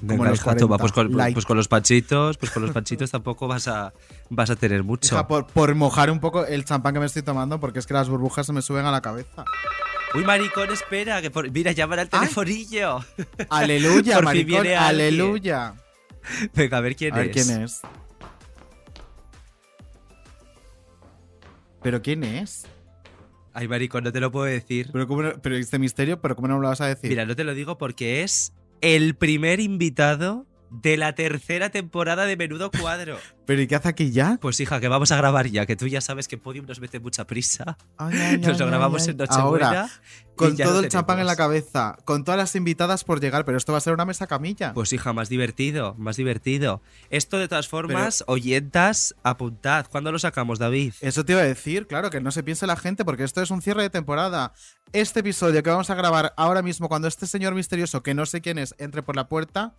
Como 0.06 0.26
los 0.26 0.40
hija, 0.40 0.56
toma, 0.58 0.78
40. 0.78 0.78
pues, 0.80 0.92
con, 0.92 1.16
Like. 1.18 1.34
pues 1.34 1.46
con 1.46 1.56
los 1.56 1.68
panchitos, 1.70 2.38
pues 2.38 2.52
con 2.52 2.64
los 2.64 2.72
panchitos 2.72 3.10
tampoco 3.12 3.48
vas 3.48 3.70
a, 3.70 3.94
vas 4.30 4.50
a 4.50 4.56
tener 4.58 4.84
mucho. 4.84 5.16
Hija, 5.16 5.28
por, 5.28 5.48
por 5.48 5.74
mojar 5.76 6.12
un 6.12 6.20
poco 6.20 6.46
el 6.46 6.66
champán 6.66 6.94
que 6.94 7.00
me 7.00 7.06
estoy 7.06 7.22
tomando, 7.22 7.60
porque 7.62 7.80
es 7.80 7.86
que 7.88 7.94
las 7.94 8.10
burbujas 8.10 8.46
se 8.46 8.52
me 8.52 8.62
suben 8.62 8.86
a 8.86 8.92
la 8.92 9.00
cabeza. 9.02 9.46
Uy, 10.14 10.26
maricón, 10.26 10.70
espera, 10.72 11.22
que 11.22 11.32
por- 11.32 11.50
mira, 11.52 11.72
llaman 11.72 12.00
al 12.00 12.10
telefonillo. 12.10 13.00
Aleluya, 13.50 14.16
Por 14.16 14.26
maricón, 14.26 14.64
viene 14.64 14.76
aleluya. 14.76 15.74
Venga, 16.54 16.78
a 16.78 16.82
ver 16.82 16.96
quién 16.98 17.14
A 17.14 17.18
ver 17.18 17.28
es. 17.38 17.46
quién 17.48 17.62
es. 17.64 17.82
¿Pero 21.84 22.02
quién 22.02 22.24
es? 22.24 22.66
Ay, 23.54 23.68
maricón, 23.68 24.04
no 24.04 24.12
te 24.12 24.20
lo 24.20 24.32
puedo 24.32 24.46
decir. 24.46 24.90
Pero, 24.92 25.08
cómo 25.08 25.22
no- 25.22 25.34
pero 25.42 25.56
este 25.56 25.78
misterio, 25.78 26.20
pero 26.22 26.36
¿cómo 26.36 26.48
no 26.48 26.56
me 26.56 26.62
lo 26.64 26.70
vas 26.70 26.82
a 26.82 26.88
decir? 26.88 27.10
Mira, 27.10 27.26
no 27.26 27.36
te 27.36 27.44
lo 27.44 27.54
digo 27.54 27.78
porque 27.78 28.24
es 28.24 28.54
el 28.82 29.16
primer 29.16 29.60
invitado 29.60 30.48
de 30.74 30.98
la 30.98 31.14
tercera 31.14 31.70
temporada 31.70 32.26
de 32.26 32.36
Menudo 32.36 32.72
Cuadro. 32.72 33.18
¿Pero 33.46 33.62
y 33.62 33.68
qué 33.68 33.76
hace 33.76 33.90
aquí 33.90 34.12
ya? 34.12 34.38
Pues 34.42 34.60
hija, 34.60 34.80
que 34.80 34.88
vamos 34.88 35.12
a 35.12 35.18
grabar 35.18 35.48
ya, 35.48 35.66
que 35.66 35.76
tú 35.76 35.88
ya 35.88 36.02
sabes 36.02 36.28
que 36.28 36.38
Podium 36.38 36.66
nos 36.66 36.80
mete 36.80 37.00
mucha 37.00 37.28
prisa. 37.28 37.78
Ay, 37.98 38.18
ay, 38.18 38.38
Nos 38.40 38.58
lo 38.58 38.68
grabamos 38.68 39.08
en. 39.08 39.18
Nochebuena. 39.18 39.68
Ahora, 39.68 39.90
con 40.36 40.56
todo 40.56 40.80
el 40.80 40.90
champán 40.90 41.20
en 41.20 41.28
la 41.28 41.36
cabeza, 41.36 41.98
con 42.06 42.24
todas 42.24 42.38
las 42.38 42.56
invitadas 42.56 43.04
por 43.04 43.20
llegar, 43.20 43.46
pero 43.46 43.58
esto 43.58 43.72
va 43.72 43.78
a 43.78 43.82
ser 43.82 43.94
una 43.94 44.06
mesa 44.06 44.28
camilla. 44.28 44.74
Pues 44.74 44.94
hija, 44.94 45.14
más 45.14 45.30
divertido, 45.30 45.94
más 45.98 46.16
divertido. 46.16 46.82
Esto 47.10 47.38
de 47.38 47.48
todas 47.48 47.68
formas, 47.68 48.24
oyentas, 48.28 49.14
apuntad. 49.24 49.86
¿Cuándo 49.92 50.12
lo 50.12 50.20
sacamos, 50.20 50.58
David? 50.58 50.94
Eso 51.02 51.24
te 51.26 51.34
iba 51.34 51.42
a 51.42 51.46
decir, 51.46 51.86
claro, 51.86 52.10
que 52.10 52.22
no 52.22 52.32
se 52.32 52.44
piense 52.44 52.66
la 52.66 52.78
gente, 52.78 53.06
porque 53.06 53.24
esto 53.24 53.42
es 53.42 53.52
un 53.52 53.62
cierre 53.62 53.84
de 53.84 53.90
temporada. 53.90 54.54
Este 54.92 55.20
episodio 55.20 55.62
que 55.64 55.70
vamos 55.70 55.90
a 55.90 55.96
grabar 55.96 56.34
ahora 56.38 56.62
mismo, 56.62 56.88
cuando 56.88 57.08
este 57.08 57.28
señor 57.28 57.56
misterioso, 57.56 58.04
que 58.04 58.14
no 58.14 58.26
sé 58.26 58.42
quién 58.42 58.58
es, 58.58 58.74
entre 58.78 59.04
por 59.04 59.16
la 59.16 59.28
puerta, 59.28 59.76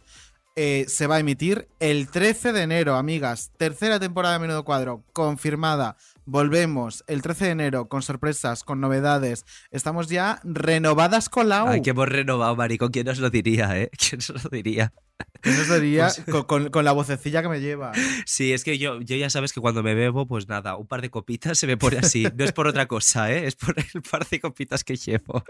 eh, 0.56 0.84
se 0.88 1.06
va 1.06 1.16
a 1.16 1.20
emitir 1.20 1.68
el 1.80 2.08
13 2.08 2.52
de 2.52 2.62
enero, 2.62 2.94
amigas. 2.94 3.50
Tercera 3.56 3.98
temporada 3.98 4.34
de 4.34 4.40
Menudo 4.40 4.64
Cuadro, 4.64 5.02
confirmada. 5.12 5.96
Volvemos 6.26 7.04
el 7.06 7.22
13 7.22 7.46
de 7.46 7.50
enero 7.50 7.88
con 7.88 8.02
sorpresas, 8.02 8.62
con 8.62 8.80
novedades. 8.80 9.44
Estamos 9.70 10.08
ya 10.08 10.40
renovadas 10.44 11.28
con 11.28 11.48
la 11.48 11.64
U. 11.64 11.68
Ay, 11.68 11.82
que 11.82 11.90
hemos 11.90 12.08
renovado, 12.08 12.56
maricón. 12.56 12.90
¿Quién 12.90 13.06
nos 13.06 13.18
lo 13.18 13.30
diría, 13.30 13.78
eh? 13.78 13.90
¿Quién 13.98 14.20
nos 14.28 14.44
lo 14.44 14.50
diría? 14.50 14.92
¿Quién 15.40 15.56
nos 15.58 15.68
diría? 15.80 16.04
Pues- 16.06 16.24
con, 16.30 16.44
con- 16.44 16.70
con 16.70 16.84
la 16.84 16.92
vocecilla 16.92 17.42
que 17.42 17.48
me 17.48 17.60
lleva. 17.60 17.92
Sí, 18.26 18.52
es 18.52 18.64
que 18.64 18.78
yo, 18.78 19.00
yo 19.02 19.16
ya 19.16 19.28
sabes 19.28 19.52
que 19.52 19.60
cuando 19.60 19.82
me 19.82 19.94
bebo, 19.94 20.26
pues 20.26 20.48
nada, 20.48 20.76
un 20.76 20.86
par 20.86 21.02
de 21.02 21.10
copitas 21.10 21.58
se 21.58 21.66
me 21.66 21.76
pone 21.76 21.98
así. 21.98 22.26
No 22.34 22.44
es 22.44 22.52
por 22.52 22.66
otra 22.66 22.86
cosa, 22.86 23.30
¿eh? 23.30 23.46
Es 23.46 23.54
por 23.56 23.74
el 23.78 24.02
par 24.02 24.26
de 24.28 24.40
copitas 24.40 24.84
que 24.84 24.96
llevo. 24.96 25.44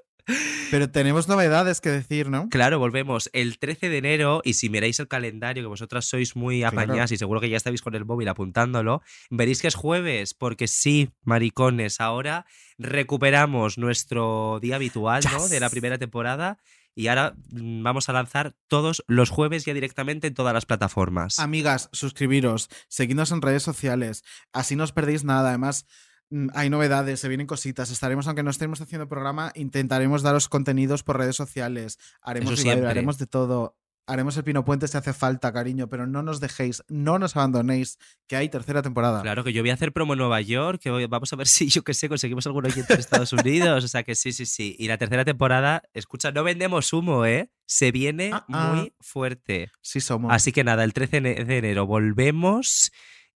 Pero 0.71 0.91
tenemos 0.91 1.29
novedades 1.29 1.81
que 1.81 1.91
decir, 1.91 2.29
¿no? 2.31 2.49
Claro, 2.49 2.79
volvemos 2.79 3.31
el 3.35 3.59
13 3.59 3.89
de 3.91 3.99
enero 3.99 4.41
y 4.43 4.55
si 4.55 4.69
miráis 4.71 4.99
el 4.99 5.07
calendario, 5.07 5.62
que 5.62 5.67
vosotras 5.69 6.07
sois 6.07 6.35
muy 6.35 6.65
apañadas 6.65 7.12
y 7.12 7.17
seguro 7.19 7.41
que 7.41 7.49
ya 7.51 7.57
estáis 7.59 7.83
con 7.83 7.95
el 7.95 8.05
móvil 8.05 8.29
apuntándolo, 8.29 9.03
veréis 9.31 9.61
que 9.61 9.69
es 9.69 9.75
jueves, 9.75 10.35
porque 10.35 10.67
sí, 10.67 11.11
maricones, 11.23 12.01
ahora 12.01 12.47
recuperamos 12.79 13.77
nuestro 13.79 14.59
día 14.61 14.77
habitual, 14.77 15.23
¿no? 15.31 15.47
De 15.49 15.61
la 15.61 15.69
primera 15.71 15.99
temporada 15.99 16.59
y 16.95 17.09
ahora 17.09 17.35
mm, 17.51 17.83
vamos 17.83 18.09
a 18.09 18.13
lanzar 18.13 18.57
todos 18.69 19.05
los 19.07 19.31
jueves 19.31 19.65
ya 19.65 19.75
directamente 19.75 20.27
en 20.27 20.35
todas 20.35 20.55
las 20.55 20.67
plataformas. 20.67 21.39
Amigas, 21.39 21.89
suscribiros, 21.93 22.71
seguidnos 22.89 23.33
en 23.33 23.43
redes 23.43 23.63
sociales, 23.63 24.23
así 24.53 24.77
no 24.77 24.85
os 24.85 24.93
perdéis 24.93 25.25
nada. 25.25 25.49
Además, 25.49 25.87
mm, 26.31 26.49
hay 26.55 26.71
novedades, 26.71 27.21
se 27.21 27.29
vienen 27.29 27.47
cositas. 27.47 27.91
Estaremos, 27.91 28.27
aunque 28.27 28.43
no 28.43 28.51
estemos 28.51 28.81
haciendo 28.81 29.09
programa, 29.09 29.53
intentaremos 29.55 30.23
daros 30.23 30.49
contenidos 30.49 31.03
por 31.03 31.19
redes 31.19 31.37
sociales. 31.37 31.99
Haremos 32.23 32.61
siempre. 32.61 32.89
haremos 32.89 33.19
de 33.19 33.27
todo. 33.27 33.77
Haremos 34.07 34.37
el 34.37 34.45
Pino 34.45 34.65
Puente 34.67 34.87
si 34.87 34.99
hace 34.99 35.15
falta, 35.15 35.51
cariño, 35.53 35.89
pero 35.89 36.07
no 36.07 36.23
nos 36.23 36.39
dejéis, 36.39 36.83
no 36.89 37.19
nos 37.19 37.37
abandonéis, 37.37 37.99
que 38.27 38.37
hay 38.37 38.51
tercera 38.51 38.83
temporada. 38.83 39.23
Claro, 39.23 39.45
que 39.45 39.53
yo 39.55 39.63
voy 39.63 39.71
a 39.71 39.75
hacer 39.75 39.93
promo 39.93 40.13
en 40.13 40.19
Nueva 40.19 40.43
York, 40.43 40.79
que 40.83 40.91
voy- 40.91 41.07
vamos 41.07 41.33
a 41.33 41.37
ver 41.37 41.47
si, 41.49 41.69
yo 41.71 41.83
qué 41.83 41.95
sé, 41.95 42.09
conseguimos 42.11 42.47
algún 42.47 42.67
oyente 42.67 42.93
en 42.93 43.01
Estados 43.01 43.33
Unidos. 43.33 43.83
O 43.83 43.89
sea 43.89 44.03
que 44.03 44.15
sí, 44.15 44.33
sí, 44.33 44.45
sí. 44.45 44.77
Y 44.79 44.89
la 44.89 44.99
tercera 44.99 45.25
temporada, 45.25 45.83
escucha, 45.95 46.33
no 46.33 46.45
vendemos 46.45 46.93
humo, 46.93 47.25
¿eh? 47.25 47.51
Se 47.67 47.93
viene 47.93 48.31
Ah, 48.35 48.45
ah. 48.53 48.73
muy 48.75 48.93
fuerte. 49.01 49.71
Sí 49.81 50.01
somos. 50.01 50.33
Así 50.33 50.53
que 50.53 50.65
nada, 50.65 50.85
el 50.85 50.93
13 50.93 51.19
ene- 51.23 51.45
de 51.47 51.57
enero 51.59 51.87
volvemos. 51.87 52.93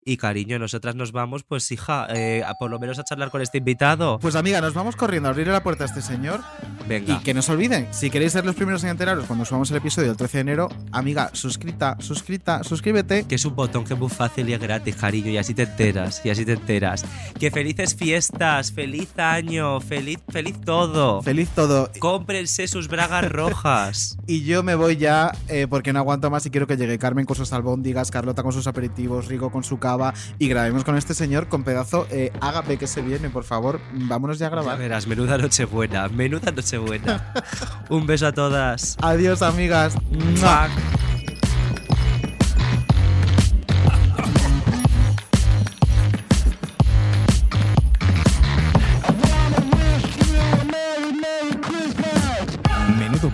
Y 0.10 0.16
cariño, 0.16 0.58
nosotras 0.58 0.96
nos 0.96 1.12
vamos, 1.12 1.44
pues 1.44 1.70
hija, 1.70 2.08
eh, 2.16 2.42
a 2.48 2.54
por 2.54 2.72
lo 2.72 2.80
menos 2.80 2.98
a 2.98 3.04
charlar 3.04 3.30
con 3.30 3.42
este 3.42 3.58
invitado. 3.58 4.20
Pues 4.20 4.36
amiga, 4.36 4.62
nos 4.62 4.74
vamos 4.74 4.96
corriendo 4.96 5.28
a 5.28 5.32
abrirle 5.32 5.52
la 5.52 5.62
puerta 5.62 5.84
a 5.84 5.88
este 5.88 6.02
señor. 6.02 6.40
Venga. 6.88 7.16
Y 7.16 7.24
que 7.24 7.34
no 7.34 7.42
se 7.42 7.52
olviden, 7.52 7.90
si 7.92 8.10
queréis 8.10 8.32
ser 8.32 8.46
los 8.46 8.56
primeros 8.56 8.82
en 8.86 8.92
enteraros 8.92 9.26
cuando 9.26 9.44
subamos 9.44 9.70
el 9.70 9.76
episodio 9.76 10.08
del 10.08 10.16
13 10.16 10.38
de 10.38 10.42
enero, 10.44 10.70
amiga, 10.94 11.30
suscrita, 11.34 11.98
suscrita, 12.00 12.64
suscríbete. 12.64 13.26
Que 13.26 13.36
es 13.36 13.44
un 13.44 13.58
botón 13.58 13.84
que 13.84 13.96
es 13.96 14.00
muy 14.00 14.08
fácil 14.08 14.48
y 14.48 14.54
es 14.54 14.62
gratis, 14.62 14.96
cariño, 14.96 15.30
y 15.30 15.36
así 15.36 15.54
te 15.54 15.64
enteras, 15.64 16.22
y 16.24 16.30
así 16.30 16.46
te 16.46 16.54
enteras. 16.54 17.04
Que 17.38 17.52
felices 17.52 17.94
fiestas, 17.94 18.72
feliz 18.72 19.10
año, 19.20 19.82
feliz, 19.82 20.20
feliz 20.30 20.56
todo. 20.62 21.22
Feliz 21.22 21.50
todo. 21.50 21.92
Cómprense 22.00 22.70
sus 22.70 22.88
bragas 22.88 23.30
rojas. 23.30 24.18
Y 24.26 24.46
yo 24.46 24.64
me 24.64 24.76
voy 24.76 24.96
ya 24.96 25.34
eh, 25.50 25.68
porque 25.70 25.92
no 25.92 26.00
aguanto 26.00 26.30
más 26.30 26.46
y 26.46 26.50
quiero 26.50 26.66
que 26.66 26.78
llegue 26.78 26.98
Carmen 26.98 27.26
con 27.26 27.36
sus 27.36 27.52
albóndigas, 27.52 28.10
Carlota 28.10 28.42
con 28.42 28.54
sus 28.54 28.68
aperitivos, 28.68 29.28
Rigo 29.28 29.52
con 29.52 29.66
su 29.66 29.80
cava 29.80 29.97
y 30.40 30.48
grabemos 30.48 30.84
con 30.84 30.98
este 30.98 31.14
señor 31.14 31.48
con 31.48 31.64
pedazo 31.64 32.08
eh, 32.12 32.32
ágape 32.42 32.78
que 32.78 32.88
se 32.88 33.02
viene, 33.02 33.30
por 33.30 33.44
favor. 33.44 33.80
Vámonos 33.94 34.40
ya 34.40 34.48
a 34.48 34.50
Ya 34.50 34.56
grabar. 34.56 34.78
verás, 34.80 35.08
menuda 35.08 35.38
nochebuena, 35.38 36.08
menuda 36.10 36.52
nochebuena. 36.52 37.34
Un 37.90 38.06
beso 38.08 38.28
a 38.28 38.32
todas. 38.32 38.96
Adiós, 39.02 39.42
amigas. 39.42 39.96
¡Mua! 40.42 40.68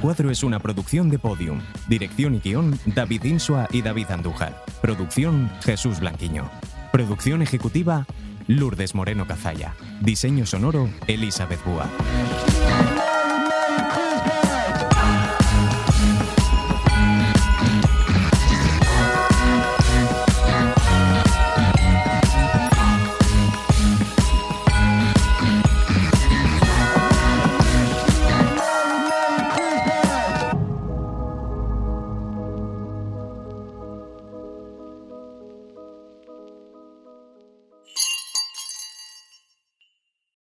Cuadro 0.03 0.29
es 0.31 0.43
una 0.43 0.59
producción 0.59 1.09
de 1.09 1.17
Podium. 1.17 1.61
Dirección 1.87 2.35
y 2.35 2.39
guion, 2.39 2.77
David 2.87 3.23
Insua 3.23 3.69
y 3.71 3.81
David 3.81 4.11
Andújar. 4.11 4.61
Producción, 4.81 5.49
Jesús 5.63 6.01
Blanquiño. 6.01 6.51
Producción 6.91 7.41
ejecutiva, 7.41 8.05
Lourdes 8.47 8.95
Moreno 8.95 9.25
Cazalla. 9.25 9.75
Diseño 10.01 10.45
sonoro, 10.45 10.89
Elizabeth 11.07 11.63
Búa. 11.63 11.87